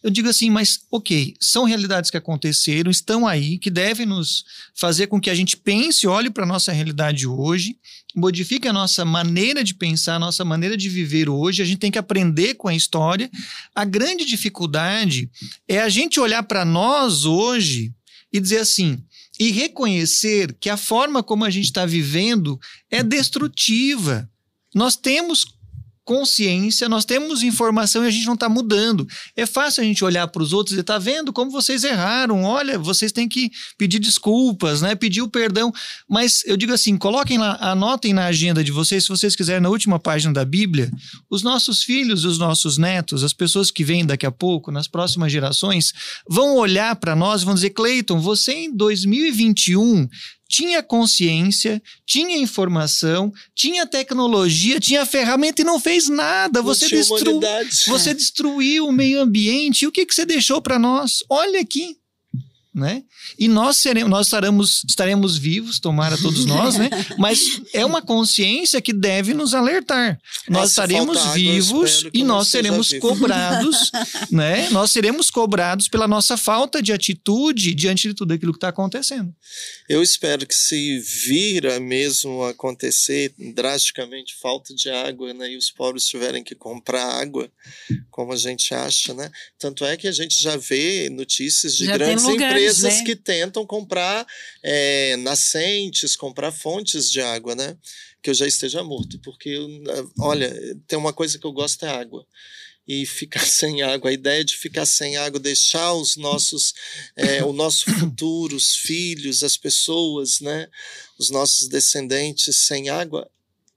Eu 0.02 0.10
digo 0.10 0.28
assim, 0.28 0.50
mas 0.50 0.80
ok, 0.90 1.34
são 1.40 1.64
realidades 1.64 2.10
que 2.10 2.16
aconteceram, 2.16 2.90
estão 2.90 3.26
aí, 3.26 3.56
que 3.58 3.70
devem 3.70 4.04
nos 4.04 4.44
fazer 4.74 5.06
com 5.06 5.20
que 5.20 5.30
a 5.30 5.34
gente 5.34 5.56
pense, 5.56 6.06
olhe 6.06 6.28
para 6.28 6.44
a 6.44 6.46
nossa 6.46 6.72
realidade 6.72 7.26
hoje, 7.26 7.76
modifique 8.14 8.66
a 8.66 8.72
nossa 8.72 9.04
maneira 9.04 9.62
de 9.62 9.74
pensar, 9.74 10.16
a 10.16 10.18
nossa 10.18 10.44
maneira 10.44 10.76
de 10.76 10.88
viver 10.88 11.28
hoje. 11.28 11.62
A 11.62 11.64
gente 11.64 11.78
tem 11.78 11.90
que 11.90 11.98
aprender 11.98 12.54
com 12.54 12.68
a 12.68 12.74
história. 12.74 13.30
A 13.74 13.84
grande 13.84 14.24
dificuldade 14.24 15.30
é 15.68 15.78
a 15.80 15.88
gente 15.88 16.20
olhar 16.20 16.42
para 16.42 16.64
nós 16.64 17.24
hoje 17.24 17.94
e 18.32 18.40
dizer 18.40 18.58
assim, 18.58 19.02
e 19.38 19.50
reconhecer 19.50 20.54
que 20.60 20.68
a 20.68 20.76
forma 20.76 21.22
como 21.22 21.44
a 21.44 21.50
gente 21.50 21.66
está 21.66 21.86
vivendo 21.86 22.60
é 22.90 23.02
destrutiva. 23.02 24.28
Nós 24.74 24.96
temos 24.96 25.44
consciência, 26.04 26.88
nós 26.88 27.04
temos 27.04 27.42
informação 27.42 28.04
e 28.04 28.08
a 28.08 28.10
gente 28.10 28.26
não 28.26 28.34
está 28.34 28.48
mudando. 28.48 29.06
É 29.36 29.46
fácil 29.46 29.82
a 29.82 29.84
gente 29.84 30.04
olhar 30.04 30.26
para 30.28 30.42
os 30.42 30.52
outros 30.52 30.76
e 30.76 30.82
tá 30.82 30.98
vendo 30.98 31.32
como 31.32 31.50
vocês 31.50 31.84
erraram. 31.84 32.42
Olha, 32.42 32.78
vocês 32.78 33.12
têm 33.12 33.28
que 33.28 33.50
pedir 33.78 33.98
desculpas, 33.98 34.82
né? 34.82 34.94
Pedir 34.94 35.22
o 35.22 35.28
perdão. 35.28 35.72
Mas 36.08 36.42
eu 36.44 36.56
digo 36.56 36.72
assim, 36.72 36.96
coloquem 36.96 37.38
lá, 37.38 37.56
anotem 37.60 38.12
na 38.12 38.26
agenda 38.26 38.64
de 38.64 38.72
vocês, 38.72 39.04
se 39.04 39.08
vocês 39.08 39.36
quiserem, 39.36 39.62
na 39.62 39.68
última 39.68 39.98
página 39.98 40.32
da 40.32 40.44
Bíblia, 40.44 40.90
os 41.30 41.42
nossos 41.42 41.82
filhos, 41.82 42.24
os 42.24 42.38
nossos 42.38 42.78
netos, 42.78 43.22
as 43.22 43.32
pessoas 43.32 43.70
que 43.70 43.84
vêm 43.84 44.04
daqui 44.04 44.26
a 44.26 44.32
pouco, 44.32 44.72
nas 44.72 44.88
próximas 44.88 45.30
gerações, 45.30 45.92
vão 46.28 46.56
olhar 46.56 46.96
para 46.96 47.14
nós 47.14 47.42
e 47.42 47.44
vão 47.44 47.54
dizer, 47.54 47.70
Cleiton, 47.70 48.20
você 48.20 48.52
em 48.52 48.76
2021 48.76 50.08
tinha 50.52 50.82
consciência, 50.82 51.82
tinha 52.04 52.36
informação, 52.36 53.32
tinha 53.54 53.86
tecnologia, 53.86 54.78
tinha 54.78 55.06
ferramenta 55.06 55.62
e 55.62 55.64
não 55.64 55.80
fez 55.80 56.10
nada. 56.10 56.60
Você, 56.60 56.90
destru... 56.90 57.40
você 57.86 58.12
destruiu 58.12 58.86
o 58.86 58.92
meio 58.92 59.22
ambiente. 59.22 59.82
E 59.82 59.86
o 59.86 59.92
que, 59.92 60.04
que 60.04 60.14
você 60.14 60.26
deixou 60.26 60.60
para 60.60 60.78
nós? 60.78 61.24
Olha 61.30 61.58
aqui. 61.58 61.96
Né? 62.74 63.02
E 63.38 63.48
nós 63.48 63.76
seremos, 63.76 64.10
nós 64.10 64.26
estaremos, 64.26 64.82
estaremos 64.88 65.36
vivos, 65.36 65.78
tomara 65.78 66.16
todos 66.16 66.46
nós, 66.46 66.76
né? 66.76 66.88
Mas 67.18 67.40
é 67.74 67.84
uma 67.84 68.00
consciência 68.00 68.80
que 68.80 68.94
deve 68.94 69.34
nos 69.34 69.52
alertar. 69.52 70.18
Nós 70.48 70.64
se 70.64 70.72
estaremos 70.72 71.22
vivos 71.34 72.06
e 72.14 72.24
nós 72.24 72.48
seremos 72.48 72.88
vivo. 72.88 73.08
cobrados, 73.08 73.90
né? 74.32 74.70
Nós 74.70 74.90
seremos 74.90 75.30
cobrados 75.30 75.86
pela 75.86 76.08
nossa 76.08 76.38
falta 76.38 76.82
de 76.82 76.94
atitude 76.94 77.74
diante 77.74 78.08
de 78.08 78.14
tudo 78.14 78.32
aquilo 78.32 78.52
que 78.52 78.56
está 78.56 78.68
acontecendo. 78.68 79.34
Eu 79.86 80.02
espero 80.02 80.46
que 80.46 80.54
se 80.54 80.98
vira 80.98 81.78
mesmo 81.78 82.44
acontecer 82.44 83.34
drasticamente 83.54 84.34
falta 84.40 84.74
de 84.74 84.88
água, 84.88 85.34
né, 85.34 85.50
e 85.50 85.56
os 85.56 85.70
pobres 85.70 86.06
tiverem 86.06 86.42
que 86.42 86.54
comprar 86.54 87.20
água, 87.20 87.50
como 88.10 88.32
a 88.32 88.36
gente 88.36 88.74
acha, 88.74 89.12
né? 89.12 89.30
Tanto 89.58 89.84
é 89.84 89.96
que 89.96 90.08
a 90.08 90.12
gente 90.12 90.42
já 90.42 90.56
vê 90.56 91.08
notícias 91.10 91.76
de 91.76 91.86
Já 91.86 91.96
grandes 91.96 92.24
lugares, 92.24 92.61
empresas 92.62 92.98
né? 92.98 93.04
que 93.04 93.16
tentam 93.16 93.66
comprar 93.66 94.26
é, 94.62 95.16
nascentes, 95.16 96.16
comprar 96.16 96.52
fontes 96.52 97.10
de 97.10 97.20
água, 97.20 97.54
né? 97.54 97.76
Que 98.22 98.30
eu 98.30 98.34
já 98.34 98.46
esteja 98.46 98.82
morto, 98.82 99.18
porque 99.20 99.48
eu, 99.48 99.68
olha, 100.20 100.54
tem 100.86 100.98
uma 100.98 101.12
coisa 101.12 101.38
que 101.38 101.46
eu 101.46 101.52
gosto 101.52 101.84
é 101.84 101.88
água 101.88 102.26
e 102.86 103.06
ficar 103.06 103.44
sem 103.46 103.82
água. 103.82 104.10
A 104.10 104.14
ideia 104.14 104.44
de 104.44 104.56
ficar 104.56 104.86
sem 104.86 105.16
água, 105.16 105.40
deixar 105.40 105.92
os 105.94 106.16
nossos, 106.16 106.74
é, 107.16 107.44
o 107.44 107.52
nosso 107.52 107.90
futuro, 107.98 108.56
os 108.56 108.76
filhos, 108.76 109.42
as 109.42 109.56
pessoas, 109.56 110.40
né, 110.40 110.68
os 111.18 111.30
nossos 111.30 111.68
descendentes 111.68 112.56
sem 112.66 112.88
água, 112.88 113.28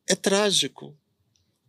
é 0.08 0.16
trágico. 0.16 0.96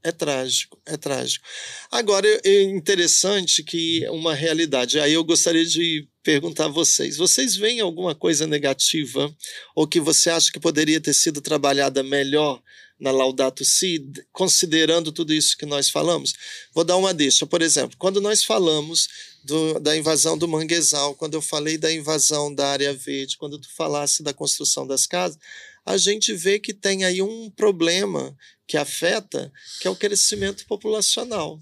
É 0.02 0.12
trágico, 0.12 0.80
é 0.86 0.96
trágico. 0.96 1.44
Agora, 1.90 2.26
é- 2.28 2.40
é 2.44 2.62
interessante 2.62 3.62
que 3.64 4.08
uma 4.10 4.34
realidade. 4.34 5.00
Aí 5.00 5.12
eu 5.14 5.24
gostaria 5.24 5.64
de 5.66 6.06
perguntar 6.22 6.66
a 6.66 6.68
vocês: 6.68 7.16
vocês 7.16 7.56
veem 7.56 7.80
alguma 7.80 8.14
coisa 8.14 8.46
negativa 8.46 9.34
ou 9.74 9.86
que 9.86 9.98
você 9.98 10.30
acha 10.30 10.52
que 10.52 10.60
poderia 10.60 11.00
ter 11.00 11.12
sido 11.12 11.40
trabalhada 11.40 12.02
melhor 12.04 12.62
na 13.00 13.10
Laudato 13.10 13.64
Si, 13.64 14.00
considerando 14.32 15.10
tudo 15.12 15.34
isso 15.34 15.56
que 15.56 15.66
nós 15.66 15.90
falamos? 15.90 16.32
Vou 16.72 16.84
dar 16.84 16.96
uma 16.96 17.12
deixa. 17.12 17.44
Por 17.44 17.60
exemplo, 17.60 17.96
quando 17.98 18.20
nós 18.20 18.44
falamos 18.44 19.08
do- 19.44 19.78
da 19.80 19.96
invasão 19.96 20.38
do 20.38 20.48
manguezal, 20.48 21.14
quando 21.16 21.34
eu 21.34 21.42
falei 21.42 21.76
da 21.76 21.92
invasão 21.92 22.54
da 22.54 22.68
área 22.68 22.94
verde, 22.94 23.36
quando 23.36 23.58
tu 23.58 23.68
falasse 23.74 24.22
da 24.22 24.32
construção 24.32 24.86
das 24.86 25.06
casas, 25.06 25.38
a 25.84 25.96
gente 25.96 26.32
vê 26.32 26.58
que 26.58 26.72
tem 26.72 27.04
aí 27.04 27.20
um 27.20 27.50
problema 27.50 28.36
que 28.66 28.76
afeta, 28.76 29.52
que 29.80 29.86
é 29.86 29.90
o 29.90 29.96
crescimento 29.96 30.66
populacional, 30.66 31.60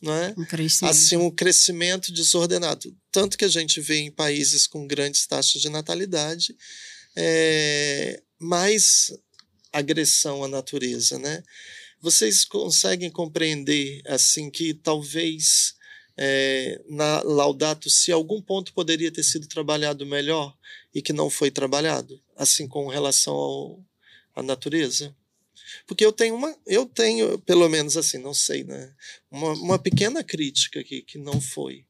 não 0.00 0.12
é? 0.12 0.34
Um 0.36 0.44
crescimento. 0.44 0.90
Assim, 0.90 1.16
um 1.16 1.30
crescimento 1.30 2.12
desordenado. 2.12 2.96
Tanto 3.10 3.36
que 3.36 3.44
a 3.44 3.48
gente 3.48 3.80
vê 3.80 3.98
em 3.98 4.10
países 4.10 4.66
com 4.66 4.86
grandes 4.86 5.26
taxas 5.26 5.60
de 5.60 5.68
natalidade, 5.68 6.56
é, 7.16 8.22
mais 8.38 9.12
agressão 9.72 10.44
à 10.44 10.48
natureza, 10.48 11.18
né? 11.18 11.42
Vocês 12.00 12.44
conseguem 12.44 13.10
compreender, 13.10 14.02
assim, 14.06 14.50
que 14.50 14.74
talvez 14.74 15.74
é, 16.16 16.80
na 16.88 17.22
Laudato 17.22 17.90
Se 17.90 18.10
algum 18.10 18.40
ponto 18.40 18.72
poderia 18.72 19.12
ter 19.12 19.22
sido 19.22 19.46
trabalhado 19.46 20.06
melhor 20.06 20.56
e 20.94 21.02
que 21.02 21.12
não 21.12 21.28
foi 21.28 21.50
trabalhado, 21.50 22.20
assim, 22.36 22.66
com 22.66 22.86
relação 22.86 23.34
ao, 23.34 23.84
à 24.34 24.42
natureza? 24.42 25.14
Porque 25.86 26.04
eu 26.04 26.12
tenho 26.12 26.34
uma, 26.34 26.54
eu 26.66 26.86
tenho, 26.86 27.38
pelo 27.40 27.68
menos 27.68 27.96
assim, 27.96 28.18
não 28.18 28.34
sei, 28.34 28.64
né? 28.64 28.92
Uma, 29.30 29.52
uma 29.54 29.78
pequena 29.78 30.22
crítica 30.22 30.80
aqui 30.80 31.02
que 31.02 31.18
não 31.18 31.40
foi, 31.40 31.84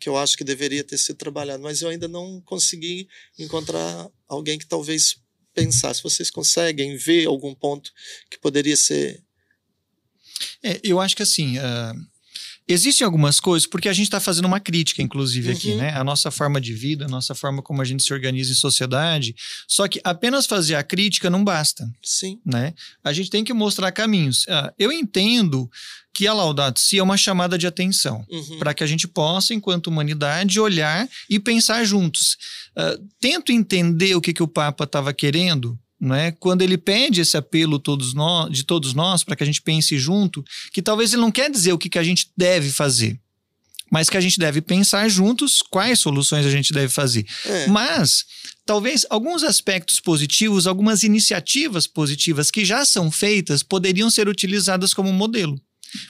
que 0.00 0.08
eu 0.08 0.16
acho 0.16 0.36
que 0.36 0.44
deveria 0.44 0.84
ter 0.84 0.98
sido 0.98 1.16
trabalhado, 1.16 1.62
mas 1.62 1.82
eu 1.82 1.88
ainda 1.88 2.08
não 2.08 2.40
consegui 2.42 3.08
encontrar 3.38 4.08
alguém 4.28 4.58
que 4.58 4.66
talvez 4.66 5.16
pensasse. 5.54 6.02
Vocês 6.02 6.30
conseguem 6.30 6.96
ver 6.96 7.26
algum 7.26 7.54
ponto 7.54 7.92
que 8.30 8.38
poderia 8.38 8.76
ser 8.76 9.22
É, 10.62 10.80
eu 10.82 11.00
acho 11.00 11.16
que 11.16 11.22
assim. 11.22 11.58
ah, 11.58 11.94
Existem 12.68 13.04
algumas 13.04 13.38
coisas, 13.38 13.66
porque 13.66 13.88
a 13.88 13.92
gente 13.92 14.06
está 14.06 14.18
fazendo 14.18 14.46
uma 14.46 14.58
crítica, 14.58 15.00
inclusive, 15.00 15.52
aqui, 15.52 15.70
Uhum. 15.70 15.76
né? 15.76 15.94
A 15.96 16.02
nossa 16.02 16.30
forma 16.32 16.60
de 16.60 16.72
vida, 16.72 17.04
a 17.04 17.08
nossa 17.08 17.34
forma 17.34 17.62
como 17.62 17.80
a 17.80 17.84
gente 17.84 18.02
se 18.02 18.12
organiza 18.12 18.50
em 18.50 18.56
sociedade. 18.56 19.36
Só 19.68 19.86
que 19.86 20.00
apenas 20.02 20.46
fazer 20.46 20.74
a 20.74 20.82
crítica 20.82 21.30
não 21.30 21.44
basta, 21.44 21.88
sim, 22.02 22.40
né? 22.44 22.74
A 23.04 23.12
gente 23.12 23.30
tem 23.30 23.44
que 23.44 23.52
mostrar 23.52 23.92
caminhos. 23.92 24.44
Ah, 24.48 24.72
eu 24.78 24.90
entendo 24.90 25.70
que 26.12 26.26
a 26.26 26.32
Laudato 26.32 26.80
Si 26.80 26.98
é 26.98 27.02
uma 27.02 27.16
chamada 27.16 27.56
de 27.58 27.66
atenção 27.66 28.24
uhum, 28.28 28.58
para 28.58 28.72
que 28.74 28.82
a 28.82 28.86
gente 28.86 29.06
possa, 29.06 29.52
enquanto 29.54 29.86
humanidade, 29.88 30.58
olhar 30.58 31.06
e 31.30 31.38
pensar 31.38 31.84
juntos. 31.84 32.36
Ah, 32.74 32.98
tento 33.20 33.52
entender 33.52 34.14
o 34.16 34.20
que, 34.20 34.32
que 34.32 34.42
o 34.42 34.48
Papa 34.48 34.84
estava 34.84 35.12
querendo, 35.12 35.78
né? 36.00 36.32
quando 36.32 36.62
ele 36.62 36.76
pede 36.76 37.20
esse 37.20 37.36
apelo 37.36 37.78
todos 37.78 38.14
nós, 38.14 38.50
de 38.50 38.64
todos 38.64 38.94
nós 38.94 39.24
para 39.24 39.36
que 39.36 39.42
a 39.42 39.46
gente 39.46 39.62
pense 39.62 39.98
junto, 39.98 40.44
que 40.72 40.82
talvez 40.82 41.12
ele 41.12 41.22
não 41.22 41.30
quer 41.30 41.50
dizer 41.50 41.72
o 41.72 41.78
que, 41.78 41.88
que 41.88 41.98
a 41.98 42.04
gente 42.04 42.30
deve 42.36 42.70
fazer, 42.70 43.18
mas 43.90 44.10
que 44.10 44.16
a 44.16 44.20
gente 44.20 44.38
deve 44.38 44.60
pensar 44.60 45.08
juntos 45.08 45.62
quais 45.62 46.00
soluções 46.00 46.44
a 46.44 46.50
gente 46.50 46.72
deve 46.72 46.92
fazer. 46.92 47.26
é, 47.44 47.66
Mas 47.68 48.24
talvez 48.64 49.06
alguns 49.08 49.42
aspectos 49.42 50.00
positivos, 50.00 50.66
algumas 50.66 51.02
iniciativas 51.02 51.86
positivas 51.86 52.50
que 52.50 52.64
já 52.64 52.84
são 52.84 53.10
feitas 53.10 53.62
poderiam 53.62 54.10
ser 54.10 54.28
utilizadas 54.28 54.92
como 54.92 55.12
modelo. 55.12 55.60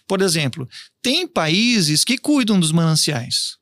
Por 0.09 0.23
exemplo, 0.23 0.69
tem 1.03 1.29
países 1.29 2.03
que 2.03 2.17
cuidam 2.17 2.59
dos 2.59 2.73
mananciais. 2.73 3.57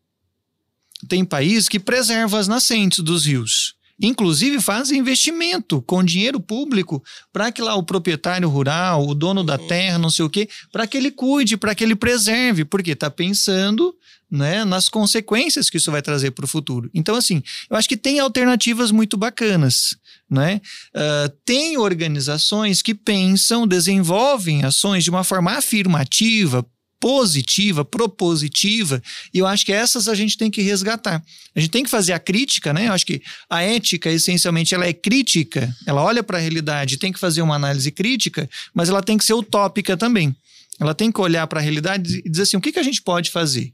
Tem 1.09 1.25
países 1.25 1.69
que 1.69 1.81
preservam 1.81 2.39
as 2.39 2.49
nascentes 2.49 3.01
dos 3.01 3.27
rios. 3.27 3.75
Inclusive 4.01 4.61
fazem 4.61 4.99
investimento 4.99 5.81
com 5.83 6.03
dinheiro 6.03 6.41
público 6.41 7.03
para 7.33 7.53
que 7.53 7.63
lá 7.63 7.75
o 7.77 7.83
proprietário 7.83 8.49
rural, 8.49 9.07
o 9.07 9.15
dono 9.15 9.45
da 9.45 9.57
terra, 9.57 9.99
não 9.99 10.11
sei 10.11 10.25
o 10.25 10.31
quê, 10.31 10.49
para 10.73 10.87
que 10.87 10.97
ele 10.97 11.11
cuide, 11.11 11.57
para 11.57 11.75
que 11.75 11.85
ele 11.85 11.95
preserve, 11.95 12.65
porque 12.65 12.91
está 12.91 13.11
pensando 13.11 13.95
né, 14.31 14.65
nas 14.65 14.89
consequências 14.89 15.71
que 15.71 15.77
isso 15.77 15.93
vai 15.93 16.03
trazer 16.03 16.33
para 16.33 16.45
o 16.45 16.49
futuro. 16.49 16.91
Então, 16.93 17.15
assim, 17.15 17.43
eu 17.71 17.77
acho 17.77 17.89
que 17.89 17.97
tem 17.97 18.19
alternativas 18.19 18.91
muito 18.91 19.17
bacanas. 19.17 19.97
Né? 20.29 20.61
Ah, 20.95 21.31
tem 21.45 21.79
organizações 21.79 22.83
que 22.83 22.95
pensam, 22.95 23.67
desenvolvem 23.67 24.65
ações 24.65 25.05
de 25.05 25.11
uma 25.11 25.23
forma 25.23 25.53
afirmativa, 25.53 26.67
positiva, 27.01 27.85
propositiva, 27.85 29.03
e 29.33 29.39
eu 29.39 29.47
acho 29.47 29.65
que 29.67 29.73
essas 29.73 30.09
a 30.09 30.15
gente 30.15 30.39
tem 30.39 30.51
que 30.51 30.63
resgatar. 30.63 31.23
A 31.55 31.61
gente 31.61 31.71
tem 31.71 31.85
que 31.85 31.91
fazer 31.91 32.13
a 32.13 32.19
crítica, 32.19 32.73
né? 32.73 32.89
Eu 32.89 32.93
acho 32.93 33.07
que 33.07 33.23
a 33.49 33.63
ética, 33.63 34.11
essencialmente, 34.11 34.75
ela 34.75 34.87
é 34.87 34.93
crítica, 34.93 35.75
ela 35.87 36.03
olha 36.03 36.23
para 36.23 36.39
a 36.39 36.41
realidade, 36.41 36.97
tem 36.97 37.13
que 37.13 37.19
fazer 37.19 37.43
uma 37.43 37.55
análise 37.55 37.91
crítica, 37.91 38.49
mas 38.73 38.89
ela 38.89 39.03
tem 39.03 39.19
que 39.19 39.25
ser 39.25 39.35
utópica 39.35 39.97
também. 39.97 40.35
Ela 40.81 40.95
tem 40.95 41.13
que 41.13 41.21
olhar 41.21 41.47
para 41.47 41.61
a 41.61 41.63
realidade 41.63 42.23
e 42.25 42.29
dizer 42.29 42.43
assim: 42.43 42.57
o 42.57 42.61
que, 42.61 42.73
que 42.73 42.81
a 42.81 42.83
gente 42.83 43.03
pode 43.03 43.31
fazer? 43.31 43.73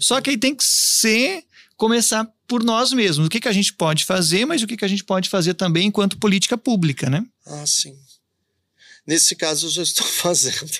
Só 0.00 0.20
que 0.20 0.30
aí 0.30 0.36
tem 0.36 0.54
que 0.54 0.64
ser 0.64 1.44
começar 1.76 2.26
por 2.48 2.62
nós 2.62 2.92
mesmos. 2.92 3.26
O 3.26 3.30
que, 3.30 3.40
que 3.40 3.48
a 3.48 3.52
gente 3.52 3.72
pode 3.72 4.04
fazer, 4.04 4.44
mas 4.44 4.62
o 4.62 4.66
que, 4.66 4.76
que 4.76 4.84
a 4.84 4.88
gente 4.88 5.04
pode 5.04 5.28
fazer 5.28 5.54
também 5.54 5.86
enquanto 5.88 6.18
política 6.18 6.56
pública, 6.56 7.08
né? 7.08 7.24
Ah, 7.46 7.64
sim. 7.66 7.94
Nesse 9.06 9.36
caso, 9.36 9.66
eu 9.66 9.70
já 9.70 9.82
estou 9.82 10.04
fazendo. 10.10 10.72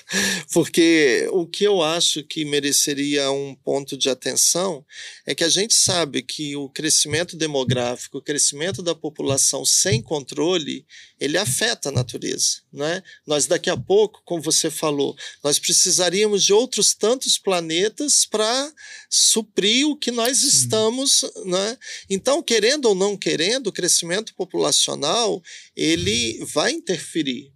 Porque 0.51 1.27
o 1.31 1.47
que 1.47 1.63
eu 1.63 1.81
acho 1.81 2.23
que 2.23 2.43
mereceria 2.43 3.31
um 3.31 3.55
ponto 3.55 3.97
de 3.97 4.09
atenção 4.09 4.85
é 5.25 5.33
que 5.33 5.43
a 5.43 5.49
gente 5.49 5.73
sabe 5.73 6.21
que 6.21 6.55
o 6.55 6.67
crescimento 6.67 7.37
demográfico, 7.37 8.17
o 8.17 8.21
crescimento 8.21 8.83
da 8.83 8.93
população 8.93 9.63
sem 9.63 10.01
controle, 10.01 10.85
ele 11.19 11.37
afeta 11.37 11.89
a 11.89 11.91
natureza. 11.91 12.61
Né? 12.71 13.01
Nós, 13.25 13.45
daqui 13.45 13.69
a 13.69 13.77
pouco, 13.77 14.21
como 14.25 14.41
você 14.41 14.69
falou, 14.69 15.15
nós 15.43 15.57
precisaríamos 15.57 16.43
de 16.43 16.51
outros 16.51 16.93
tantos 16.93 17.37
planetas 17.37 18.25
para 18.25 18.73
suprir 19.09 19.87
o 19.87 19.95
que 19.95 20.11
nós 20.11 20.39
Sim. 20.39 20.47
estamos. 20.47 21.23
Né? 21.45 21.77
Então, 22.09 22.43
querendo 22.43 22.85
ou 22.85 22.95
não 22.95 23.15
querendo, 23.15 23.67
o 23.67 23.71
crescimento 23.71 24.35
populacional 24.35 25.41
ele 25.75 26.43
vai 26.45 26.71
interferir. 26.71 27.51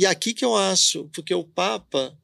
E 0.00 0.06
aqui 0.06 0.32
que 0.32 0.46
eu 0.46 0.56
acho, 0.56 1.10
porque 1.12 1.34
o 1.34 1.44
Papa 1.44 2.16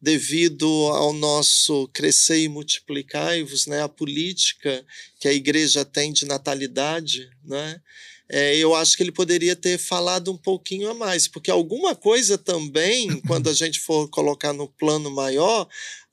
devido 0.00 0.68
ao 0.92 1.12
nosso 1.12 1.88
crescer 1.88 2.38
e 2.38 2.48
multiplicar-vos, 2.48 3.66
né, 3.66 3.82
a 3.82 3.88
política 3.88 4.86
que 5.18 5.26
a 5.26 5.32
igreja 5.32 5.84
tem 5.84 6.12
de 6.12 6.26
natalidade, 6.26 7.28
né, 7.44 7.80
é, 8.28 8.56
eu 8.56 8.72
acho 8.72 8.96
que 8.96 9.02
ele 9.02 9.10
poderia 9.10 9.56
ter 9.56 9.78
falado 9.78 10.30
um 10.30 10.36
pouquinho 10.36 10.88
a 10.88 10.94
mais, 10.94 11.26
porque 11.26 11.50
alguma 11.50 11.96
coisa 11.96 12.38
também, 12.38 13.20
quando 13.22 13.50
a 13.50 13.52
gente 13.54 13.80
for 13.80 14.08
colocar 14.08 14.52
no 14.52 14.68
plano 14.68 15.10
maior, 15.10 15.66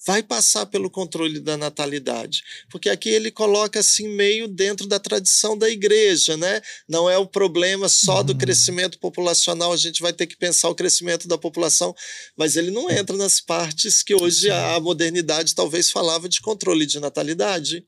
vai 0.05 0.23
passar 0.23 0.65
pelo 0.65 0.89
controle 0.89 1.39
da 1.39 1.55
natalidade. 1.55 2.43
Porque 2.69 2.89
aqui 2.89 3.09
ele 3.09 3.31
coloca 3.31 3.79
assim 3.79 4.07
meio 4.07 4.47
dentro 4.47 4.87
da 4.87 4.99
tradição 4.99 5.57
da 5.57 5.69
igreja, 5.69 6.35
né? 6.35 6.61
Não 6.87 7.09
é 7.09 7.17
o 7.17 7.27
problema 7.27 7.87
só 7.87 8.23
do 8.23 8.33
uhum. 8.33 8.39
crescimento 8.39 8.97
populacional, 8.99 9.71
a 9.71 9.77
gente 9.77 10.01
vai 10.01 10.11
ter 10.11 10.27
que 10.27 10.37
pensar 10.37 10.69
o 10.69 10.75
crescimento 10.75 11.27
da 11.27 11.37
população, 11.37 11.93
mas 12.35 12.55
ele 12.55 12.71
não 12.71 12.89
entra 12.89 13.15
nas 13.15 13.39
partes 13.39 14.01
que 14.01 14.15
hoje 14.15 14.49
a 14.49 14.79
modernidade 14.79 15.53
talvez 15.55 15.91
falava 15.91 16.27
de 16.27 16.41
controle 16.41 16.85
de 16.85 16.99
natalidade. 16.99 17.85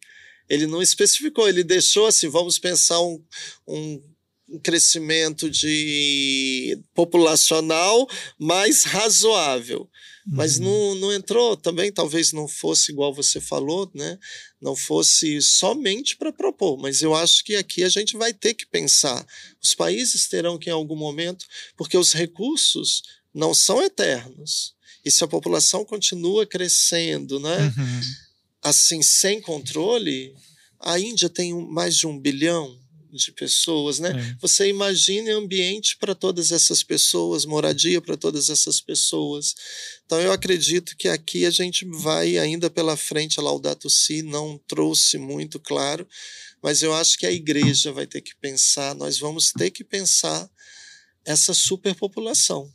Ele 0.50 0.68
não 0.68 0.82
especificou, 0.82 1.48
ele 1.48 1.64
deixou 1.64 2.06
assim, 2.06 2.28
vamos 2.28 2.60
pensar 2.60 3.00
um, 3.02 3.24
um 3.68 4.14
um 4.54 4.60
crescimento 4.60 5.50
de 5.50 6.78
populacional 6.94 8.08
mais 8.38 8.84
razoável. 8.84 9.90
Uhum. 10.26 10.36
Mas 10.36 10.60
não, 10.60 10.96
não 10.96 11.14
entrou 11.14 11.58
também, 11.58 11.92
talvez 11.92 12.32
não 12.32 12.48
fosse 12.48 12.92
igual 12.92 13.14
você 13.14 13.42
falou, 13.42 13.90
né? 13.94 14.18
Não 14.62 14.76
fosse 14.76 15.42
somente 15.42 16.16
para 16.16 16.32
propor, 16.32 16.78
mas 16.78 17.02
eu 17.02 17.14
acho 17.14 17.44
que 17.44 17.56
aqui 17.56 17.84
a 17.84 17.90
gente 17.90 18.16
vai 18.16 18.34
ter 18.34 18.54
que 18.54 18.66
pensar. 18.66 19.26
Os 19.62 19.76
países 19.76 20.28
terão 20.28 20.58
que, 20.58 20.70
em 20.70 20.74
algum 20.74 20.96
momento, 20.96 21.46
porque 21.76 21.98
os 21.98 22.14
recursos 22.14 23.04
não 23.34 23.54
são 23.54 23.82
eternos. 23.82 24.74
E 25.04 25.12
se 25.12 25.24
a 25.24 25.28
população 25.28 25.84
continua 25.84 26.46
crescendo, 26.46 27.40
né? 27.40 27.58
Uhum. 27.78 28.02
Assim, 28.62 29.02
sem 29.02 29.42
controle, 29.42 30.34
a 30.80 30.98
Índia 30.98 31.30
tem 31.30 31.54
mais 31.54 31.98
de 31.98 32.08
um 32.08 32.18
bilhão 32.18 32.80
de 33.18 33.32
pessoas, 33.32 34.00
né? 34.00 34.10
É. 34.10 34.38
Você 34.40 34.68
imagine 34.68 35.30
ambiente 35.32 35.98
para 35.98 36.16
todas 36.16 36.52
essas 36.52 36.84
pessoas, 36.84 37.46
moradia 37.46 38.02
para 38.02 38.18
todas 38.18 38.50
essas 38.50 38.82
pessoas. 38.82 39.56
Então 40.06 40.20
eu 40.20 40.32
acredito 40.32 40.96
que 40.98 41.08
aqui 41.08 41.46
a 41.46 41.52
gente 41.52 41.86
vai 41.86 42.38
ainda 42.38 42.70
pela 42.70 42.98
frente, 42.98 43.40
a 43.40 43.44
Laudato 43.44 43.90
Si 43.90 44.22
não 44.22 44.60
trouxe 44.68 45.18
muito 45.18 45.60
claro, 45.60 46.08
mas 46.62 46.82
eu 46.82 46.94
acho 46.94 47.18
que 47.18 47.26
a 47.26 47.32
igreja 47.32 47.92
vai 47.92 48.08
ter 48.08 48.22
que 48.22 48.36
pensar, 48.36 48.96
nós 48.96 49.20
vamos 49.20 49.52
ter 49.52 49.70
que 49.70 49.84
pensar 49.84 50.50
essa 51.26 51.54
superpopulação. 51.54 52.72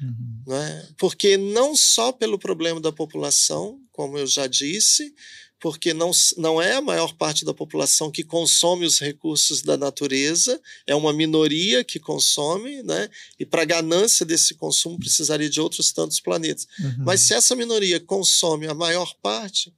Uhum. 0.00 0.42
Né? 0.46 0.88
Porque 0.96 1.36
não 1.36 1.76
só 1.76 2.12
pelo 2.12 2.38
problema 2.38 2.80
da 2.80 2.92
população, 2.92 3.80
como 3.92 4.16
eu 4.16 4.26
já 4.26 4.46
disse, 4.46 5.14
porque 5.60 5.92
não, 5.92 6.10
não 6.36 6.62
é 6.62 6.74
a 6.74 6.80
maior 6.80 7.14
parte 7.14 7.44
da 7.44 7.52
população 7.52 8.10
que 8.10 8.22
consome 8.22 8.86
os 8.86 9.00
recursos 9.00 9.62
da 9.62 9.76
natureza, 9.76 10.60
é 10.86 10.94
uma 10.94 11.12
minoria 11.12 11.82
que 11.82 11.98
consome, 11.98 12.82
né? 12.82 13.08
e 13.38 13.44
para 13.44 13.62
a 13.62 13.64
ganância 13.64 14.24
desse 14.24 14.54
consumo 14.54 14.98
precisaria 14.98 15.50
de 15.50 15.60
outros 15.60 15.92
tantos 15.92 16.20
planetas. 16.20 16.66
Uhum. 16.78 17.04
Mas 17.04 17.22
se 17.22 17.34
essa 17.34 17.56
minoria 17.56 17.98
consome 17.98 18.66
a 18.66 18.74
maior 18.74 19.14
parte, 19.20 19.74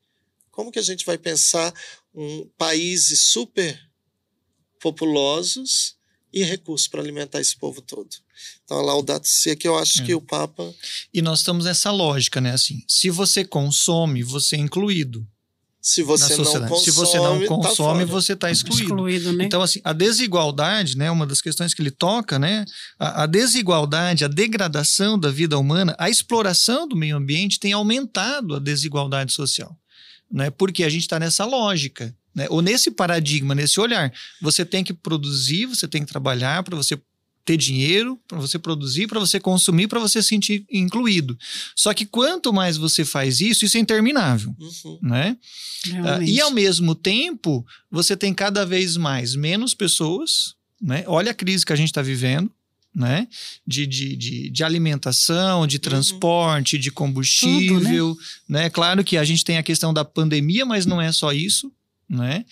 como 0.50 0.70
que 0.70 0.78
a 0.78 0.82
gente 0.82 1.06
vai 1.06 1.16
pensar 1.16 1.72
um 2.14 2.46
países 2.58 3.26
super 3.26 3.80
populosos 4.78 5.96
e 6.32 6.44
recursos 6.44 6.88
para 6.88 7.00
alimentar 7.00 7.40
esse 7.40 7.56
povo 7.56 7.80
todo? 7.80 8.10
Então, 8.64 8.78
a 8.78 8.82
Laudato 8.82 9.26
Si 9.26 9.50
é 9.50 9.56
que 9.56 9.66
eu 9.66 9.76
acho 9.76 10.02
é. 10.02 10.06
que 10.06 10.14
o 10.14 10.20
Papa... 10.20 10.74
E 11.12 11.20
nós 11.20 11.40
estamos 11.40 11.64
nessa 11.64 11.90
lógica, 11.90 12.40
né? 12.40 12.52
Assim, 12.52 12.82
se 12.86 13.10
você 13.10 13.44
consome, 13.44 14.22
você 14.22 14.56
é 14.56 14.58
incluído. 14.58 15.26
Se 15.82 16.02
você, 16.02 16.36
não 16.36 16.44
consome, 16.44 16.80
Se 16.80 16.90
você 16.90 17.16
não 17.16 17.40
tá 17.40 17.46
consome, 17.46 18.04
tá 18.04 18.12
você 18.12 18.32
está 18.34 18.50
excluído. 18.50 18.82
excluído 18.82 19.32
né? 19.32 19.44
Então, 19.44 19.62
assim, 19.62 19.80
a 19.82 19.94
desigualdade, 19.94 20.96
né, 20.96 21.10
uma 21.10 21.26
das 21.26 21.40
questões 21.40 21.72
que 21.72 21.80
ele 21.80 21.90
toca, 21.90 22.38
né, 22.38 22.66
a, 22.98 23.22
a, 23.22 23.26
desigualdade, 23.26 24.22
a 24.22 24.28
degradação 24.28 25.18
da 25.18 25.30
vida 25.30 25.58
humana, 25.58 25.96
a 25.98 26.10
exploração 26.10 26.86
do 26.86 26.94
meio 26.94 27.16
ambiente 27.16 27.58
tem 27.58 27.72
aumentado 27.72 28.56
a 28.56 28.58
desigualdade 28.58 29.32
social. 29.32 29.74
Né, 30.30 30.50
porque 30.50 30.84
a 30.84 30.88
gente 30.88 31.02
está 31.02 31.18
nessa 31.18 31.46
lógica, 31.46 32.14
né, 32.34 32.46
ou 32.50 32.60
nesse 32.60 32.90
paradigma, 32.90 33.54
nesse 33.54 33.80
olhar. 33.80 34.12
Você 34.42 34.66
tem 34.66 34.84
que 34.84 34.92
produzir, 34.92 35.64
você 35.64 35.88
tem 35.88 36.04
que 36.04 36.12
trabalhar 36.12 36.62
para 36.62 36.76
você 36.76 37.00
ter 37.50 37.56
dinheiro, 37.56 38.16
para 38.28 38.38
você 38.38 38.60
produzir, 38.60 39.08
para 39.08 39.18
você 39.18 39.40
consumir, 39.40 39.88
para 39.88 39.98
você 39.98 40.22
se 40.22 40.28
sentir 40.28 40.64
incluído. 40.70 41.36
Só 41.74 41.92
que 41.92 42.06
quanto 42.06 42.52
mais 42.52 42.76
você 42.76 43.04
faz 43.04 43.40
isso, 43.40 43.64
isso 43.64 43.76
é 43.76 43.80
interminável, 43.80 44.54
uhum. 44.56 44.98
né? 45.02 45.36
Uh, 45.88 46.22
e 46.22 46.40
ao 46.40 46.52
mesmo 46.52 46.94
tempo, 46.94 47.66
você 47.90 48.16
tem 48.16 48.32
cada 48.32 48.64
vez 48.64 48.96
mais 48.96 49.34
menos 49.34 49.74
pessoas, 49.74 50.54
né? 50.80 51.02
Olha 51.08 51.32
a 51.32 51.34
crise 51.34 51.66
que 51.66 51.72
a 51.72 51.76
gente 51.76 51.88
está 51.88 52.02
vivendo, 52.02 52.48
né? 52.94 53.26
De, 53.66 53.84
de, 53.84 54.14
de, 54.14 54.50
de, 54.50 54.62
alimentação, 54.62 55.66
de 55.66 55.76
uhum. 55.76 55.80
transporte, 55.80 56.76
uhum. 56.76 56.82
de 56.82 56.90
combustível, 56.92 58.14
Tudo, 58.14 58.20
né? 58.48 58.62
né? 58.62 58.70
Claro 58.70 59.02
que 59.02 59.16
a 59.16 59.24
gente 59.24 59.42
tem 59.42 59.58
a 59.58 59.62
questão 59.64 59.92
da 59.92 60.04
pandemia, 60.04 60.64
mas 60.64 60.86
não 60.86 61.00
é 61.00 61.10
só 61.10 61.32
isso, 61.32 61.72
né? 62.08 62.44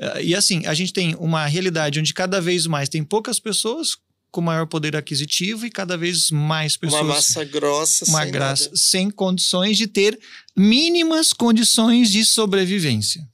Uh, 0.00 0.20
e 0.22 0.34
assim, 0.34 0.64
a 0.64 0.72
gente 0.72 0.94
tem 0.94 1.14
uma 1.16 1.44
realidade 1.44 2.00
onde 2.00 2.14
cada 2.14 2.40
vez 2.40 2.66
mais 2.66 2.88
tem 2.88 3.04
poucas 3.04 3.38
pessoas 3.38 3.98
com 4.36 4.42
maior 4.42 4.66
poder 4.66 4.94
aquisitivo 4.94 5.64
e 5.64 5.70
cada 5.70 5.96
vez 5.96 6.30
mais 6.30 6.76
pessoas. 6.76 7.00
Uma 7.00 7.14
massa 7.14 7.42
grossa, 7.42 8.04
uma 8.04 8.22
sem, 8.22 8.30
graça, 8.30 8.70
sem 8.74 9.10
condições 9.10 9.78
de 9.78 9.86
ter 9.86 10.18
mínimas 10.54 11.32
condições 11.32 12.10
de 12.10 12.22
sobrevivência. 12.22 13.26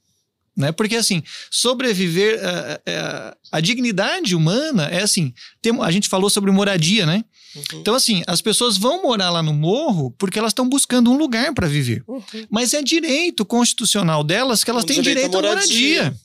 Né? 0.55 0.71
Porque, 0.71 0.95
assim, 0.95 1.21
sobreviver. 1.51 2.35
Uh, 2.35 2.75
uh, 2.89 3.37
a 3.51 3.59
dignidade 3.59 4.33
humana 4.33 4.85
é 4.85 5.01
assim. 5.01 5.33
Tem, 5.61 5.77
a 5.81 5.91
gente 5.91 6.07
falou 6.07 6.29
sobre 6.29 6.51
moradia, 6.51 7.05
né? 7.05 7.25
Uhum. 7.53 7.81
Então, 7.81 7.95
assim, 7.95 8.23
as 8.25 8.41
pessoas 8.41 8.77
vão 8.77 9.01
morar 9.01 9.29
lá 9.29 9.43
no 9.43 9.53
morro 9.53 10.15
porque 10.17 10.39
elas 10.39 10.51
estão 10.51 10.69
buscando 10.69 11.11
um 11.11 11.17
lugar 11.17 11.53
para 11.53 11.67
viver. 11.67 12.01
Uhum. 12.07 12.23
Mas 12.49 12.73
é 12.73 12.81
direito 12.81 13.43
constitucional 13.43 14.23
delas 14.23 14.63
que 14.63 14.69
elas 14.69 14.85
um 14.85 14.87
têm 14.87 15.01
direito, 15.01 15.31
direito 15.31 15.37
à 15.37 15.41
moradia. 15.41 16.03
moradia 16.03 16.23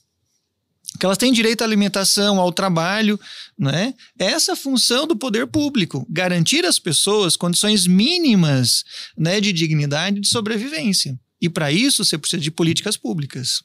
que 0.99 1.05
elas 1.05 1.17
têm 1.17 1.31
direito 1.31 1.61
à 1.61 1.65
alimentação, 1.65 2.39
ao 2.39 2.51
trabalho, 2.51 3.17
né? 3.57 3.93
Essa 4.17 4.55
função 4.55 5.07
do 5.07 5.15
poder 5.15 5.47
público, 5.47 6.05
garantir 6.09 6.65
às 6.65 6.77
pessoas 6.77 7.37
condições 7.37 7.87
mínimas, 7.87 8.83
né, 9.17 9.39
de 9.39 9.53
dignidade 9.53 10.17
e 10.17 10.21
de 10.21 10.27
sobrevivência. 10.27 11.17
E 11.41 11.47
para 11.49 11.71
isso 11.71 12.03
você 12.03 12.17
precisa 12.17 12.41
de 12.41 12.51
políticas 12.51 12.97
públicas. 12.97 13.63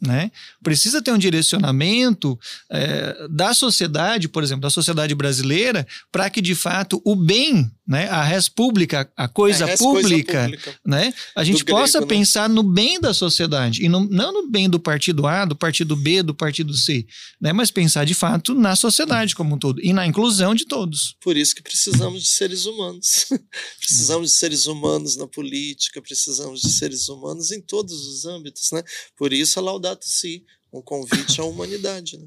Né? 0.00 0.30
Precisa 0.62 1.02
ter 1.02 1.10
um 1.10 1.18
direcionamento 1.18 2.38
é, 2.70 3.26
da 3.28 3.52
sociedade, 3.52 4.28
por 4.28 4.44
exemplo, 4.44 4.62
da 4.62 4.70
sociedade 4.70 5.14
brasileira, 5.14 5.86
para 6.12 6.30
que 6.30 6.40
de 6.40 6.54
fato 6.54 7.02
o 7.04 7.16
bem 7.16 7.70
né? 7.88 8.06
A 8.10 8.22
res 8.22 8.50
pública, 8.50 9.10
a 9.16 9.26
coisa, 9.26 9.64
é, 9.64 9.76
pública, 9.78 10.32
coisa 10.32 10.44
pública, 10.44 10.80
né? 10.84 11.14
A 11.34 11.42
gente 11.42 11.64
do 11.64 11.70
possa 11.70 11.98
grego, 11.98 12.12
né? 12.12 12.18
pensar 12.18 12.46
no 12.46 12.62
bem 12.62 13.00
da 13.00 13.14
sociedade 13.14 13.82
e 13.82 13.88
no, 13.88 14.04
não 14.04 14.30
no 14.30 14.50
bem 14.50 14.68
do 14.68 14.78
partido 14.78 15.26
A, 15.26 15.46
do 15.46 15.56
partido 15.56 15.96
B, 15.96 16.22
do 16.22 16.34
partido 16.34 16.76
C, 16.76 17.06
né? 17.40 17.50
Mas 17.50 17.70
pensar 17.70 18.04
de 18.04 18.12
fato 18.12 18.54
na 18.54 18.76
sociedade 18.76 19.34
como 19.34 19.54
um 19.54 19.58
todo 19.58 19.82
e 19.82 19.94
na 19.94 20.06
inclusão 20.06 20.54
de 20.54 20.66
todos. 20.66 21.16
Por 21.18 21.34
isso 21.34 21.54
que 21.54 21.62
precisamos 21.62 22.24
de 22.24 22.28
seres 22.28 22.66
humanos. 22.66 23.26
precisamos 23.80 24.32
de 24.32 24.36
seres 24.36 24.66
humanos 24.66 25.16
na 25.16 25.26
política, 25.26 26.02
precisamos 26.02 26.60
de 26.60 26.70
seres 26.70 27.08
humanos 27.08 27.50
em 27.50 27.62
todos 27.62 28.06
os 28.06 28.26
âmbitos, 28.26 28.70
né? 28.70 28.82
Por 29.16 29.32
isso 29.32 29.58
a 29.58 29.62
Laudato 29.88 30.06
Si, 30.06 30.44
um 30.72 30.82
convite 30.82 31.40
à 31.40 31.44
humanidade, 31.44 32.18
né? 32.18 32.26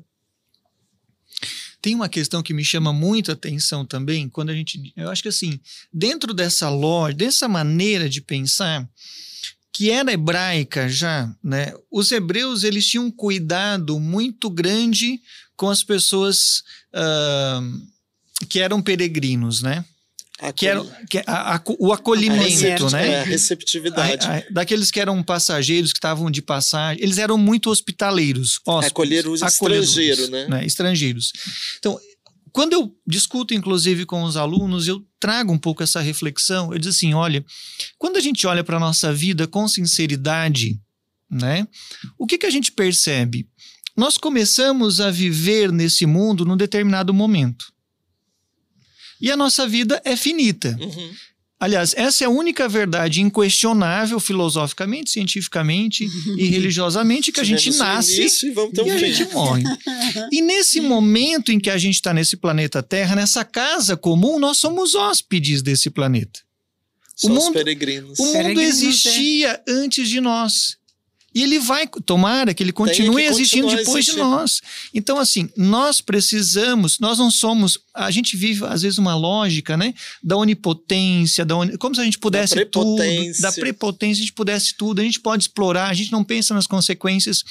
Tem 1.82 1.96
uma 1.96 2.10
questão 2.10 2.44
que 2.44 2.54
me 2.54 2.64
chama 2.64 2.94
muito 2.94 3.32
atenção 3.32 3.86
também, 3.86 4.30
quando 4.30 4.52
a 4.52 4.54
gente. 4.54 4.94
Eu 4.96 5.10
acho 5.10 5.24
que 5.24 5.30
assim, 5.30 5.60
dentro 5.92 6.34
dessa 6.34 6.70
loja, 6.70 7.16
dessa 7.16 7.48
maneira 7.48 8.08
de 8.08 8.22
pensar, 8.22 8.88
que 9.74 9.90
era 9.90 10.12
hebraica 10.12 10.88
já, 10.88 11.34
né? 11.44 11.74
Os 11.90 12.12
hebreus 12.12 12.64
eles 12.64 12.86
tinham 12.86 13.06
um 13.06 13.12
cuidado 13.12 14.00
muito 14.00 14.50
grande 14.50 15.20
com 15.56 15.70
as 15.70 15.84
pessoas 15.84 16.64
uh, 16.94 18.46
que 18.48 18.60
eram 18.60 18.82
peregrinos, 18.82 19.64
né? 19.64 19.84
Que 20.52 20.66
era 20.66 20.84
que 21.10 21.20
a, 21.28 21.56
a, 21.56 21.62
o 21.78 21.94
acolhimento, 21.94 22.88
a 22.88 22.92
né? 22.92 23.08
É, 23.08 23.22
a 23.22 23.24
receptividade. 23.24 24.26
A, 24.26 24.44
daqueles 24.50 24.90
que 24.90 25.00
eram 25.00 25.22
passageiros, 25.22 25.92
que 25.92 25.98
estavam 25.98 26.32
de 26.32 26.42
passagem, 26.42 27.04
eles 27.04 27.18
eram 27.18 27.38
muito 27.38 27.70
hospitaleiros. 27.70 28.60
Hóspedes, 28.66 28.92
acolher 28.92 29.28
os 29.28 29.42
estrangeiros, 29.42 30.30
né? 30.30 30.48
né? 30.48 30.66
Estrangeiros. 30.66 31.32
Então, 31.78 32.00
quando 32.52 32.74
eu 32.74 32.96
discuto, 33.06 33.54
inclusive, 33.54 34.06
com 34.06 34.24
os 34.24 34.36
alunos, 34.36 34.88
eu 34.88 35.06
trago 35.20 35.54
um 35.54 35.58
pouco 35.58 35.84
essa 35.84 36.02
reflexão. 36.02 36.74
Eu 36.74 36.80
digo 36.80 36.90
assim: 36.90 37.14
olha, 37.14 37.46
quando 37.98 38.18
a 38.18 38.22
gente 38.22 38.48
olha 38.48 38.64
para 38.64 38.78
a 38.78 38.80
nossa 38.80 39.14
vida 39.14 39.48
com 39.48 39.68
sinceridade, 39.68 40.80
né? 41.30 41.68
O 42.18 42.26
que, 42.26 42.38
que 42.38 42.46
a 42.46 42.52
gente 42.52 42.72
percebe? 42.72 43.48
Nós 43.96 44.18
começamos 44.18 45.00
a 45.00 45.12
viver 45.12 45.72
nesse 45.72 46.06
mundo 46.06 46.46
num 46.46 46.58
determinado 46.58 47.14
momento. 47.14 47.72
E 49.22 49.32
a 49.32 49.38
nossa 49.38 49.68
vida 49.68 50.02
é 50.04 50.16
finita. 50.16 50.78
Uhum. 50.80 51.12
Aliás, 51.62 51.94
essa 51.96 52.24
é 52.24 52.28
a 52.28 52.30
única 52.30 52.68
verdade 52.68 53.22
inquestionável 53.22 54.20
filosoficamente, 54.20 55.12
cientificamente 55.12 56.10
e 56.36 56.46
religiosamente 56.48 57.32
que 57.32 57.40
a 57.40 57.44
gente 57.44 57.70
nasce 57.78 58.48
e, 58.48 58.50
vamos 58.50 58.74
ter 58.74 58.82
um 58.82 58.88
e 58.88 58.92
a 58.92 58.98
gente 58.98 59.32
morre. 59.32 59.64
E 60.32 60.42
nesse 60.42 60.82
momento 60.82 61.52
em 61.52 61.60
que 61.60 61.70
a 61.70 61.78
gente 61.78 61.94
está 61.94 62.16
nesse 62.16 62.36
planeta 62.36 62.82
Terra, 62.82 63.16
nessa 63.16 63.46
casa 63.46 63.96
comum, 63.96 64.40
nós 64.40 64.58
somos 64.58 64.96
hóspedes 64.96 65.62
desse 65.62 65.92
planeta. 65.92 66.40
O 67.24 67.30
mundo, 67.30 67.54
peregrinos. 67.54 68.18
O 68.18 68.24
mundo 68.24 68.34
Peregrinos, 68.34 68.82
é. 68.82 68.86
existia 68.88 69.62
antes 69.68 70.10
de 70.10 70.20
nós. 70.20 70.78
E 71.34 71.42
ele 71.44 71.60
vai, 71.60 71.88
tomara 72.06 72.54
que 72.54 72.62
ele 72.62 72.74
continue 72.74 73.24
que 73.24 73.30
existindo 73.30 73.68
depois 73.86 74.04
de 74.06 74.12
nós. 74.18 74.62
Então, 74.94 75.18
assim, 75.18 75.50
nós 75.56 76.02
precisamos, 76.02 77.00
nós 77.00 77.18
não 77.18 77.32
somos. 77.32 77.78
A 77.94 78.12
gente 78.12 78.36
vive, 78.36 78.66
às 78.66 78.82
vezes, 78.82 78.98
uma 78.98 79.16
lógica, 79.16 79.78
né? 79.78 79.94
Da 80.22 80.36
onipotência, 80.36 81.46
da 81.46 81.56
oni- 81.56 81.78
como 81.78 81.96
se 81.96 82.02
a 82.02 82.04
gente 82.04 82.20
pudesse 82.20 82.54
tudo, 82.66 82.98
prepotência. 82.98 83.42
da 83.42 83.52
prepotência, 83.52 84.22
a 84.22 84.26
gente 84.26 84.34
pudesse 84.34 84.76
tudo, 84.76 85.00
a 85.00 85.04
gente 85.04 85.20
pode 85.22 85.44
explorar, 85.44 85.90
a 85.90 85.94
gente 85.94 86.12
não 86.12 86.24
pensa 86.24 86.54
nas 86.54 86.68
consequências. 86.68 87.44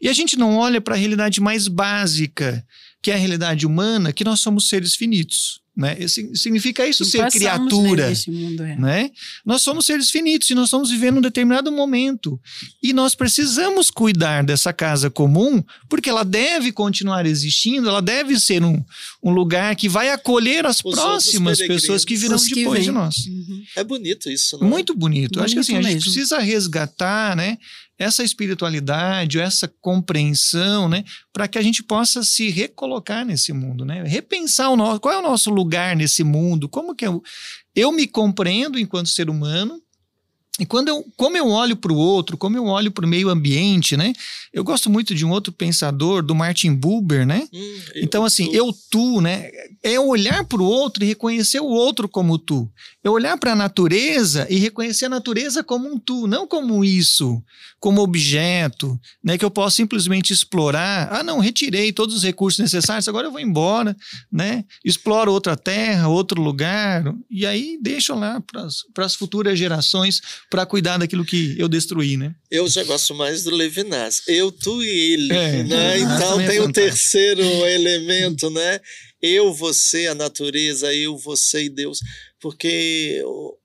E 0.00 0.08
a 0.08 0.12
gente 0.12 0.36
não 0.36 0.56
olha 0.56 0.80
para 0.80 0.94
a 0.94 0.98
realidade 0.98 1.40
mais 1.40 1.68
básica, 1.68 2.64
que 3.02 3.10
é 3.10 3.14
a 3.14 3.18
realidade 3.18 3.66
humana, 3.66 4.12
que 4.12 4.24
nós 4.24 4.40
somos 4.40 4.68
seres 4.68 4.94
finitos. 4.94 5.60
Né? 5.74 5.96
Significa 6.34 6.86
isso 6.86 7.02
ser 7.02 7.26
criatura 7.30 8.02
Né, 8.02 8.08
neste 8.10 8.30
mundo, 8.30 8.62
é. 8.62 8.76
né? 8.76 9.10
Nós 9.42 9.62
somos 9.62 9.86
seres 9.86 10.10
finitos 10.10 10.50
e 10.50 10.54
nós 10.54 10.66
estamos 10.66 10.90
vivendo 10.90 11.16
um 11.16 11.22
determinado 11.22 11.72
momento. 11.72 12.38
E 12.82 12.92
nós 12.92 13.14
precisamos 13.14 13.90
cuidar 13.90 14.44
dessa 14.44 14.70
casa 14.70 15.08
comum, 15.08 15.64
porque 15.88 16.10
ela 16.10 16.24
deve 16.24 16.72
continuar 16.72 17.24
existindo, 17.24 17.88
ela 17.88 18.02
deve 18.02 18.38
ser 18.38 18.62
um, 18.62 18.84
um 19.22 19.30
lugar 19.30 19.74
que 19.74 19.88
vai 19.88 20.10
acolher 20.10 20.66
as 20.66 20.76
Os 20.84 20.94
próximas 20.94 21.58
pessoas 21.58 22.04
que 22.04 22.16
virão 22.16 22.36
que 22.38 22.54
depois 22.54 22.80
de 22.80 22.90
vêm. 22.90 22.94
nós. 22.94 23.16
Uhum. 23.26 23.62
É 23.74 23.82
bonito 23.82 24.28
isso, 24.28 24.58
não 24.58 24.66
é? 24.66 24.70
Muito 24.70 24.94
bonito. 24.94 25.38
Eu 25.38 25.44
Acho 25.44 25.54
que 25.54 25.60
assim, 25.60 25.72
a 25.72 25.80
Bonito 25.80 25.92
gente 25.94 26.02
precisa 26.02 26.38
resgatar, 26.38 27.34
né? 27.34 27.56
Essa 28.02 28.22
espiritualidade, 28.24 29.38
essa 29.38 29.68
compreensão, 29.80 30.88
né? 30.88 31.04
Para 31.32 31.48
que 31.48 31.58
a 31.58 31.62
gente 31.62 31.82
possa 31.82 32.22
se 32.22 32.50
recolocar 32.50 33.24
nesse 33.24 33.52
mundo, 33.52 33.84
né? 33.84 34.02
Repensar 34.04 34.70
o 34.70 34.76
nosso, 34.76 35.00
qual 35.00 35.14
é 35.14 35.18
o 35.18 35.22
nosso 35.22 35.50
lugar 35.50 35.94
nesse 35.96 36.24
mundo, 36.24 36.68
como 36.68 36.94
que 36.94 37.06
eu, 37.06 37.22
eu 37.74 37.92
me 37.92 38.06
compreendo 38.06 38.78
enquanto 38.78 39.08
ser 39.08 39.30
humano, 39.30 39.80
e 40.60 40.66
quando 40.66 40.88
eu, 40.88 41.02
como 41.16 41.36
eu 41.36 41.48
olho 41.48 41.74
para 41.74 41.92
o 41.92 41.96
outro, 41.96 42.36
como 42.36 42.58
eu 42.58 42.66
olho 42.66 42.90
para 42.90 43.06
o 43.06 43.08
meio 43.08 43.30
ambiente, 43.30 43.96
né? 43.96 44.12
Eu 44.52 44.62
gosto 44.62 44.90
muito 44.90 45.14
de 45.14 45.24
um 45.24 45.30
outro 45.30 45.50
pensador, 45.50 46.22
do 46.22 46.34
Martin 46.34 46.74
Buber, 46.74 47.26
né? 47.26 47.48
Hum, 47.50 47.80
Então, 47.96 48.22
assim, 48.22 48.50
eu, 48.52 48.70
tu, 48.90 49.22
né? 49.22 49.50
É 49.82 49.98
olhar 49.98 50.44
para 50.44 50.60
o 50.60 50.64
outro 50.64 51.02
e 51.02 51.06
reconhecer 51.06 51.58
o 51.60 51.66
outro 51.66 52.06
como 52.06 52.38
tu. 52.38 52.70
É 53.04 53.10
olhar 53.10 53.36
para 53.36 53.52
a 53.52 53.56
natureza 53.56 54.46
e 54.48 54.58
reconhecer 54.58 55.06
a 55.06 55.08
natureza 55.08 55.64
como 55.64 55.88
um 55.92 55.98
tu, 55.98 56.28
não 56.28 56.46
como 56.46 56.84
isso, 56.84 57.42
como 57.80 58.00
objeto, 58.00 58.96
né? 59.24 59.36
Que 59.36 59.44
eu 59.44 59.50
posso 59.50 59.76
simplesmente 59.76 60.32
explorar. 60.32 61.08
Ah, 61.12 61.22
não, 61.24 61.40
retirei 61.40 61.92
todos 61.92 62.14
os 62.14 62.22
recursos 62.22 62.60
necessários, 62.60 63.08
agora 63.08 63.26
eu 63.26 63.32
vou 63.32 63.40
embora, 63.40 63.96
né? 64.30 64.64
Exploro 64.84 65.32
outra 65.32 65.56
terra, 65.56 66.06
outro 66.08 66.40
lugar, 66.40 67.02
e 67.28 67.44
aí 67.44 67.76
deixo 67.82 68.14
lá 68.14 68.40
para 68.40 69.04
as 69.04 69.14
futuras 69.16 69.58
gerações 69.58 70.20
para 70.48 70.64
cuidar 70.64 70.98
daquilo 70.98 71.24
que 71.24 71.56
eu 71.58 71.68
destruí, 71.68 72.16
né? 72.16 72.34
Eu 72.48 72.68
já 72.68 72.84
gosto 72.84 73.14
mais 73.16 73.42
do 73.42 73.50
Levinas. 73.50 74.22
Eu, 74.28 74.52
tu 74.52 74.80
e 74.82 74.88
ele. 75.14 75.32
É, 75.32 75.62
né? 75.64 75.94
Levinas 75.94 76.16
Então 76.20 76.40
é 76.40 76.46
tem 76.46 76.60
o 76.60 76.64
fantástico. 76.66 76.72
terceiro 76.72 77.42
elemento, 77.66 78.48
né? 78.50 78.80
Eu, 79.20 79.52
você, 79.54 80.08
a 80.08 80.14
natureza, 80.14 80.92
eu, 80.92 81.16
você 81.16 81.64
e 81.64 81.68
Deus. 81.68 82.00
Porque 82.42 83.22
o, 83.24 83.56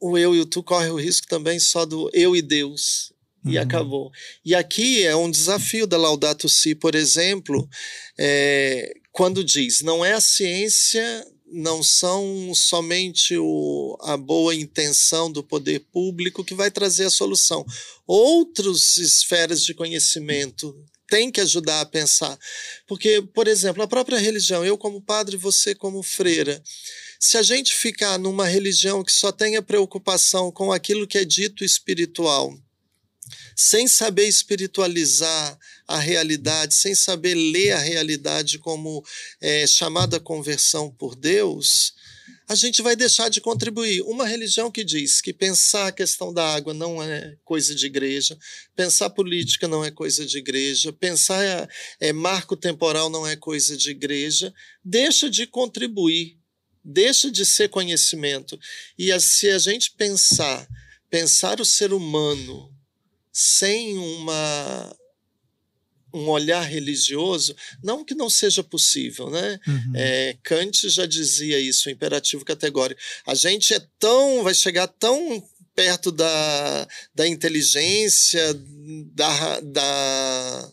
o 0.00 0.16
eu 0.16 0.34
e 0.34 0.40
o 0.40 0.46
tu 0.46 0.62
corre 0.62 0.88
o 0.88 0.96
risco 0.96 1.26
também 1.26 1.58
só 1.58 1.84
do 1.84 2.08
eu 2.12 2.36
e 2.36 2.40
Deus. 2.40 3.12
E 3.44 3.56
Uhum. 3.58 3.62
acabou. 3.62 4.12
E 4.42 4.54
aqui 4.54 5.02
é 5.02 5.14
um 5.14 5.30
desafio 5.30 5.86
da 5.86 5.98
Laudato 5.98 6.48
Si, 6.48 6.74
por 6.74 6.94
exemplo, 6.94 7.68
é, 8.16 8.94
quando 9.12 9.44
diz: 9.44 9.82
não 9.82 10.02
é 10.02 10.14
a 10.14 10.20
ciência, 10.20 11.26
não 11.46 11.82
são 11.82 12.52
somente 12.54 13.36
o, 13.36 13.98
a 14.00 14.16
boa 14.16 14.54
intenção 14.54 15.30
do 15.30 15.42
poder 15.42 15.80
público 15.92 16.42
que 16.42 16.54
vai 16.54 16.70
trazer 16.70 17.04
a 17.04 17.10
solução. 17.10 17.66
Outras 18.06 18.96
esferas 18.96 19.62
de 19.62 19.74
conhecimento 19.74 20.74
têm 21.06 21.30
que 21.30 21.40
ajudar 21.40 21.80
a 21.80 21.86
pensar. 21.86 22.38
Porque, 22.86 23.22
por 23.22 23.46
exemplo, 23.46 23.82
a 23.82 23.88
própria 23.88 24.18
religião, 24.18 24.64
eu 24.64 24.76
como 24.78 25.00
padre, 25.00 25.36
você 25.36 25.74
como 25.74 26.02
freira, 26.02 26.62
se 27.26 27.38
a 27.38 27.42
gente 27.42 27.74
ficar 27.74 28.18
numa 28.18 28.46
religião 28.46 29.02
que 29.02 29.10
só 29.10 29.32
tenha 29.32 29.62
preocupação 29.62 30.52
com 30.52 30.70
aquilo 30.70 31.06
que 31.06 31.16
é 31.16 31.24
dito 31.24 31.64
espiritual, 31.64 32.54
sem 33.56 33.88
saber 33.88 34.28
espiritualizar 34.28 35.58
a 35.88 35.98
realidade, 35.98 36.74
sem 36.74 36.94
saber 36.94 37.34
ler 37.34 37.72
a 37.72 37.78
realidade 37.78 38.58
como 38.58 39.02
é, 39.40 39.66
chamada 39.66 40.20
conversão 40.20 40.90
por 40.90 41.16
Deus, 41.16 41.94
a 42.46 42.54
gente 42.54 42.82
vai 42.82 42.94
deixar 42.94 43.30
de 43.30 43.40
contribuir. 43.40 44.02
Uma 44.02 44.26
religião 44.26 44.70
que 44.70 44.84
diz 44.84 45.22
que 45.22 45.32
pensar 45.32 45.86
a 45.86 45.92
questão 45.92 46.30
da 46.30 46.54
água 46.54 46.74
não 46.74 47.02
é 47.02 47.38
coisa 47.42 47.74
de 47.74 47.86
igreja, 47.86 48.36
pensar 48.76 49.08
política 49.08 49.66
não 49.66 49.82
é 49.82 49.90
coisa 49.90 50.26
de 50.26 50.36
igreja, 50.36 50.92
pensar 50.92 51.70
é, 51.98 52.12
marco 52.12 52.54
temporal 52.54 53.08
não 53.08 53.26
é 53.26 53.34
coisa 53.34 53.78
de 53.78 53.92
igreja, 53.92 54.52
deixa 54.84 55.30
de 55.30 55.46
contribuir, 55.46 56.43
deixa 56.84 57.30
de 57.30 57.46
ser 57.46 57.68
conhecimento. 57.68 58.58
E 58.98 59.18
se 59.20 59.48
a 59.48 59.58
gente 59.58 59.92
pensar, 59.92 60.68
pensar 61.08 61.60
o 61.60 61.64
ser 61.64 61.92
humano 61.92 62.70
sem 63.32 63.96
uma 63.96 64.96
um 66.14 66.28
olhar 66.28 66.62
religioso, 66.62 67.56
não 67.82 68.04
que 68.04 68.14
não 68.14 68.30
seja 68.30 68.62
possível, 68.62 69.28
né? 69.28 69.58
Uhum. 69.66 69.92
É, 69.96 70.36
Kant 70.44 70.88
já 70.88 71.06
dizia 71.06 71.58
isso, 71.58 71.88
o 71.88 71.92
imperativo 71.92 72.44
categórico. 72.44 73.00
A 73.26 73.34
gente 73.34 73.74
é 73.74 73.84
tão, 73.98 74.44
vai 74.44 74.54
chegar 74.54 74.86
tão 74.86 75.42
perto 75.74 76.12
da, 76.12 76.88
da 77.12 77.26
inteligência, 77.26 78.54
da, 79.12 79.58
da, 79.60 80.70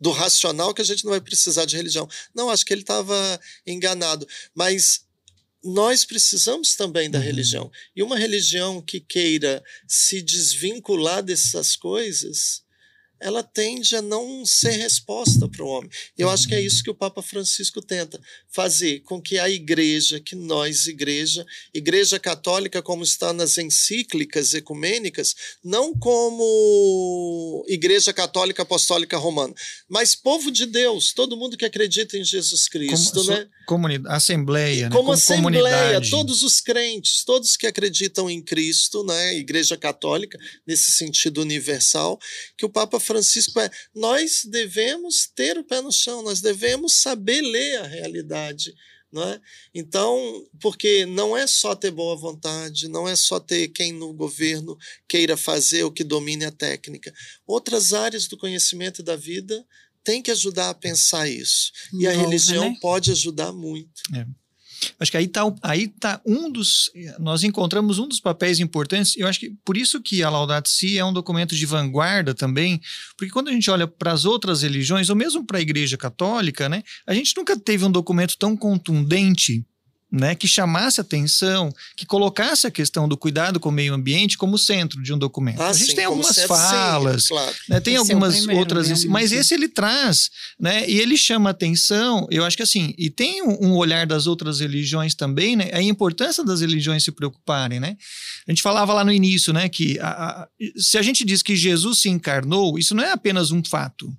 do 0.00 0.10
racional, 0.10 0.74
que 0.74 0.82
a 0.82 0.84
gente 0.84 1.04
não 1.04 1.12
vai 1.12 1.20
precisar 1.20 1.66
de 1.66 1.76
religião. 1.76 2.08
Não, 2.34 2.50
acho 2.50 2.64
que 2.64 2.74
ele 2.74 2.80
estava 2.80 3.40
enganado. 3.64 4.26
Mas 4.52 5.06
nós 5.62 6.04
precisamos 6.04 6.74
também 6.74 7.10
da 7.10 7.18
Uhum. 7.18 7.24
religião. 7.24 7.70
E 7.94 8.02
uma 8.02 8.18
religião 8.18 8.80
que 8.80 9.00
queira 9.00 9.62
se 9.86 10.22
desvincular 10.22 11.22
dessas 11.22 11.76
coisas, 11.76 12.62
ela 13.22 13.42
tende 13.42 13.94
a 13.94 14.00
não 14.00 14.46
ser 14.46 14.70
resposta 14.70 15.46
para 15.46 15.62
o 15.62 15.68
homem. 15.68 15.90
Eu 16.16 16.30
acho 16.30 16.48
que 16.48 16.54
é 16.54 16.60
isso 16.60 16.82
que 16.82 16.88
o 16.88 16.94
Papa 16.94 17.20
Francisco 17.20 17.82
tenta 17.82 18.18
fazer 18.48 19.00
com 19.00 19.20
que 19.20 19.38
a 19.38 19.46
igreja, 19.50 20.18
que 20.18 20.34
nós, 20.34 20.86
igreja, 20.86 21.44
igreja 21.74 22.18
católica, 22.18 22.80
como 22.80 23.04
está 23.04 23.30
nas 23.34 23.58
encíclicas 23.58 24.54
ecumênicas, 24.54 25.34
não 25.62 25.92
como 25.94 27.64
igreja 27.68 28.10
católica 28.12 28.62
apostólica 28.62 29.18
romana, 29.18 29.54
mas 29.86 30.14
povo 30.14 30.50
de 30.50 30.64
Deus, 30.64 31.12
todo 31.12 31.36
mundo 31.36 31.58
que 31.58 31.66
acredita 31.66 32.16
em 32.16 32.24
Jesus 32.24 32.68
Cristo, 32.68 33.16
Como, 33.16 33.30
né? 33.32 33.46
Comuni- 33.70 34.02
assembleia, 34.06 34.88
né? 34.88 34.96
como 34.96 35.12
assembleia, 35.12 35.62
comunidade. 35.62 36.10
todos 36.10 36.42
os 36.42 36.60
crentes, 36.60 37.22
todos 37.24 37.56
que 37.56 37.68
acreditam 37.68 38.28
em 38.28 38.42
Cristo, 38.42 39.04
né, 39.04 39.36
Igreja 39.36 39.76
Católica, 39.76 40.36
nesse 40.66 40.90
sentido 40.90 41.40
universal, 41.40 42.18
que 42.58 42.66
o 42.66 42.68
Papa 42.68 42.98
Francisco 42.98 43.60
é, 43.60 43.70
nós 43.94 44.42
devemos 44.44 45.30
ter 45.32 45.56
o 45.56 45.62
pé 45.62 45.80
no 45.80 45.92
chão, 45.92 46.20
nós 46.20 46.40
devemos 46.40 47.00
saber 47.00 47.42
ler 47.42 47.76
a 47.76 47.86
realidade, 47.86 48.74
não 49.12 49.22
é? 49.22 49.40
Então, 49.72 50.44
porque 50.60 51.06
não 51.06 51.36
é 51.36 51.46
só 51.46 51.76
ter 51.76 51.92
boa 51.92 52.16
vontade, 52.16 52.88
não 52.88 53.08
é 53.08 53.14
só 53.14 53.38
ter 53.38 53.68
quem 53.68 53.92
no 53.92 54.12
governo 54.12 54.76
queira 55.08 55.36
fazer 55.36 55.84
o 55.84 55.92
que 55.92 56.02
domine 56.02 56.44
a 56.44 56.50
técnica. 56.50 57.12
Outras 57.46 57.92
áreas 57.92 58.26
do 58.26 58.36
conhecimento 58.36 59.00
e 59.00 59.04
da 59.04 59.14
vida 59.14 59.64
têm 60.04 60.22
que 60.22 60.30
ajudar 60.30 60.70
a 60.70 60.74
pensar 60.74 61.28
isso. 61.28 61.70
E 61.98 62.06
a 62.06 62.12
religião 62.12 62.70
né? 62.70 62.76
pode 62.80 63.10
ajudar 63.10 63.52
muito. 63.52 64.02
Acho 64.98 65.10
que 65.10 65.16
aí 65.16 65.24
está 65.24 65.42
aí 65.62 65.88
tá 65.88 66.20
um 66.24 66.50
dos. 66.50 66.90
Nós 67.18 67.44
encontramos 67.44 67.98
um 67.98 68.08
dos 68.08 68.20
papéis 68.20 68.60
importantes. 68.60 69.16
Eu 69.16 69.26
acho 69.26 69.38
que 69.38 69.50
por 69.64 69.76
isso 69.76 70.00
que 70.00 70.22
a 70.22 70.30
Laudato 70.30 70.68
Si 70.68 70.98
é 70.98 71.04
um 71.04 71.12
documento 71.12 71.54
de 71.54 71.66
vanguarda 71.66 72.34
também, 72.34 72.80
porque 73.16 73.32
quando 73.32 73.48
a 73.48 73.52
gente 73.52 73.70
olha 73.70 73.86
para 73.86 74.12
as 74.12 74.24
outras 74.24 74.62
religiões, 74.62 75.10
ou 75.10 75.16
mesmo 75.16 75.44
para 75.44 75.58
a 75.58 75.62
Igreja 75.62 75.96
Católica, 75.96 76.68
né, 76.68 76.82
a 77.06 77.14
gente 77.14 77.36
nunca 77.36 77.58
teve 77.58 77.84
um 77.84 77.92
documento 77.92 78.36
tão 78.38 78.56
contundente 78.56 79.64
né, 80.10 80.34
que 80.34 80.48
chamasse 80.48 81.00
atenção, 81.00 81.72
que 81.96 82.04
colocasse 82.04 82.66
a 82.66 82.70
questão 82.70 83.08
do 83.08 83.16
cuidado 83.16 83.60
com 83.60 83.68
o 83.68 83.72
meio 83.72 83.94
ambiente 83.94 84.36
como 84.36 84.58
centro 84.58 85.00
de 85.02 85.12
um 85.12 85.18
documento. 85.18 85.60
Ah, 85.60 85.68
a 85.68 85.72
gente 85.72 85.90
sim, 85.90 85.94
tem 85.94 86.04
algumas 86.04 86.36
falas, 86.44 87.22
sim, 87.24 87.28
claro. 87.28 87.54
né, 87.68 87.80
tem 87.80 87.94
Esse 87.94 88.10
é 88.10 88.12
algumas 88.14 88.36
primeiro, 88.36 88.58
outras, 88.60 88.86
realmente. 88.88 89.08
mas 89.08 89.30
esse 89.32 89.54
ele 89.54 89.68
traz, 89.68 90.30
né, 90.58 90.88
e 90.88 90.98
ele 90.98 91.16
chama 91.16 91.50
atenção. 91.50 92.26
Eu 92.30 92.44
acho 92.44 92.56
que 92.56 92.62
assim, 92.62 92.92
e 92.98 93.08
tem 93.08 93.42
um, 93.42 93.68
um 93.68 93.76
olhar 93.76 94.06
das 94.06 94.26
outras 94.26 94.60
religiões 94.60 95.14
também, 95.14 95.54
né, 95.56 95.70
a 95.72 95.80
importância 95.80 96.44
das 96.44 96.60
religiões 96.60 97.04
se 97.04 97.12
preocuparem, 97.12 97.78
né. 97.78 97.96
A 98.48 98.50
gente 98.50 98.62
falava 98.62 98.92
lá 98.92 99.04
no 99.04 99.12
início, 99.12 99.52
né, 99.52 99.68
que 99.68 99.98
a- 100.00 100.08
a- 100.42 100.48
se 100.76 100.98
a 100.98 101.02
gente 101.02 101.24
diz 101.24 101.42
que 101.42 101.54
Jesus 101.54 102.00
se 102.00 102.08
encarnou, 102.08 102.78
isso 102.78 102.94
não 102.94 103.04
é 103.04 103.12
apenas 103.12 103.50
um 103.52 103.62
fato. 103.62 104.12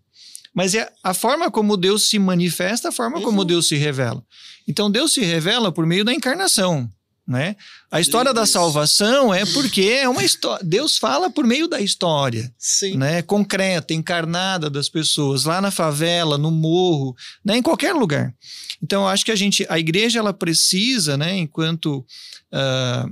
Mas 0.54 0.76
é 0.76 0.92
a 1.04 1.14
forma 1.14 1.50
como 1.50 1.78
Deus 1.78 2.10
se 2.10 2.20
manifesta, 2.20 2.90
a 2.90 2.92
forma 2.92 3.22
como 3.22 3.40
Uhum. 3.40 3.46
Deus 3.46 3.68
se 3.68 3.76
revela. 3.76 4.24
Então 4.68 4.92
Deus 4.92 5.14
se 5.14 5.22
revela 5.22 5.72
por 5.72 5.86
meio 5.86 6.04
da 6.04 6.14
encarnação, 6.14 6.90
né? 7.28 7.56
A 7.90 8.02
história 8.02 8.34
da 8.34 8.44
Isso. 8.44 8.54
salvação 8.54 9.34
é 9.34 9.46
porque 9.46 9.82
é 9.84 10.10
uma 10.10 10.24
história. 10.24 10.64
Deus 10.66 10.98
fala 10.98 11.30
por 11.30 11.46
meio 11.46 11.68
da 11.68 11.80
história, 11.80 12.54
Sim. 12.58 12.98
né? 12.98 13.22
Concreta, 13.22 13.94
encarnada 13.94 14.70
das 14.70 14.90
pessoas, 14.90 15.46
lá 15.46 15.62
na 15.62 15.72
favela, 15.72 16.38
no 16.38 16.52
morro, 16.52 17.16
né? 17.44 17.58
Em 17.58 17.62
qualquer 17.62 17.94
lugar. 17.94 18.34
Então 18.84 19.04
eu 19.04 19.08
acho 19.08 19.24
que 19.24 19.32
a 19.32 19.36
gente, 19.36 19.66
a 19.70 19.80
igreja, 19.80 20.20
ela 20.20 20.34
precisa, 20.34 21.16
né? 21.18 21.38
Enquanto 21.38 22.06
ah, 22.52 23.08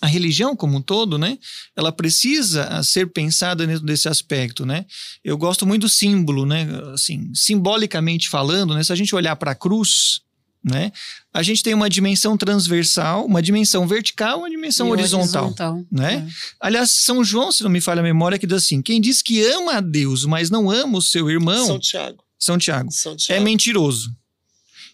a 0.00 0.06
religião 0.06 0.54
como 0.54 0.76
um 0.76 0.82
todo, 0.82 1.16
né? 1.16 1.38
Ela 1.74 1.90
precisa 1.90 2.64
ah, 2.64 2.82
ser 2.82 3.06
pensada 3.12 3.66
dentro 3.66 3.84
desse 3.84 4.08
aspecto, 4.08 4.66
né? 4.66 4.84
Eu 5.24 5.38
gosto 5.38 5.66
muito 5.66 5.82
do 5.82 5.88
símbolo, 5.88 6.44
né? 6.44 6.68
Assim, 6.92 7.32
simbolicamente 7.34 8.28
falando, 8.28 8.74
né? 8.74 8.84
Se 8.84 8.92
a 8.92 8.96
gente 8.96 9.14
olhar 9.14 9.34
para 9.36 9.52
a 9.52 9.54
cruz, 9.54 10.20
né? 10.62 10.92
A 11.32 11.42
gente 11.42 11.62
tem 11.62 11.72
uma 11.72 11.88
dimensão 11.88 12.36
transversal, 12.36 13.24
uma 13.24 13.40
dimensão 13.40 13.86
vertical, 13.86 14.40
uma 14.40 14.50
dimensão 14.50 14.88
E 14.88 14.90
horizontal, 14.90 15.54
né? 15.90 16.28
Aliás, 16.60 16.90
São 16.90 17.24
João, 17.24 17.50
se 17.50 17.62
não 17.62 17.70
me 17.70 17.80
falha 17.80 18.00
a 18.00 18.02
memória, 18.02 18.38
que 18.38 18.46
diz 18.46 18.64
assim: 18.64 18.82
quem 18.82 19.00
diz 19.00 19.22
que 19.22 19.42
ama 19.44 19.74
a 19.76 19.80
Deus, 19.80 20.24
mas 20.24 20.50
não 20.50 20.70
ama 20.70 20.98
o 20.98 21.02
seu 21.02 21.30
irmão, 21.30 21.66
São 21.66 21.78
Tiago. 21.78 22.24
São 22.38 22.58
Tiago, 22.58 22.92
São 22.92 23.12
é 23.14 23.16
Tiago. 23.16 23.44
mentiroso. 23.44 24.14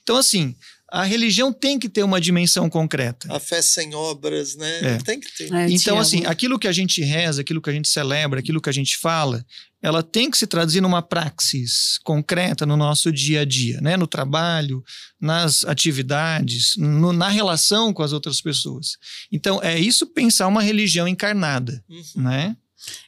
Então, 0.02 0.16
assim, 0.16 0.54
a 0.92 1.04
religião 1.04 1.52
tem 1.52 1.78
que 1.78 1.88
ter 1.88 2.02
uma 2.02 2.20
dimensão 2.20 2.68
concreta. 2.68 3.26
A 3.34 3.40
fé 3.40 3.62
sem 3.62 3.94
obras, 3.94 4.54
né? 4.56 4.94
É. 4.94 4.98
Tem 4.98 5.18
que 5.18 5.34
ter. 5.36 5.52
É, 5.52 5.70
Então, 5.70 5.98
assim, 5.98 6.24
aquilo 6.26 6.58
que 6.58 6.68
a 6.68 6.72
gente 6.72 7.02
reza, 7.02 7.40
aquilo 7.40 7.62
que 7.62 7.70
a 7.70 7.72
gente 7.72 7.88
celebra, 7.88 8.40
aquilo 8.40 8.60
que 8.60 8.68
a 8.68 8.72
gente 8.72 8.96
fala, 8.98 9.44
ela 9.82 10.02
tem 10.02 10.30
que 10.30 10.38
se 10.38 10.46
traduzir 10.46 10.80
numa 10.80 11.02
praxis 11.02 11.98
concreta 12.04 12.64
no 12.66 12.76
nosso 12.76 13.10
dia 13.10 13.40
a 13.40 13.44
dia, 13.44 13.80
né? 13.80 13.96
No 13.96 14.06
trabalho, 14.06 14.84
nas 15.20 15.64
atividades, 15.64 16.74
no- 16.76 17.12
na 17.12 17.28
relação 17.28 17.92
com 17.92 18.02
as 18.02 18.12
outras 18.12 18.40
pessoas. 18.40 18.96
Então, 19.32 19.60
é 19.62 19.78
isso 19.78 20.06
pensar 20.06 20.46
uma 20.46 20.62
religião 20.62 21.08
encarnada, 21.08 21.82
Uhum. 21.88 22.22
né? 22.22 22.56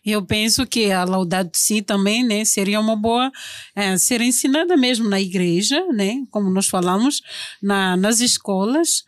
Eu 0.05 0.25
penso 0.25 0.67
que 0.67 0.91
a 0.91 1.05
Laudato 1.05 1.57
Si 1.57 1.83
também, 1.83 2.23
né, 2.23 2.45
seria 2.45 2.81
uma 2.81 2.97
boa 2.97 3.31
eh, 3.75 3.97
ser 3.99 4.21
ensinada 4.21 4.77
mesmo 4.77 5.09
na 5.09 5.21
igreja, 5.21 5.85
né, 5.93 6.23
como 6.31 6.51
nós 6.51 6.67
falamos, 6.67 7.23
na, 7.63 7.97
nas 7.97 8.21
escolas, 8.21 9.05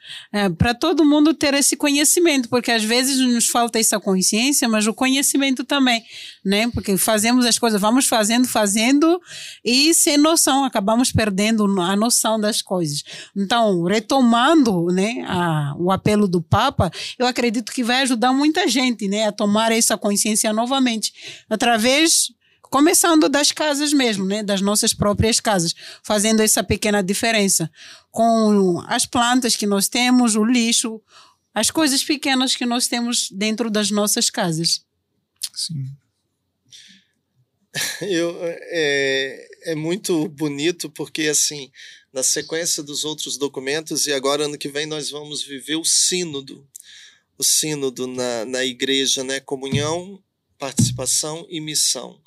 para 0.59 0.75
todo 0.75 1.05
mundo 1.05 1.35
ter 1.35 1.55
esse 1.55 1.77
conhecimento, 1.77 2.49
porque 2.49 2.71
às 2.71 2.85
vezes 2.85 3.19
nos 3.19 3.49
falta 3.49 3.79
essa 3.79 3.99
consciência, 4.01 4.69
mas 4.69 4.87
o 4.87 4.95
conhecimento 4.95 5.65
também, 5.65 6.03
né, 6.47 6.71
porque 6.71 6.97
fazemos 6.97 7.45
as 7.45 7.59
coisas, 7.59 7.81
vamos 7.81 8.07
fazendo, 8.07 8.47
fazendo 8.47 9.21
e 9.65 9.93
sem 9.93 10.17
noção, 10.17 10.65
acabamos 10.65 11.11
perdendo 11.11 11.65
a 11.81 11.97
noção 11.97 12.39
das 12.39 12.63
coisas. 12.63 13.03
Então, 13.35 13.83
retomando, 13.83 14.87
né, 14.93 15.25
a, 15.27 15.75
o 15.77 15.91
apelo 15.91 16.29
do 16.29 16.41
Papa, 16.41 16.89
eu 17.19 17.27
acredito 17.27 17.73
que 17.73 17.83
vai 17.83 18.03
ajudar 18.03 18.33
muita 18.33 18.69
gente, 18.69 19.09
né, 19.09 19.27
a 19.27 19.33
tomar 19.33 19.73
essa 19.73 19.99
consciência 19.99 20.53
novamente, 20.53 21.13
através 21.51 22.29
começando 22.63 23.29
das 23.29 23.51
casas 23.51 23.93
mesmo, 23.93 24.25
né, 24.25 24.45
das 24.45 24.61
nossas 24.61 24.95
próprias 24.95 25.41
casas, 25.41 25.75
fazendo 26.01 26.41
essa 26.41 26.63
pequena 26.63 27.03
diferença 27.03 27.69
com 28.13 28.81
as 28.87 29.05
plantas 29.05 29.57
que 29.57 29.67
nós 29.67 29.89
temos, 29.89 30.37
o 30.37 30.45
lixo, 30.45 31.03
as 31.53 31.73
coisas 31.73 32.05
pequenas 32.05 32.55
que 32.55 32.65
nós 32.65 32.87
temos 32.87 33.31
dentro 33.33 33.69
das 33.69 33.91
nossas 33.91 34.31
casas. 34.31 34.85
Sim. 35.53 35.87
Eu, 38.01 38.37
é, 38.43 39.49
é 39.73 39.75
muito 39.75 40.29
bonito 40.29 40.89
porque, 40.91 41.23
assim, 41.23 41.71
na 42.13 42.23
sequência 42.23 42.83
dos 42.83 43.05
outros 43.05 43.37
documentos, 43.37 44.07
e 44.07 44.13
agora 44.13 44.45
ano 44.45 44.59
que 44.59 44.69
vem 44.69 44.87
nós 44.87 45.11
vamos 45.11 45.43
viver 45.43 45.77
o 45.77 45.85
sínodo, 45.85 46.67
o 47.37 47.45
sínodo 47.45 48.07
na, 48.07 48.45
na 48.45 48.65
igreja, 48.65 49.23
né? 49.23 49.41
Comunhão, 49.41 50.23
participação 50.59 51.47
e 51.51 51.61
missão. 51.61 52.21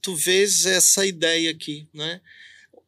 Tu 0.00 0.14
vês 0.14 0.66
essa 0.66 1.04
ideia 1.04 1.50
aqui, 1.50 1.88
né? 1.92 2.20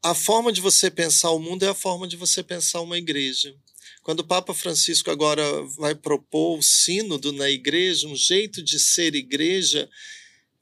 A 0.02 0.14
forma 0.14 0.52
de 0.52 0.60
você 0.60 0.90
pensar 0.90 1.30
o 1.30 1.38
mundo 1.38 1.64
é 1.64 1.68
a 1.68 1.74
forma 1.74 2.06
de 2.06 2.16
você 2.16 2.42
pensar 2.42 2.80
uma 2.80 2.98
igreja. 2.98 3.54
Quando 4.02 4.20
o 4.20 4.26
Papa 4.26 4.52
Francisco 4.52 5.10
agora 5.10 5.42
vai 5.78 5.94
propor 5.94 6.58
o 6.58 6.62
sínodo 6.62 7.32
na 7.32 7.50
igreja, 7.50 8.06
um 8.06 8.14
jeito 8.14 8.62
de 8.62 8.78
ser 8.78 9.14
igreja, 9.14 9.88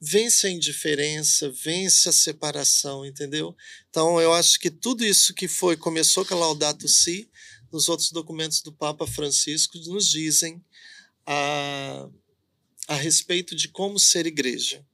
vence 0.03 0.47
a 0.47 0.51
indiferença, 0.51 1.49
vence 1.49 2.09
a 2.09 2.11
separação, 2.11 3.05
entendeu? 3.05 3.55
Então 3.89 4.19
eu 4.19 4.33
acho 4.33 4.59
que 4.59 4.69
tudo 4.69 5.05
isso 5.05 5.33
que 5.33 5.47
foi 5.47 5.77
começou 5.77 6.25
com 6.25 6.33
a 6.33 6.37
Laudato 6.37 6.89
Si, 6.89 7.29
nos 7.71 7.87
outros 7.87 8.11
documentos 8.11 8.61
do 8.61 8.71
Papa 8.71 9.07
Francisco 9.07 9.77
nos 9.87 10.09
dizem 10.09 10.61
a, 11.25 12.07
a 12.87 12.95
respeito 12.95 13.55
de 13.55 13.69
como 13.69 13.97
ser 13.97 14.25
igreja. 14.25 14.85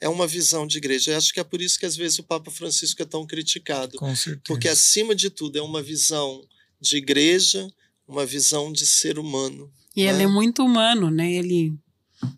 É 0.00 0.08
uma 0.08 0.26
visão 0.26 0.66
de 0.66 0.78
igreja. 0.78 1.12
Eu 1.12 1.16
acho 1.16 1.32
que 1.32 1.40
é 1.40 1.44
por 1.44 1.60
isso 1.60 1.78
que 1.78 1.86
às 1.86 1.96
vezes 1.96 2.18
o 2.18 2.24
Papa 2.24 2.50
Francisco 2.50 3.00
é 3.00 3.06
tão 3.06 3.26
criticado, 3.26 3.96
Com 3.96 4.14
certeza. 4.14 4.42
porque 4.44 4.68
acima 4.68 5.14
de 5.14 5.30
tudo 5.30 5.56
é 5.56 5.62
uma 5.62 5.82
visão 5.82 6.44
de 6.80 6.96
igreja, 6.96 7.68
uma 8.06 8.26
visão 8.26 8.72
de 8.72 8.86
ser 8.86 9.18
humano. 9.18 9.72
E 9.96 10.02
ele 10.02 10.18
né? 10.18 10.24
é 10.24 10.28
muito 10.28 10.64
humano, 10.64 11.10
né? 11.10 11.32
Ele 11.32 11.74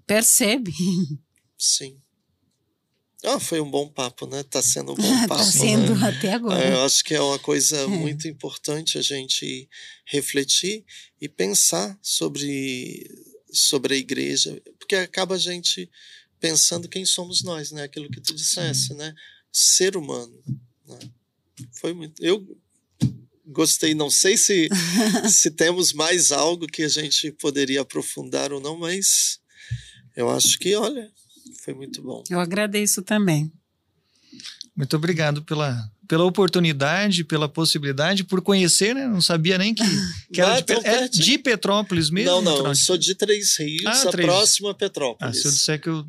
percebe. 0.06 0.72
Sim. 1.58 2.00
Ah, 3.24 3.38
foi 3.38 3.60
um 3.60 3.70
bom 3.70 3.88
papo, 3.88 4.26
né? 4.26 4.42
Tá 4.42 4.62
sendo 4.62 4.92
um 4.92 4.94
bom 4.94 5.02
papo. 5.28 5.42
Está 5.42 5.58
sendo 5.58 5.94
né? 5.94 6.08
até 6.08 6.32
agora. 6.32 6.62
É, 6.62 6.72
eu 6.72 6.84
acho 6.84 7.04
que 7.04 7.14
é 7.14 7.20
uma 7.20 7.38
coisa 7.38 7.86
muito 7.88 8.26
importante 8.26 8.98
a 8.98 9.02
gente 9.02 9.68
refletir 10.06 10.84
e 11.20 11.28
pensar 11.28 11.98
sobre, 12.02 13.06
sobre 13.52 13.94
a 13.94 13.96
igreja, 13.96 14.60
porque 14.78 14.96
acaba 14.96 15.34
a 15.34 15.38
gente 15.38 15.90
pensando 16.40 16.88
quem 16.88 17.04
somos 17.04 17.42
nós, 17.42 17.70
né? 17.70 17.82
Aquilo 17.82 18.10
que 18.10 18.20
tu 18.20 18.34
dissesse, 18.34 18.94
né? 18.94 19.14
Ser 19.52 19.96
humano. 19.96 20.42
né? 20.88 20.98
Foi 21.72 21.92
muito. 21.92 22.24
Eu 22.24 22.46
gostei, 23.46 23.94
não 23.94 24.08
sei 24.08 24.36
se, 24.36 24.68
se 25.28 25.50
temos 25.50 25.92
mais 25.92 26.32
algo 26.32 26.66
que 26.66 26.82
a 26.82 26.88
gente 26.88 27.32
poderia 27.32 27.82
aprofundar 27.82 28.52
ou 28.52 28.60
não, 28.60 28.78
mas 28.78 29.40
eu 30.16 30.30
acho 30.30 30.58
que, 30.58 30.74
olha, 30.74 31.10
foi 31.64 31.74
muito 31.74 32.02
bom. 32.02 32.22
Eu 32.30 32.40
agradeço 32.40 33.02
também. 33.02 33.50
Muito 34.76 34.96
obrigado 34.96 35.42
pela, 35.42 35.90
pela 36.08 36.24
oportunidade, 36.24 37.24
pela 37.24 37.48
possibilidade, 37.48 38.24
por 38.24 38.40
conhecer, 38.40 38.94
né? 38.94 39.06
Não 39.06 39.20
sabia 39.20 39.58
nem 39.58 39.74
que, 39.74 39.82
que 40.32 40.40
era 40.40 40.54
Ah, 40.56 40.60
de, 40.60 40.72
é 40.72 40.80
pertinho. 40.80 41.24
de 41.24 41.38
Petrópolis 41.38 42.08
mesmo. 42.10 42.40
não, 42.40 42.62
não, 42.62 42.74
sou 42.74 42.96
de 42.96 43.14
Três 43.14 43.58
Rios, 43.58 43.84
Ah, 43.86 44.08
a 44.08 44.10
Três- 44.10 44.26
próxima 44.26 44.70
Ah, 44.70 44.74
Petrópolis. 44.74 45.40
se 45.42 45.46
eu 45.48 45.50
disser 45.52 45.80
que 45.80 45.88
eu 45.88 46.04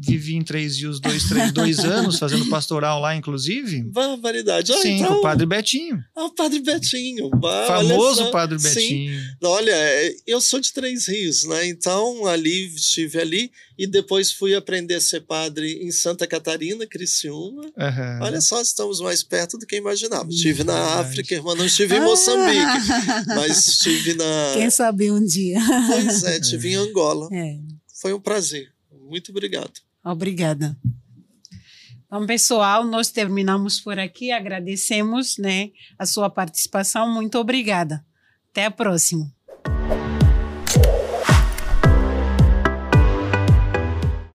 vivi 0.00 0.36
em 0.36 0.42
Três 0.42 0.78
Rios 0.78 1.00
dois, 1.00 1.24
três, 1.24 1.52
dois 1.52 1.78
anos, 1.84 2.18
fazendo 2.18 2.46
pastoral 2.46 3.00
lá, 3.00 3.16
inclusive. 3.16 3.82
Barbaridade. 3.82 4.72
Ah, 4.72 4.78
Sim, 4.78 4.98
então, 4.98 5.14
com 5.14 5.14
o 5.14 5.22
Padre 5.22 5.46
Betinho. 5.46 6.02
Ah, 6.16 6.24
o 6.24 6.34
Padre 6.34 6.60
Betinho. 6.60 7.30
Bah, 7.30 7.66
famoso. 7.66 8.30
Padre 8.30 8.58
Sim. 8.58 8.68
Betinho. 8.68 9.22
Olha, 9.42 9.72
é, 9.72 10.14
eu 10.26 10.40
sou 10.40 10.60
de 10.60 10.72
Três 10.72 11.08
Rios, 11.08 11.44
né? 11.44 11.66
Então, 11.66 12.26
ali, 12.26 12.66
estive 12.74 13.20
ali 13.20 13.50
e 13.78 13.86
depois 13.86 14.32
fui 14.32 14.54
aprender 14.54 14.96
a 14.96 15.00
ser 15.00 15.20
padre 15.20 15.78
em 15.82 15.90
Santa 15.92 16.26
Catarina, 16.26 16.84
Criciúma. 16.84 17.70
Aham. 17.78 18.18
Olha 18.22 18.40
só, 18.40 18.60
estamos 18.60 19.00
mais 19.00 19.22
perto 19.22 19.56
do 19.56 19.66
que 19.66 19.76
imaginava. 19.76 20.28
Estive 20.28 20.64
na. 20.64 20.98
África, 20.98 21.34
irmã, 21.34 21.54
não 21.54 21.66
estive 21.66 21.96
em 21.96 22.00
Moçambique, 22.00 22.60
mas 23.28 23.68
estive 23.68 24.14
na... 24.14 24.52
Quem 24.54 24.70
sabe 24.70 25.10
um 25.10 25.24
dia. 25.24 25.60
Pois 25.86 26.24
é, 26.24 26.38
estive 26.38 26.70
em 26.70 26.74
Angola. 26.88 27.28
É. 27.32 27.56
Foi 28.00 28.12
um 28.12 28.20
prazer. 28.20 28.72
Muito 29.08 29.30
obrigado. 29.30 29.72
Obrigada. 30.10 30.76
Então, 32.06 32.24
pessoal, 32.26 32.84
nós 32.84 33.10
terminamos 33.10 33.80
por 33.80 33.98
aqui. 33.98 34.30
Agradecemos 34.32 35.36
né, 35.36 35.68
a 35.98 36.06
sua 36.06 36.30
participação. 36.30 37.12
Muito 37.12 37.38
obrigada. 37.38 38.02
Até 38.50 38.64
a 38.64 38.70
próxima. 38.70 39.30